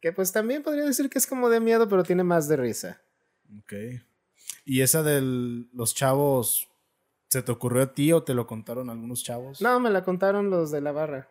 que 0.00 0.12
pues 0.12 0.30
también 0.30 0.62
podría 0.62 0.84
decir 0.84 1.10
que 1.10 1.18
es 1.18 1.26
como 1.26 1.48
de 1.48 1.58
miedo, 1.58 1.88
pero 1.88 2.04
tiene 2.04 2.22
más 2.22 2.46
de 2.46 2.56
risa. 2.56 3.00
Ok. 3.58 3.72
¿Y 4.64 4.82
esa 4.82 5.02
de 5.02 5.20
los 5.72 5.94
chavos, 5.94 6.68
se 7.28 7.42
te 7.42 7.50
ocurrió 7.50 7.82
a 7.82 7.94
ti 7.94 8.12
o 8.12 8.22
te 8.22 8.34
lo 8.34 8.46
contaron 8.46 8.90
algunos 8.90 9.24
chavos? 9.24 9.60
No, 9.60 9.80
me 9.80 9.90
la 9.90 10.04
contaron 10.04 10.48
los 10.48 10.70
de 10.70 10.80
la 10.80 10.92
barra. 10.92 11.28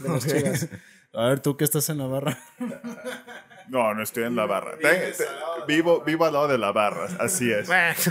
De 0.00 0.08
los. 0.08 0.26
Chivas. 0.26 0.68
A 1.12 1.26
ver, 1.28 1.40
tú 1.40 1.56
que 1.56 1.64
estás 1.64 1.88
en 1.88 1.98
la 1.98 2.06
barra. 2.06 2.38
No, 3.68 3.94
no 3.94 4.02
estoy 4.02 4.24
en 4.24 4.34
la 4.34 4.46
barra. 4.46 4.76
Te- 4.78 5.12
te- 5.12 5.24
vivo, 5.68 6.02
vivo 6.04 6.24
al 6.24 6.32
lado 6.32 6.48
de 6.48 6.58
la 6.58 6.72
barra, 6.72 7.06
así 7.20 7.52
es. 7.52 7.68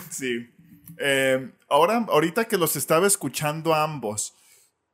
Sí. 0.10 0.50
Eh, 0.98 1.52
ahora, 1.68 2.06
ahorita 2.08 2.46
que 2.46 2.58
los 2.58 2.78
estaba 2.78 3.08
escuchando 3.08 3.74
a 3.74 3.84
ambos, 3.84 4.34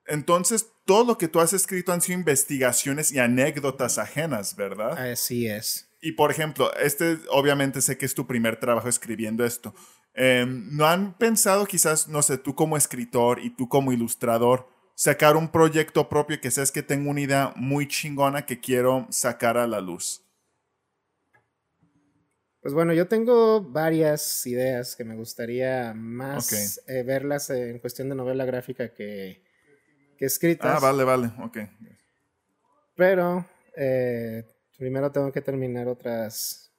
entonces 0.08 0.72
todo 0.86 1.04
lo 1.06 1.20
que 1.20 1.28
tú 1.28 1.40
has 1.40 1.54
escrito 1.54 1.92
han 1.94 2.02
sido 2.02 2.18
investigaciones 2.18 3.12
y 3.12 3.20
anécdotas 3.20 4.00
ajenas, 4.00 4.56
¿verdad? 4.56 4.98
Así 5.12 5.46
es. 5.48 5.88
Y 6.02 6.14
por 6.14 6.32
ejemplo, 6.32 6.74
este 6.78 7.20
obviamente 7.30 7.80
sé 7.82 7.96
que 8.00 8.08
es 8.08 8.16
tu 8.16 8.26
primer 8.26 8.60
trabajo 8.60 8.90
escribiendo 8.90 9.46
esto. 9.46 9.76
Eh, 10.16 10.46
¿No 10.48 10.88
han 10.88 11.16
pensado 11.16 11.68
quizás, 11.68 12.08
no 12.08 12.24
sé, 12.24 12.40
tú 12.40 12.56
como 12.56 12.76
escritor 12.76 13.40
y 13.40 13.52
tú 13.52 13.70
como 13.70 13.92
ilustrador, 13.92 14.68
sacar 14.96 15.36
un 15.36 15.52
proyecto 15.52 16.10
propio 16.10 16.40
que 16.42 16.50
sabes 16.50 16.72
que 16.72 16.82
tengo 16.82 17.12
una 17.12 17.22
idea 17.22 17.54
muy 17.56 17.88
chingona 17.88 18.46
que 18.46 18.60
quiero 18.60 19.06
sacar 19.12 19.58
a 19.58 19.68
la 19.68 19.82
luz? 19.82 20.24
Pues 22.62 22.74
bueno, 22.74 22.94
yo 22.94 23.08
tengo 23.08 23.62
varias 23.62 24.48
ideas 24.48 24.96
que 24.96 25.04
me 25.04 25.16
gustaría 25.16 25.94
más 25.94 26.82
eh, 26.88 27.04
verlas 27.04 27.52
en 27.52 27.78
cuestión 27.78 28.10
de 28.10 28.16
novela 28.16 28.44
gráfica 28.44 28.92
que, 28.92 29.44
que 30.18 30.26
escritas. 30.26 30.78
Ah, 30.78 30.80
vale, 30.80 31.04
vale, 31.04 31.32
ok. 31.44 31.58
Pero 32.96 33.46
eh, 33.76 34.46
primero 34.80 35.12
tengo 35.12 35.32
que 35.32 35.42
terminar 35.42 35.88
otras, 35.88 36.74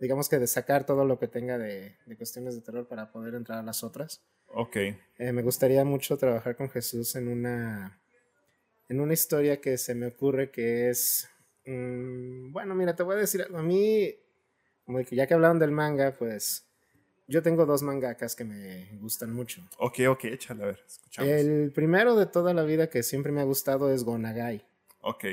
digamos 0.00 0.28
que 0.28 0.40
de 0.40 0.48
sacar 0.48 0.84
todo 0.84 1.04
lo 1.04 1.20
que 1.20 1.28
tenga 1.28 1.58
de, 1.58 1.96
de 2.06 2.16
cuestiones 2.16 2.56
de 2.56 2.62
terror 2.62 2.88
para 2.88 3.12
poder 3.12 3.34
entrar 3.34 3.60
a 3.60 3.62
las 3.62 3.84
otras. 3.84 4.24
Ok, 4.52 4.76
Eh, 5.18 5.32
me 5.32 5.42
gustaría 5.42 5.84
mucho 5.84 6.16
trabajar 6.16 6.56
con 6.56 6.70
Jesús 6.70 7.14
en 7.16 7.28
una, 7.28 8.00
en 8.88 9.00
una 9.00 9.12
historia 9.12 9.60
que 9.60 9.76
se 9.78 9.94
me 9.94 10.06
ocurre 10.06 10.50
que 10.50 10.88
es, 10.90 11.28
mm, 11.66 12.52
bueno, 12.52 12.74
mira, 12.74 12.96
te 12.96 13.02
voy 13.02 13.16
a 13.16 13.18
decir 13.18 13.42
algo. 13.42 13.58
A 13.58 13.62
mí, 13.62 14.14
como 14.84 14.98
que 15.04 15.14
ya 15.16 15.26
que 15.26 15.34
hablaron 15.34 15.58
del 15.58 15.70
manga, 15.72 16.12
pues 16.18 16.64
yo 17.28 17.42
tengo 17.42 17.64
dos 17.66 17.82
mangakas 17.82 18.34
que 18.34 18.44
me 18.44 18.88
gustan 19.00 19.32
mucho. 19.32 19.62
ok, 19.78 20.00
ok, 20.08 20.24
échale, 20.24 20.62
a 20.64 20.66
ver, 20.66 20.82
escuchamos. 20.86 21.30
El 21.30 21.70
primero 21.72 22.16
de 22.16 22.26
toda 22.26 22.54
la 22.54 22.62
vida 22.64 22.88
que 22.88 23.02
siempre 23.02 23.30
me 23.30 23.40
ha 23.40 23.44
gustado 23.44 23.92
es 23.92 24.02
Gonagai, 24.04 24.64
Ok, 25.02 25.24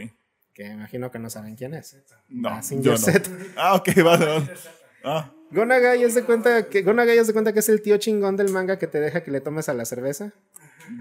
que 0.54 0.64
imagino 0.66 1.10
que 1.12 1.20
no 1.20 1.30
saben 1.30 1.56
quién 1.56 1.74
es. 1.74 1.96
no, 2.30 2.50
Ah, 2.50 2.62
sin 2.62 2.84
yo 2.84 2.92
no. 2.98 3.08
Ah, 3.56 3.76
ok, 3.76 3.88
vale, 4.04 4.26
vale. 4.26 4.52
Ah, 5.04 5.34
Gonagai 5.52 6.04
es 6.04 6.16
de 6.16 6.24
cuenta 6.24 6.68
que 6.70 6.82
Gonagai 6.82 7.18
es 7.18 7.28
de 7.28 7.34
cuenta 7.34 7.54
que 7.54 7.60
es 7.60 7.70
el 7.70 7.82
tío 7.82 7.98
chingón 7.98 8.36
del 8.36 8.50
manga 8.52 8.78
que 8.78 8.88
te 8.88 9.00
deja 9.00 9.24
que 9.24 9.32
le 9.32 9.42
tomes 9.42 9.70
a 9.70 9.74
la 9.74 9.86
cerveza. 9.86 10.34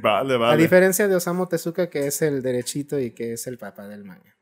vale, 0.01 0.35
A 0.35 0.39
vale. 0.39 0.63
diferencia 0.63 1.09
de 1.09 1.17
Osamu 1.17 1.47
Tezuka, 1.47 1.89
que 1.91 2.07
es 2.07 2.23
el 2.23 2.43
derechito 2.43 2.99
y 2.99 3.11
que 3.13 3.33
es 3.35 3.47
el 3.47 3.59
papá 3.59 3.89
del 3.89 4.05
manga. 4.05 4.35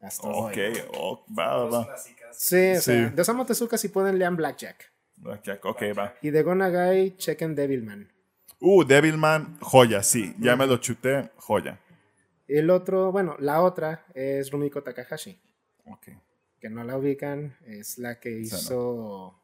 Astro 0.00 0.30
Ok, 0.30 0.56
oh, 0.96 1.24
va, 1.38 1.56
va, 1.64 1.68
va. 1.70 1.96
Sí, 2.32 2.72
o 2.76 2.80
sea, 2.80 3.08
Sí. 3.08 3.14
de 3.14 3.22
Osamu 3.22 3.44
Tezuka 3.44 3.78
sí 3.78 3.88
pueden 3.88 4.18
lean 4.18 4.36
Blackjack. 4.36 4.90
Blackjack, 5.16 5.64
Ok, 5.64 5.82
va. 5.96 6.14
Y 6.22 6.30
de 6.30 6.42
Gonagai, 6.42 7.16
chequen 7.16 7.54
Devilman. 7.54 8.10
Uh, 8.58 8.84
Devilman, 8.84 9.58
joya, 9.60 10.02
sí. 10.02 10.34
Ya 10.38 10.56
me 10.56 10.66
lo 10.66 10.76
chuté, 10.78 11.30
joya. 11.36 11.78
El 12.48 12.70
otro, 12.70 13.12
bueno, 13.12 13.36
la 13.38 13.62
otra 13.62 14.04
es 14.14 14.50
Rumiko 14.50 14.82
Takahashi, 14.82 15.40
Ok. 15.86 16.08
Que 16.62 16.70
no 16.70 16.84
la 16.84 16.96
ubican, 16.96 17.56
es 17.66 17.98
la 17.98 18.20
que 18.20 18.30
no. 18.30 18.38
hizo 18.38 19.42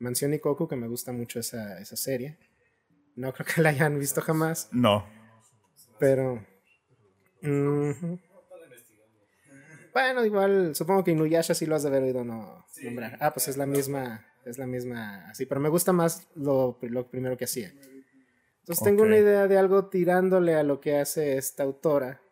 Mansión 0.00 0.34
Ikoku, 0.34 0.66
que 0.66 0.74
me 0.74 0.88
gusta 0.88 1.12
mucho 1.12 1.38
esa, 1.38 1.78
esa 1.80 1.94
serie. 1.94 2.38
No 3.14 3.32
creo 3.32 3.46
que 3.46 3.62
la 3.62 3.68
hayan 3.68 4.00
visto 4.00 4.20
jamás, 4.20 4.68
No. 4.72 5.06
pero... 6.00 6.44
Bueno, 9.92 10.24
igual, 10.24 10.74
supongo 10.74 11.04
que 11.04 11.12
Inuyasha 11.12 11.54
sí 11.54 11.66
lo 11.66 11.76
has 11.76 11.84
de 11.84 11.88
haber 11.90 12.02
oído 12.02 12.24
no, 12.24 12.66
nombrar. 12.82 13.16
Ah, 13.20 13.32
pues 13.32 13.46
es 13.46 13.56
la 13.56 13.66
misma, 13.66 14.26
es 14.44 14.58
la 14.58 14.66
misma, 14.66 15.28
así, 15.30 15.46
pero 15.46 15.60
me 15.60 15.68
gusta 15.68 15.92
más 15.92 16.26
lo, 16.34 16.76
lo 16.82 17.08
primero 17.08 17.36
que 17.36 17.44
hacía. 17.44 17.68
Entonces 17.68 18.82
tengo 18.82 19.04
una 19.04 19.18
idea 19.18 19.46
de 19.46 19.56
algo 19.56 19.86
tirándole 19.88 20.56
a 20.56 20.64
lo 20.64 20.80
que 20.80 20.98
hace 20.98 21.36
esta 21.36 21.62
autora, 21.62 22.22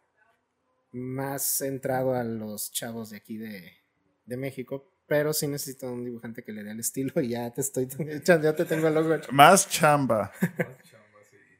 más 0.90 1.42
centrado 1.58 2.14
a 2.14 2.24
los 2.24 2.72
chavos 2.72 3.10
de 3.10 3.18
aquí 3.18 3.36
de, 3.36 3.81
de 4.24 4.36
México, 4.36 4.92
pero 5.06 5.32
sí 5.32 5.46
necesito 5.46 5.92
un 5.92 6.04
dibujante 6.04 6.42
que 6.42 6.52
le 6.52 6.62
dé 6.62 6.70
el 6.70 6.80
estilo 6.80 7.20
y 7.20 7.28
ya 7.28 7.50
te 7.52 7.60
estoy 7.60 7.88
echando, 8.08 8.44
ya 8.44 8.56
te 8.56 8.64
tengo 8.64 8.88
el 8.88 8.94
logo. 8.94 9.16
Más 9.30 9.68
chamba. 9.68 10.32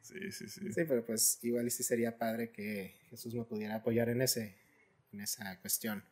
Sí, 0.03 0.31
sí, 0.31 0.47
sí. 0.47 0.73
Sí, 0.73 0.85
pero 0.87 1.07
pues 1.07 1.39
igual 1.43 1.71
sí 1.71 1.83
sería 1.83 2.19
padre 2.19 2.51
que 2.51 2.97
Jesús 3.09 3.35
me 3.35 3.45
pudiera 3.45 3.77
apoyar 3.77 4.11
en 4.11 4.21
ese, 4.21 4.59
en 5.11 5.21
esa 5.21 5.59
cuestión. 5.61 6.05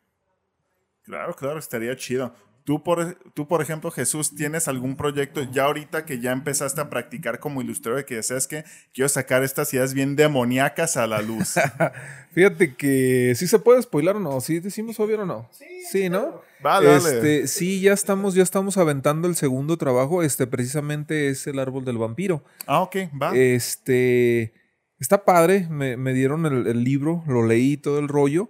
Claro, 1.03 1.35
claro, 1.35 1.59
estaría 1.59 1.95
chido. 1.95 2.33
Tú 2.63 2.83
por, 2.83 3.17
tú, 3.33 3.47
por 3.47 3.61
ejemplo, 3.61 3.89
Jesús, 3.89 4.35
¿tienes 4.35 4.67
algún 4.67 4.95
proyecto 4.95 5.43
ya 5.51 5.63
ahorita 5.65 6.05
que 6.05 6.19
ya 6.19 6.31
empezaste 6.31 6.79
a 6.79 6.89
practicar 6.89 7.39
como 7.39 7.61
ilustrador 7.61 8.01
y 8.01 8.03
que 8.05 8.21
sabes 8.21 8.47
que 8.47 8.63
quiero 8.93 9.09
sacar 9.09 9.43
estas 9.43 9.73
ideas 9.73 9.93
bien 9.93 10.15
demoníacas 10.15 10.95
a 10.95 11.07
la 11.07 11.21
luz? 11.21 11.55
Fíjate 12.31 12.75
que 12.75 13.33
sí 13.35 13.47
se 13.47 13.59
puede 13.59 13.81
spoiler 13.81 14.15
o 14.15 14.19
no, 14.19 14.39
sí 14.41 14.59
decimos 14.59 14.99
obvio 14.99 15.21
o 15.21 15.25
no. 15.25 15.49
Sí, 15.91 16.09
¿no? 16.09 16.41
Vale, 16.61 16.87
dale. 16.87 17.09
Este, 17.15 17.47
sí, 17.47 17.81
ya 17.81 17.93
estamos, 17.93 18.35
ya 18.35 18.43
estamos 18.43 18.77
aventando 18.77 19.27
el 19.27 19.35
segundo 19.35 19.77
trabajo. 19.77 20.21
Este, 20.21 20.45
precisamente 20.45 21.29
es 21.29 21.47
el 21.47 21.57
árbol 21.59 21.83
del 21.83 21.97
vampiro. 21.97 22.43
Ah, 22.67 22.81
ok, 22.81 22.95
va. 23.19 23.35
Este, 23.35 24.53
está 24.99 25.25
padre. 25.25 25.67
Me, 25.69 25.97
me 25.97 26.13
dieron 26.13 26.45
el, 26.45 26.67
el 26.67 26.83
libro, 26.83 27.23
lo 27.27 27.45
leí 27.45 27.77
todo 27.77 27.99
el 27.99 28.07
rollo 28.07 28.49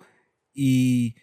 y 0.53 1.16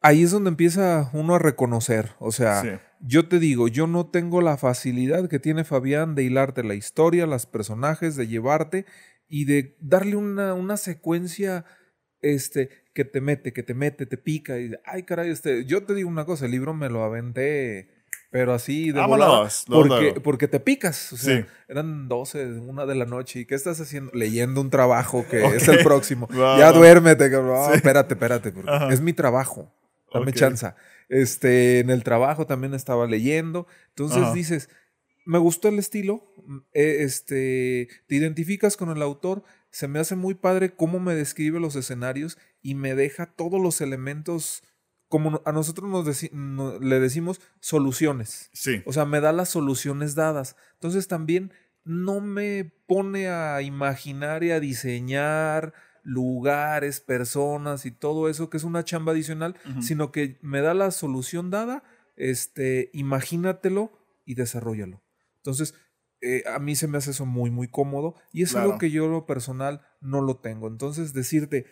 ahí 0.00 0.22
es 0.22 0.30
donde 0.30 0.48
empieza 0.50 1.10
uno 1.12 1.34
a 1.34 1.38
reconocer. 1.38 2.12
O 2.18 2.32
sea, 2.32 2.62
Sí. 2.62 2.68
yo 3.00 3.28
te 3.28 3.38
digo, 3.38 3.68
yo 3.68 3.86
no 3.86 4.06
tengo 4.06 4.40
la 4.40 4.56
facilidad 4.56 5.28
que 5.28 5.38
tiene 5.38 5.64
Fabián 5.64 6.14
de 6.14 6.24
hilarte 6.24 6.62
la 6.64 6.74
historia, 6.74 7.26
los 7.26 7.46
personajes, 7.46 8.16
de 8.16 8.26
llevarte 8.28 8.86
y 9.28 9.44
de 9.44 9.76
darle 9.80 10.16
una, 10.16 10.54
una 10.54 10.76
secuencia 10.76 11.64
este, 12.22 12.68
que 12.92 13.04
te 13.04 13.20
mete, 13.20 13.52
que 13.52 13.62
te 13.62 13.74
mete, 13.74 14.04
te 14.06 14.16
pica. 14.18 14.58
Y, 14.58 14.72
ay, 14.84 15.04
caray, 15.04 15.30
este, 15.30 15.64
yo 15.64 15.84
te 15.84 15.94
digo 15.94 16.08
una 16.08 16.24
cosa, 16.26 16.44
el 16.46 16.50
libro 16.50 16.74
me 16.74 16.90
lo 16.90 17.02
aventé, 17.04 17.88
pero 18.30 18.52
así 18.52 18.86
de 18.92 19.00
Vámonos, 19.00 19.26
volada, 19.26 19.50
luego, 19.68 19.88
porque, 19.88 20.04
luego. 20.04 20.22
porque 20.22 20.48
te 20.48 20.60
picas. 20.60 21.12
O 21.12 21.16
sea, 21.16 21.38
Sí. 21.40 21.46
eran 21.68 22.08
12, 22.08 22.44
una 22.60 22.84
de 22.86 22.94
la 22.94 23.06
noche. 23.06 23.40
¿Y 23.40 23.44
qué 23.46 23.54
estás 23.54 23.80
haciendo? 23.80 24.10
Leyendo 24.14 24.60
un 24.60 24.68
trabajo 24.70 25.24
que 25.30 25.42
es 25.56 25.68
el 25.68 25.82
próximo. 25.82 26.28
Ya 26.30 26.72
duérmete, 26.72 27.30
cabrón. 27.30 27.72
Espérate, 27.74 28.14
espérate, 28.14 28.52
porque 28.52 28.70
Ajá. 28.70 28.92
es 28.92 29.00
mi 29.00 29.12
trabajo. 29.12 29.72
Dame 30.12 30.32
chanza. 30.32 30.76
Este, 31.08 31.80
en 31.80 31.90
el 31.90 32.02
trabajo 32.04 32.46
también 32.46 32.74
estaba 32.74 33.06
leyendo. 33.06 33.66
Entonces 33.88 34.22
Ajá. 34.22 34.32
dices, 34.34 34.68
me 35.26 35.38
gustó 35.38 35.68
el 35.68 35.78
estilo, 35.78 36.32
mm, 36.46 36.56
eh, 36.72 36.96
este, 37.00 37.88
te 38.06 38.14
identificas 38.16 38.76
con 38.76 38.90
el 38.90 39.02
autor, 39.02 39.42
se 39.70 39.86
me 39.88 39.98
hace 39.98 40.16
muy 40.16 40.34
padre 40.34 40.70
cómo 40.74 40.98
me 41.00 41.14
describe 41.14 41.60
los 41.60 41.76
escenarios 41.76 42.38
y 42.62 42.74
me 42.74 42.94
deja 42.94 43.26
todos 43.26 43.60
los 43.60 43.80
elementos, 43.80 44.62
como 45.08 45.40
a 45.44 45.52
nosotros 45.52 45.88
nos 45.90 46.06
deci- 46.06 46.30
no- 46.32 46.78
le 46.78 46.98
decimos 47.00 47.40
soluciones. 47.60 48.50
Sí. 48.52 48.82
O 48.86 48.92
sea, 48.92 49.04
me 49.04 49.20
da 49.20 49.32
las 49.32 49.48
soluciones 49.48 50.14
dadas. 50.14 50.56
Entonces 50.74 51.06
también 51.08 51.52
no 51.84 52.20
me 52.20 52.72
pone 52.86 53.28
a 53.28 53.62
imaginar 53.62 54.44
y 54.44 54.50
a 54.50 54.60
diseñar 54.60 55.72
lugares, 56.02 57.00
personas 57.00 57.86
y 57.86 57.90
todo 57.90 58.28
eso, 58.28 58.50
que 58.50 58.56
es 58.56 58.64
una 58.64 58.84
chamba 58.84 59.12
adicional, 59.12 59.56
sino 59.82 60.12
que 60.12 60.38
me 60.42 60.60
da 60.60 60.74
la 60.74 60.90
solución 60.90 61.50
dada, 61.50 61.82
este, 62.16 62.90
imagínatelo 62.92 63.92
y 64.24 64.34
desarrollalo. 64.34 65.02
Entonces, 65.36 65.74
eh, 66.20 66.42
a 66.52 66.58
mí 66.58 66.76
se 66.76 66.86
me 66.86 66.98
hace 66.98 67.12
eso 67.12 67.24
muy, 67.26 67.50
muy 67.50 67.68
cómodo 67.68 68.14
y 68.32 68.42
es 68.42 68.54
algo 68.54 68.72
que 68.78 68.90
yo 68.90 69.08
lo 69.08 69.24
personal 69.26 69.80
no 70.00 70.20
lo 70.20 70.36
tengo. 70.36 70.68
Entonces, 70.68 71.12
decirte, 71.14 71.66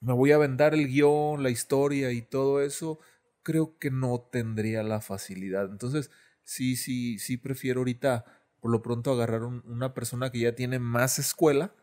me 0.00 0.12
voy 0.12 0.32
a 0.32 0.36
aventar 0.36 0.74
el 0.74 0.88
guion, 0.88 1.42
la 1.42 1.50
historia 1.50 2.12
y 2.12 2.22
todo 2.22 2.62
eso, 2.62 3.00
creo 3.42 3.78
que 3.78 3.90
no 3.90 4.20
tendría 4.32 4.82
la 4.82 5.00
facilidad. 5.00 5.70
Entonces, 5.70 6.10
sí, 6.44 6.76
sí, 6.76 7.18
sí 7.18 7.36
prefiero 7.36 7.80
ahorita, 7.80 8.24
por 8.60 8.70
lo 8.70 8.82
pronto, 8.82 9.12
agarrar 9.12 9.42
un- 9.42 9.62
una 9.66 9.94
persona 9.94 10.30
que 10.30 10.40
ya 10.40 10.54
tiene 10.54 10.78
más 10.78 11.18
escuela 11.18 11.74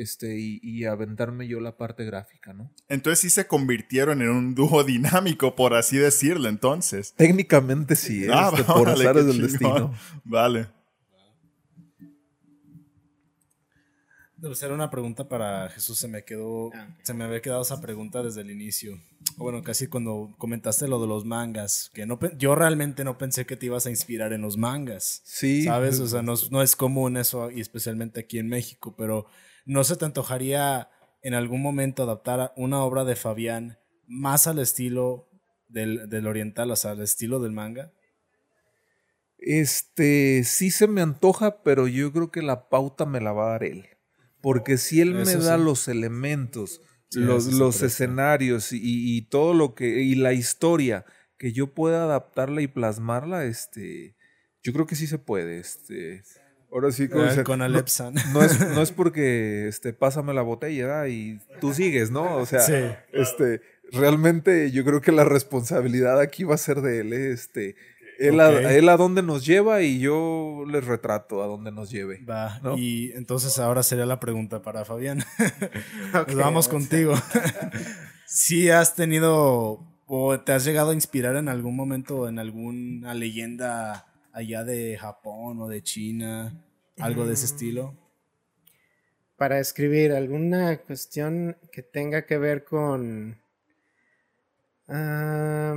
este, 0.00 0.38
y, 0.38 0.60
y 0.62 0.84
aventarme 0.84 1.46
yo 1.48 1.60
la 1.60 1.76
parte 1.76 2.04
gráfica, 2.04 2.52
¿no? 2.52 2.72
Entonces 2.88 3.20
sí 3.20 3.30
se 3.30 3.46
convirtieron 3.46 4.22
en 4.22 4.30
un 4.30 4.54
dúo 4.54 4.84
dinámico, 4.84 5.54
por 5.56 5.74
así 5.74 5.96
decirlo, 5.98 6.48
entonces. 6.48 7.14
Técnicamente 7.14 7.96
sí, 7.96 8.24
¿eh? 8.24 8.30
Ah, 8.32 8.50
Este, 8.52 8.64
por 8.72 8.88
azares 8.88 9.24
qué 9.24 9.32
del 9.32 9.36
chingón. 9.36 9.50
destino. 9.50 9.94
Vale. 10.24 10.68
Debe 14.36 14.54
ser 14.54 14.70
una 14.70 14.88
pregunta 14.88 15.28
para 15.28 15.68
Jesús. 15.70 15.98
Se 15.98 16.06
me 16.06 16.24
quedó, 16.24 16.70
Ah, 16.72 16.96
se 17.02 17.12
me 17.12 17.24
había 17.24 17.42
quedado 17.42 17.62
esa 17.62 17.80
pregunta 17.80 18.22
desde 18.22 18.42
el 18.42 18.52
inicio. 18.52 18.96
Bueno, 19.36 19.64
casi 19.64 19.88
cuando 19.88 20.32
comentaste 20.38 20.86
lo 20.86 21.00
de 21.00 21.08
los 21.08 21.24
mangas, 21.24 21.90
que 21.92 22.06
no, 22.06 22.20
yo 22.36 22.54
realmente 22.54 23.02
no 23.02 23.18
pensé 23.18 23.46
que 23.46 23.56
te 23.56 23.66
ibas 23.66 23.86
a 23.86 23.90
inspirar 23.90 24.32
en 24.32 24.42
los 24.42 24.56
mangas. 24.56 25.22
Sí. 25.24 25.64
¿Sabes? 25.64 25.98
O 25.98 26.06
sea, 26.06 26.22
no, 26.22 26.34
no 26.52 26.62
es 26.62 26.76
común 26.76 27.16
eso, 27.16 27.50
y 27.50 27.60
especialmente 27.60 28.20
aquí 28.20 28.38
en 28.38 28.46
México, 28.48 28.94
pero 28.96 29.26
¿no 29.68 29.84
se 29.84 29.96
te 29.96 30.06
antojaría 30.06 30.88
en 31.22 31.34
algún 31.34 31.62
momento 31.62 32.02
adaptar 32.02 32.52
una 32.56 32.82
obra 32.82 33.04
de 33.04 33.14
Fabián 33.14 33.78
más 34.06 34.46
al 34.46 34.58
estilo 34.58 35.28
del, 35.68 36.08
del 36.08 36.26
oriental, 36.26 36.70
o 36.70 36.76
sea, 36.76 36.92
al 36.92 37.02
estilo 37.02 37.38
del 37.38 37.52
manga? 37.52 37.92
Este, 39.36 40.42
sí 40.44 40.70
se 40.70 40.88
me 40.88 41.02
antoja, 41.02 41.62
pero 41.62 41.86
yo 41.86 42.10
creo 42.12 42.30
que 42.30 42.42
la 42.42 42.70
pauta 42.70 43.04
me 43.04 43.20
la 43.20 43.32
va 43.32 43.48
a 43.48 43.50
dar 43.50 43.64
él. 43.64 43.86
Porque 44.40 44.78
si 44.78 45.02
él 45.02 45.14
me 45.14 45.34
da 45.36 45.58
sí. 45.58 45.62
los 45.62 45.86
elementos, 45.86 46.80
Sí, 47.10 47.20
los, 47.20 47.46
los 47.54 47.80
escenarios 47.80 48.70
y, 48.72 48.80
y 48.82 49.22
todo 49.22 49.54
lo 49.54 49.74
que, 49.74 50.02
y 50.02 50.14
la 50.14 50.34
historia, 50.34 51.06
que 51.38 51.52
yo 51.52 51.72
pueda 51.72 52.04
adaptarla 52.04 52.60
y 52.60 52.66
plasmarla, 52.66 53.46
este, 53.46 54.14
yo 54.62 54.74
creo 54.74 54.86
que 54.86 54.94
sí 54.94 55.06
se 55.06 55.18
puede, 55.18 55.58
este. 55.58 56.22
Ahora 56.70 56.92
sí, 56.92 57.08
como 57.08 57.24
dicen, 57.24 57.44
con 57.44 57.62
Alepsan. 57.62 58.14
No 58.32 58.42
es, 58.42 58.60
no 58.60 58.82
es 58.82 58.92
porque 58.92 59.68
este, 59.68 59.92
pásame 59.92 60.34
la 60.34 60.42
botella 60.42 60.86
¿verdad? 60.86 61.06
y 61.06 61.38
tú 61.60 61.72
sigues, 61.72 62.10
¿no? 62.10 62.36
O 62.36 62.46
sea, 62.46 62.60
Sí. 62.60 62.74
este, 63.12 63.62
realmente 63.90 64.70
yo 64.70 64.84
creo 64.84 65.00
que 65.00 65.12
la 65.12 65.24
responsabilidad 65.24 66.20
aquí 66.20 66.44
va 66.44 66.54
a 66.54 66.58
ser 66.58 66.82
de 66.82 67.00
él. 67.00 67.12
¿eh? 67.14 67.32
Este, 67.32 67.74
él, 68.18 68.40
a, 68.40 68.50
él 68.72 68.88
a 68.88 68.96
dónde 68.96 69.22
nos 69.22 69.46
lleva 69.46 69.80
y 69.82 69.98
yo 70.00 70.64
les 70.68 70.84
retrato 70.84 71.42
a 71.42 71.46
dónde 71.46 71.70
nos 71.72 71.90
lleve. 71.90 72.22
Va, 72.24 72.58
¿No? 72.62 72.76
y 72.76 73.12
entonces 73.14 73.58
ahora 73.58 73.82
sería 73.82 74.06
la 74.06 74.20
pregunta 74.20 74.60
para 74.60 74.84
Fabián. 74.84 75.24
Pues 76.24 76.36
vamos 76.36 76.68
contigo. 76.68 77.14
si 78.26 78.70
has 78.70 78.94
tenido 78.94 79.86
o 80.06 80.40
te 80.40 80.52
has 80.52 80.64
llegado 80.64 80.90
a 80.90 80.94
inspirar 80.94 81.36
en 81.36 81.48
algún 81.48 81.76
momento 81.76 82.28
en 82.28 82.38
alguna 82.38 83.14
leyenda 83.14 84.06
allá 84.38 84.62
de 84.62 84.96
Japón 84.96 85.60
o 85.60 85.66
de 85.66 85.82
China, 85.82 86.64
algo 86.98 87.26
de 87.26 87.34
ese 87.34 87.46
estilo. 87.46 87.96
Para 89.36 89.58
escribir 89.58 90.12
alguna 90.12 90.78
cuestión 90.78 91.56
que 91.72 91.82
tenga 91.82 92.24
que 92.24 92.38
ver 92.38 92.64
con... 92.64 93.40
Ah, 94.86 95.74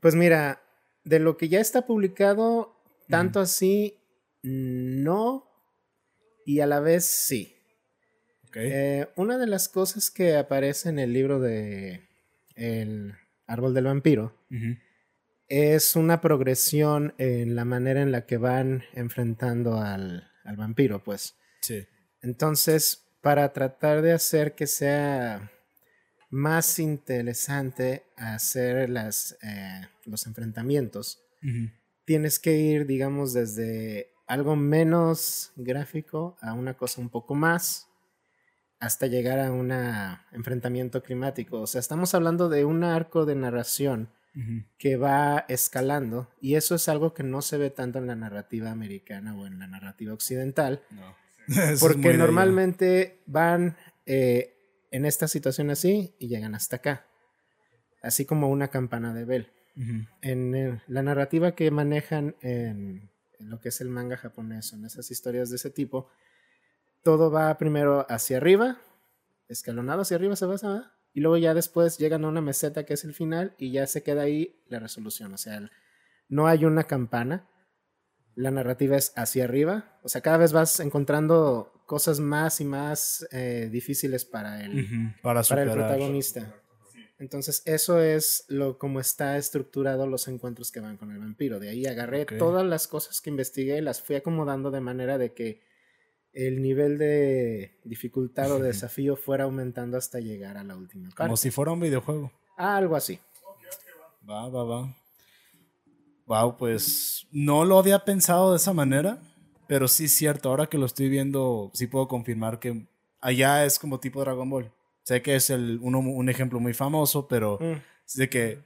pues 0.00 0.14
mira, 0.14 0.62
de 1.04 1.18
lo 1.18 1.36
que 1.36 1.50
ya 1.50 1.60
está 1.60 1.86
publicado, 1.86 2.74
tanto 3.10 3.40
así, 3.40 3.98
no, 4.42 5.44
y 6.46 6.60
a 6.60 6.66
la 6.66 6.80
vez 6.80 7.04
sí. 7.04 7.56
¿ok? 8.48 8.56
Eh, 8.56 9.08
una 9.16 9.36
de 9.36 9.46
las 9.46 9.68
cosas 9.68 10.10
que 10.10 10.36
aparece 10.36 10.88
en 10.88 10.98
el 10.98 11.12
libro 11.12 11.40
de 11.40 12.08
El 12.54 13.12
Árbol 13.46 13.74
del 13.74 13.84
Vampiro. 13.84 14.34
Es 15.48 15.96
una 15.96 16.20
progresión 16.20 17.14
en 17.18 17.54
la 17.54 17.64
manera 17.64 18.02
en 18.02 18.12
la 18.12 18.26
que 18.26 18.36
van 18.36 18.84
enfrentando 18.92 19.78
al, 19.78 20.30
al 20.44 20.56
vampiro, 20.56 21.02
pues. 21.02 21.36
Sí. 21.60 21.86
Entonces, 22.22 23.04
para 23.20 23.52
tratar 23.52 24.02
de 24.02 24.12
hacer 24.12 24.54
que 24.54 24.66
sea 24.66 25.50
más 26.30 26.78
interesante 26.78 28.04
hacer 28.16 28.90
las, 28.90 29.36
eh, 29.42 29.88
los 30.04 30.26
enfrentamientos, 30.26 31.22
tienes 32.04 32.38
que 32.38 32.56
ir, 32.56 32.86
digamos, 32.86 33.32
desde 33.32 34.10
algo 34.26 34.56
menos 34.56 35.52
gráfico 35.54 36.36
a 36.40 36.52
una 36.52 36.76
cosa 36.76 37.00
un 37.00 37.08
poco 37.08 37.34
más, 37.34 37.88
hasta 38.80 39.06
llegar 39.06 39.38
a 39.38 39.52
un 39.52 39.72
enfrentamiento 40.32 41.02
climático. 41.02 41.60
O 41.60 41.66
sea, 41.66 41.78
estamos 41.78 42.14
hablando 42.14 42.48
de 42.48 42.64
un 42.64 42.84
arco 42.84 43.24
de 43.24 43.36
narración 43.36 44.10
Que 44.76 44.96
va 44.96 45.46
escalando 45.48 46.28
y 46.40 46.56
eso 46.56 46.74
es 46.74 46.88
algo 46.90 47.14
que 47.14 47.22
no 47.22 47.40
se 47.40 47.56
ve 47.56 47.70
tanto 47.70 47.98
en 47.98 48.06
la 48.06 48.16
narrativa 48.16 48.70
americana 48.70 49.34
o 49.34 49.46
en 49.46 49.58
la 49.58 49.66
narrativa 49.66 50.12
occidental, 50.12 50.82
No. 50.90 51.26
Porque 51.80 52.14
normalmente 52.14 53.22
van 53.26 53.76
eh, 54.04 54.56
en 54.90 55.04
esta 55.04 55.28
situación 55.28 55.70
así 55.70 56.14
y 56.18 56.28
llegan 56.28 56.54
hasta 56.54 56.76
acá, 56.76 57.06
así 58.02 58.24
como 58.24 58.50
una 58.50 58.68
campana 58.68 59.14
de 59.14 59.24
Bell. 59.24 59.52
En 60.22 60.54
eh, 60.54 60.82
la 60.86 61.02
narrativa 61.02 61.54
que 61.54 61.70
manejan 61.70 62.34
en, 62.40 63.10
en 63.38 63.50
lo 63.50 63.60
que 63.60 63.68
es 63.68 63.80
el 63.80 63.90
manga 63.90 64.16
japonés, 64.16 64.72
en 64.72 64.86
esas 64.86 65.10
historias 65.10 65.50
de 65.50 65.56
ese 65.56 65.70
tipo, 65.70 66.08
todo 67.02 67.30
va 67.30 67.56
primero 67.58 68.06
hacia 68.08 68.38
arriba, 68.38 68.78
escalonado 69.48 70.02
hacia 70.02 70.16
arriba 70.16 70.34
se 70.34 70.46
va, 70.46 70.58
se 70.58 70.66
va, 70.66 70.95
y 71.16 71.20
luego 71.20 71.38
ya 71.38 71.54
después 71.54 71.96
llegan 71.96 72.26
a 72.26 72.28
una 72.28 72.42
meseta 72.42 72.84
que 72.84 72.92
es 72.92 73.02
el 73.04 73.14
final 73.14 73.54
y 73.56 73.70
ya 73.72 73.86
se 73.86 74.02
queda 74.02 74.20
ahí 74.20 74.60
la 74.68 74.80
resolución. 74.80 75.32
O 75.32 75.38
sea, 75.38 75.70
no 76.28 76.46
hay 76.46 76.66
una 76.66 76.84
campana, 76.84 77.48
la 78.34 78.50
narrativa 78.50 78.98
es 78.98 79.14
hacia 79.16 79.44
arriba, 79.44 79.98
o 80.02 80.10
sea, 80.10 80.20
cada 80.20 80.36
vez 80.36 80.52
vas 80.52 80.78
encontrando 80.78 81.72
cosas 81.86 82.20
más 82.20 82.60
y 82.60 82.66
más 82.66 83.26
eh, 83.32 83.70
difíciles 83.72 84.26
para 84.26 84.62
el. 84.62 85.14
Para 85.22 85.42
para 85.42 85.62
el 85.62 85.70
protagonista. 85.70 86.54
Entonces, 87.18 87.62
eso 87.64 88.02
es 88.02 88.44
lo 88.48 88.76
como 88.76 89.00
está 89.00 89.38
estructurado 89.38 90.06
los 90.06 90.28
encuentros 90.28 90.70
que 90.70 90.80
van 90.80 90.98
con 90.98 91.12
el 91.12 91.18
vampiro. 91.18 91.58
De 91.58 91.70
ahí 91.70 91.86
agarré 91.86 92.26
todas 92.26 92.66
las 92.66 92.88
cosas 92.88 93.22
que 93.22 93.30
investigué, 93.30 93.80
las 93.80 94.02
fui 94.02 94.16
acomodando 94.16 94.70
de 94.70 94.82
manera 94.82 95.16
de 95.16 95.32
que 95.32 95.62
el 96.36 96.60
nivel 96.62 96.98
de 96.98 97.78
dificultad 97.84 98.52
o 98.52 98.58
de 98.58 98.68
desafío 98.68 99.16
fuera 99.16 99.44
aumentando 99.44 99.96
hasta 99.96 100.20
llegar 100.20 100.56
a 100.58 100.62
la 100.64 100.76
última 100.76 101.08
parte. 101.08 101.16
Como 101.24 101.36
si 101.36 101.50
fuera 101.50 101.72
un 101.72 101.80
videojuego. 101.80 102.30
Algo 102.56 102.94
así. 102.94 103.18
Va, 104.28 104.48
va, 104.48 104.64
va. 104.64 104.94
Wow, 106.26 106.56
pues 106.56 107.26
no 107.30 107.64
lo 107.64 107.78
había 107.78 108.04
pensado 108.04 108.50
de 108.50 108.56
esa 108.56 108.72
manera, 108.72 109.18
pero 109.68 109.86
sí 109.88 110.04
es 110.06 110.14
cierto, 110.14 110.48
ahora 110.50 110.66
que 110.66 110.76
lo 110.78 110.86
estoy 110.86 111.08
viendo, 111.08 111.70
sí 111.72 111.86
puedo 111.86 112.08
confirmar 112.08 112.58
que 112.58 112.86
allá 113.20 113.64
es 113.64 113.78
como 113.78 114.00
tipo 114.00 114.20
Dragon 114.20 114.48
Ball. 114.50 114.72
Sé 115.04 115.22
que 115.22 115.36
es 115.36 115.50
el, 115.50 115.78
uno- 115.82 116.00
un 116.00 116.28
ejemplo 116.28 116.58
muy 116.60 116.74
famoso, 116.74 117.28
pero 117.28 117.58
Mm. 117.60 118.18
de 118.18 118.28
que 118.28 118.58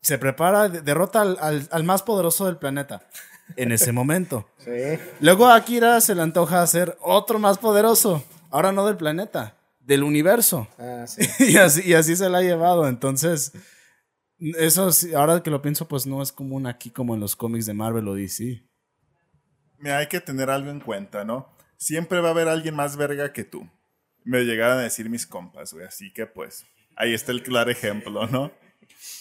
se 0.00 0.16
prepara, 0.18 0.68
de- 0.68 0.80
derrota 0.82 1.20
al, 1.22 1.36
al- 1.40 1.68
al 1.70 1.84
más 1.84 2.02
poderoso 2.04 2.46
del 2.46 2.56
planeta 2.58 3.08
en 3.56 3.72
ese 3.72 3.92
momento. 3.92 4.48
Sí. 4.58 4.98
Luego 5.20 5.46
a 5.46 5.56
Akira 5.56 6.00
se 6.00 6.14
le 6.14 6.22
antoja 6.22 6.62
hacer 6.62 6.96
otro 7.00 7.38
más 7.38 7.58
poderoso, 7.58 8.24
ahora 8.50 8.72
no 8.72 8.86
del 8.86 8.96
planeta, 8.96 9.56
del 9.80 10.02
universo. 10.02 10.68
Ah, 10.78 11.06
sí. 11.06 11.22
y, 11.52 11.56
así, 11.56 11.82
y 11.84 11.94
así 11.94 12.16
se 12.16 12.28
la 12.28 12.38
ha 12.38 12.42
llevado. 12.42 12.88
Entonces, 12.88 13.52
eso 14.38 14.92
sí, 14.92 15.14
ahora 15.14 15.42
que 15.42 15.50
lo 15.50 15.62
pienso, 15.62 15.88
pues 15.88 16.06
no 16.06 16.22
es 16.22 16.32
común 16.32 16.66
aquí 16.66 16.90
como 16.90 17.14
en 17.14 17.20
los 17.20 17.36
cómics 17.36 17.66
de 17.66 17.74
Marvel 17.74 18.08
o 18.08 18.14
DC. 18.14 18.62
Mira, 19.78 19.98
hay 19.98 20.06
que 20.08 20.20
tener 20.20 20.50
algo 20.50 20.70
en 20.70 20.80
cuenta, 20.80 21.24
¿no? 21.24 21.48
Siempre 21.76 22.20
va 22.20 22.28
a 22.28 22.30
haber 22.32 22.48
alguien 22.48 22.74
más 22.74 22.96
verga 22.96 23.32
que 23.32 23.44
tú. 23.44 23.68
Me 24.24 24.42
llegaron 24.42 24.78
a 24.78 24.82
decir 24.82 25.08
mis 25.08 25.26
compas, 25.26 25.72
güey. 25.72 25.86
Así 25.86 26.12
que, 26.12 26.26
pues, 26.26 26.66
ahí 26.96 27.14
está 27.14 27.32
el 27.32 27.42
claro 27.42 27.70
ejemplo, 27.70 28.26
¿no? 28.26 28.52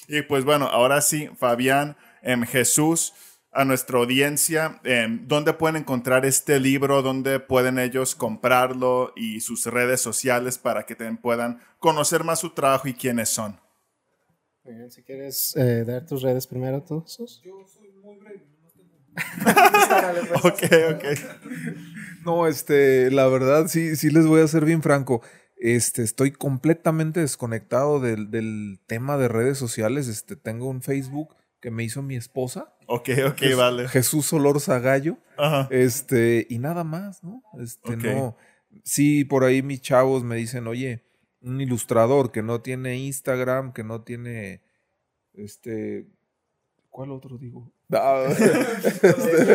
Y 0.07 0.21
pues 0.23 0.43
bueno, 0.45 0.65
ahora 0.67 1.01
sí, 1.01 1.29
Fabián, 1.37 1.95
em, 2.21 2.43
Jesús, 2.43 3.13
a 3.51 3.65
nuestra 3.65 3.97
audiencia, 3.97 4.79
em, 4.83 5.27
¿dónde 5.27 5.53
pueden 5.53 5.77
encontrar 5.77 6.25
este 6.25 6.59
libro? 6.59 7.01
¿Dónde 7.01 7.39
pueden 7.39 7.79
ellos 7.79 8.15
comprarlo? 8.15 9.13
Y 9.15 9.39
sus 9.39 9.65
redes 9.65 10.01
sociales 10.01 10.57
para 10.57 10.85
que 10.85 10.95
puedan 10.95 11.59
conocer 11.79 12.23
más 12.23 12.39
su 12.39 12.51
trabajo 12.51 12.87
y 12.87 12.93
quiénes 12.93 13.29
son. 13.29 13.59
Muy 14.63 14.75
bien, 14.75 14.91
si 14.91 15.01
quieres 15.01 15.55
eh, 15.55 15.85
dar 15.85 16.05
tus 16.05 16.21
redes 16.21 16.45
primero, 16.45 16.83
tú, 16.83 17.03
Sus. 17.07 17.41
Ok, 20.43 20.63
ok. 20.93 21.03
No, 22.25 22.47
este, 22.47 23.09
la 23.09 23.27
verdad, 23.27 23.67
sí, 23.67 23.95
sí 23.95 24.09
les 24.09 24.27
voy 24.27 24.41
a 24.41 24.47
ser 24.47 24.65
bien 24.65 24.83
franco. 24.83 25.21
Este, 25.55 26.03
estoy 26.03 26.31
completamente 26.31 27.21
desconectado 27.21 27.99
del, 27.99 28.29
del 28.29 28.79
tema 28.85 29.17
de 29.17 29.27
redes 29.27 29.57
sociales. 29.57 30.07
Este, 30.07 30.35
tengo 30.35 30.69
un 30.69 30.81
Facebook 30.81 31.35
que 31.59 31.71
me 31.71 31.83
hizo 31.83 32.01
mi 32.01 32.15
esposa. 32.15 32.73
Ok, 32.87 33.09
ok, 33.27 33.41
vale. 33.55 33.87
Jesús 33.87 34.31
Olorza 34.33 34.79
Gallo. 34.79 35.17
Ajá. 35.37 35.67
Este, 35.71 36.47
y 36.49 36.59
nada 36.59 36.83
más, 36.83 37.23
¿no? 37.23 37.43
Este, 37.59 37.97
no. 37.97 38.37
Sí, 38.83 39.25
por 39.25 39.43
ahí 39.43 39.61
mis 39.61 39.81
chavos 39.81 40.23
me 40.23 40.35
dicen, 40.35 40.67
oye, 40.67 41.03
un 41.41 41.59
ilustrador 41.61 42.31
que 42.31 42.43
no 42.43 42.61
tiene 42.61 42.97
Instagram, 42.97 43.73
que 43.73 43.83
no 43.83 44.01
tiene. 44.03 44.61
Este. 45.33 46.07
¿Cuál 46.89 47.11
otro 47.11 47.37
digo? 47.37 47.71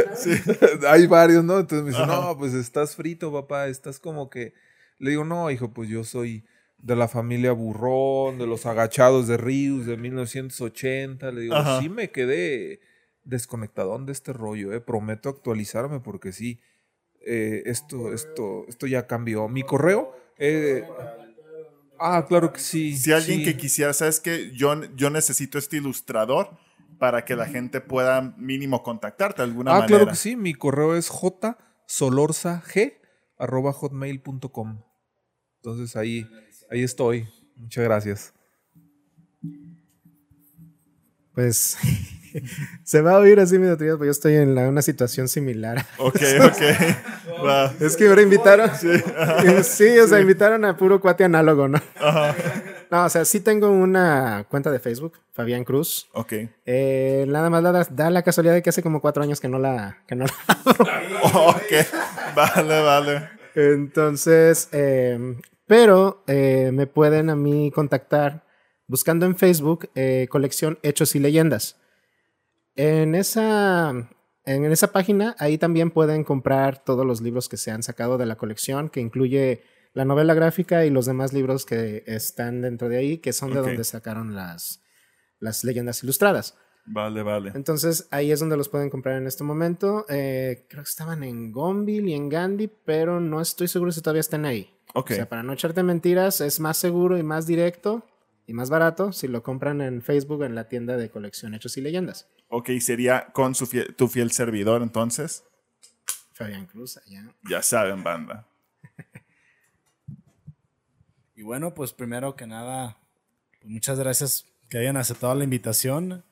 Este, 0.04 0.44
Hay 0.88 1.06
varios, 1.06 1.44
¿no? 1.44 1.58
Entonces 1.58 1.84
me 1.84 1.90
dicen, 1.90 2.08
Ajá. 2.08 2.20
no, 2.20 2.38
pues 2.38 2.54
estás 2.54 2.94
frito, 2.94 3.32
papá, 3.32 3.66
estás 3.68 3.98
como 3.98 4.30
que. 4.30 4.54
Le 4.98 5.10
digo, 5.10 5.24
no, 5.24 5.50
hijo, 5.50 5.72
pues 5.72 5.88
yo 5.88 6.04
soy 6.04 6.44
de 6.82 6.94
la 6.96 7.08
familia 7.08 7.52
Burrón, 7.52 8.36
de 8.38 8.46
los 8.46 8.66
agachados 8.66 9.26
de 9.28 9.36
Rius 9.38 9.86
de 9.86 9.96
1980. 9.96 11.30
Le 11.30 11.40
digo, 11.42 11.54
Ajá. 11.54 11.80
sí 11.80 11.88
me 11.88 12.10
quedé 12.10 12.80
desconectadón 13.24 14.04
de 14.04 14.12
este 14.12 14.32
rollo, 14.32 14.72
eh. 14.72 14.80
Prometo 14.80 15.28
actualizarme 15.28 16.00
porque 16.00 16.32
sí, 16.32 16.60
eh, 17.24 17.62
esto, 17.66 18.12
esto, 18.12 18.64
esto 18.68 18.86
ya 18.88 19.06
cambió. 19.06 19.48
Mi 19.48 19.62
correo. 19.62 20.12
eh, 20.38 20.84
ah, 22.00 22.24
claro 22.28 22.52
que 22.52 22.58
sí. 22.60 22.96
Si 22.96 23.12
alguien 23.12 23.38
sí. 23.38 23.44
que 23.44 23.56
quisiera, 23.56 23.92
¿sabes 23.92 24.18
qué? 24.18 24.50
Yo, 24.52 24.74
yo 24.96 25.08
necesito 25.10 25.56
este 25.58 25.76
ilustrador 25.76 26.50
para 26.98 27.24
que 27.24 27.36
la 27.36 27.46
gente 27.46 27.80
pueda 27.80 28.34
mínimo 28.38 28.82
contactarte 28.82 29.42
de 29.42 29.44
alguna 29.48 29.70
Ah, 29.70 29.74
manera. 29.80 29.86
claro 29.98 30.06
que 30.10 30.16
sí. 30.16 30.34
Mi 30.36 30.52
correo 30.54 30.96
es 30.96 31.08
jsolorzag.com. 33.38 34.82
Entonces 35.56 35.94
ahí, 35.96 36.26
ahí 36.72 36.82
estoy. 36.82 37.28
Muchas 37.56 37.84
gracias. 37.84 38.32
Pues 41.34 41.76
se 42.84 43.00
va 43.00 43.12
a 43.12 43.18
oír 43.18 43.40
así 43.40 43.58
medio 43.58 43.76
triste, 43.76 43.92
porque 43.96 44.06
yo 44.06 44.10
estoy 44.12 44.34
en 44.36 44.54
la- 44.54 44.68
una 44.68 44.82
situación 44.82 45.28
similar. 45.28 45.84
Ok, 45.98 46.16
ok. 46.44 47.42
Va. 47.44 47.72
Es 47.80 47.96
que 47.96 48.08
ahora 48.08 48.22
invitaron. 48.22 48.70
Sí, 49.64 49.98
o 49.98 50.06
sea, 50.06 50.20
invitaron 50.20 50.64
a 50.64 50.76
puro 50.76 51.00
cuate 51.00 51.24
análogo, 51.24 51.68
¿no? 51.68 51.80
No, 52.90 53.04
o 53.04 53.08
sea, 53.08 53.24
sí 53.24 53.40
tengo 53.40 53.70
una 53.70 54.44
cuenta 54.48 54.70
de 54.70 54.78
Facebook, 54.78 55.14
Fabián 55.32 55.64
Cruz. 55.64 56.08
Ok. 56.12 56.32
Eh, 56.66 57.24
nada 57.28 57.48
más 57.50 57.62
da, 57.62 57.86
da 57.90 58.10
la 58.10 58.22
casualidad 58.22 58.54
de 58.54 58.62
que 58.62 58.70
hace 58.70 58.82
como 58.82 59.00
cuatro 59.00 59.22
años 59.22 59.40
que 59.40 59.48
no 59.48 59.58
la, 59.58 60.02
que 60.06 60.14
no 60.14 60.26
la 60.26 60.34
ok. 61.32 61.72
Vale, 62.36 62.82
vale. 62.82 63.28
Entonces, 63.54 64.68
eh, 64.72 65.36
pero 65.72 66.22
eh, 66.26 66.68
me 66.70 66.86
pueden 66.86 67.30
a 67.30 67.34
mí 67.34 67.70
contactar 67.70 68.44
buscando 68.88 69.24
en 69.24 69.36
Facebook 69.36 69.88
eh, 69.94 70.26
colección 70.28 70.78
Hechos 70.82 71.14
y 71.14 71.18
Leyendas. 71.18 71.80
En 72.76 73.14
esa, 73.14 74.10
en 74.44 74.64
esa 74.70 74.92
página, 74.92 75.34
ahí 75.38 75.56
también 75.56 75.90
pueden 75.90 76.24
comprar 76.24 76.84
todos 76.84 77.06
los 77.06 77.22
libros 77.22 77.48
que 77.48 77.56
se 77.56 77.70
han 77.70 77.82
sacado 77.82 78.18
de 78.18 78.26
la 78.26 78.36
colección, 78.36 78.90
que 78.90 79.00
incluye 79.00 79.62
la 79.94 80.04
novela 80.04 80.34
gráfica 80.34 80.84
y 80.84 80.90
los 80.90 81.06
demás 81.06 81.32
libros 81.32 81.64
que 81.64 82.04
están 82.06 82.60
dentro 82.60 82.90
de 82.90 82.98
ahí, 82.98 83.16
que 83.16 83.32
son 83.32 83.54
de 83.54 83.60
donde 83.60 83.84
sacaron 83.84 84.34
las, 84.34 84.82
las 85.40 85.64
leyendas 85.64 86.02
ilustradas. 86.04 86.54
Vale, 86.84 87.22
vale. 87.22 87.52
Entonces 87.54 88.08
ahí 88.10 88.32
es 88.32 88.40
donde 88.40 88.56
los 88.56 88.68
pueden 88.68 88.90
comprar 88.90 89.16
en 89.16 89.26
este 89.26 89.44
momento. 89.44 90.04
Eh, 90.08 90.66
creo 90.68 90.82
que 90.82 90.88
estaban 90.90 91.22
en 91.22 91.52
Gonville 91.52 92.10
y 92.10 92.14
en 92.14 92.28
Gandhi, 92.28 92.68
pero 92.84 93.20
no 93.20 93.40
estoy 93.40 93.68
seguro 93.68 93.92
si 93.92 94.00
todavía 94.00 94.20
están 94.20 94.44
ahí. 94.44 94.68
Ok. 94.94 95.12
O 95.12 95.14
sea, 95.14 95.28
para 95.28 95.42
no 95.42 95.52
echarte 95.52 95.82
mentiras, 95.82 96.40
es 96.40 96.58
más 96.60 96.76
seguro 96.76 97.16
y 97.18 97.22
más 97.22 97.46
directo 97.46 98.04
y 98.46 98.52
más 98.52 98.68
barato 98.68 99.12
si 99.12 99.28
lo 99.28 99.42
compran 99.44 99.80
en 99.80 100.02
Facebook 100.02 100.42
en 100.42 100.54
la 100.56 100.68
tienda 100.68 100.96
de 100.96 101.08
colección 101.10 101.54
Hechos 101.54 101.76
y 101.76 101.80
Leyendas. 101.82 102.28
Ok, 102.48 102.70
sería 102.80 103.28
con 103.32 103.54
su 103.54 103.66
fiel- 103.66 103.94
tu 103.96 104.08
fiel 104.08 104.32
servidor 104.32 104.82
entonces. 104.82 105.44
Fabián 106.34 106.66
Cruz, 106.66 106.98
allá. 107.06 107.32
Ya 107.48 107.62
saben, 107.62 108.02
banda. 108.02 108.48
Y 111.34 111.42
bueno, 111.42 111.74
pues 111.74 111.92
primero 111.92 112.36
que 112.36 112.46
nada, 112.46 112.98
pues 113.60 113.70
muchas 113.72 113.98
gracias 113.98 114.46
que 114.68 114.78
hayan 114.78 114.96
aceptado 114.96 115.34
la 115.34 115.44
invitación. 115.44 116.24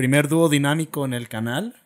Primer 0.00 0.28
dúo 0.28 0.48
dinámico 0.48 1.04
en 1.04 1.12
el 1.12 1.28
canal. 1.28 1.76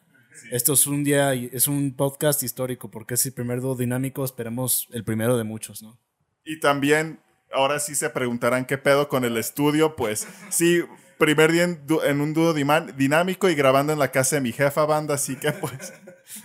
Esto 0.53 0.75
es 0.75 0.87
un 0.87 1.03
día, 1.03 1.35
es 1.35 1.67
un 1.67 1.97
podcast 1.97 2.45
histórico 2.45 2.89
porque 2.89 3.15
es 3.15 3.27
el 3.27 3.33
primer 3.33 3.61
dúo 3.61 3.75
dinámico, 3.75 4.25
esperemos 4.25 4.87
el 4.93 5.03
primero 5.03 5.37
de 5.37 5.43
muchos, 5.43 5.83
¿no? 5.83 5.99
Y 6.45 6.61
también, 6.61 7.19
ahora 7.53 7.81
sí 7.81 7.97
se 7.97 8.09
preguntarán 8.11 8.67
qué 8.67 8.79
pedo 8.79 9.09
con 9.09 9.25
el 9.25 9.37
estudio. 9.37 9.97
Pues 9.97 10.29
sí, 10.49 10.85
primer 11.19 11.51
día 11.51 11.65
en, 11.65 12.21
un 12.21 12.35
dúo 12.35 12.55
dinámico 12.55 13.51
y 13.51 13.57
grabando 13.57 13.93
en 13.93 13.99
la 13.99 14.13
casa 14.13 14.37
de 14.37 14.43
mi 14.43 14.53
jefa 14.53 14.85
banda. 14.87 15.15
Así 15.15 15.35
que 15.35 15.51
pues 15.51 15.93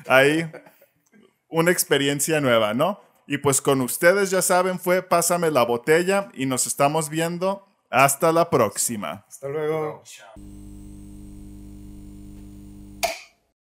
ahí 0.07 0.51
una 1.49 1.69
experiencia 1.69 2.41
nueva, 2.41 2.73
¿no? 2.73 2.99
Y 3.27 3.37
pues 3.37 3.61
con 3.61 3.81
ustedes 3.81 4.31
ya 4.31 4.41
saben, 4.41 4.79
fue 4.79 5.03
Pásame 5.03 5.51
la 5.51 5.65
botella 5.65 6.31
y 6.33 6.47
nos 6.47 6.65
estamos 6.65 7.11
viendo. 7.11 7.67
Hasta 7.91 8.31
la 8.31 8.49
próxima. 8.49 9.23
Hasta 9.27 9.47
luego. 9.49 10.01
Chao. 10.03 10.78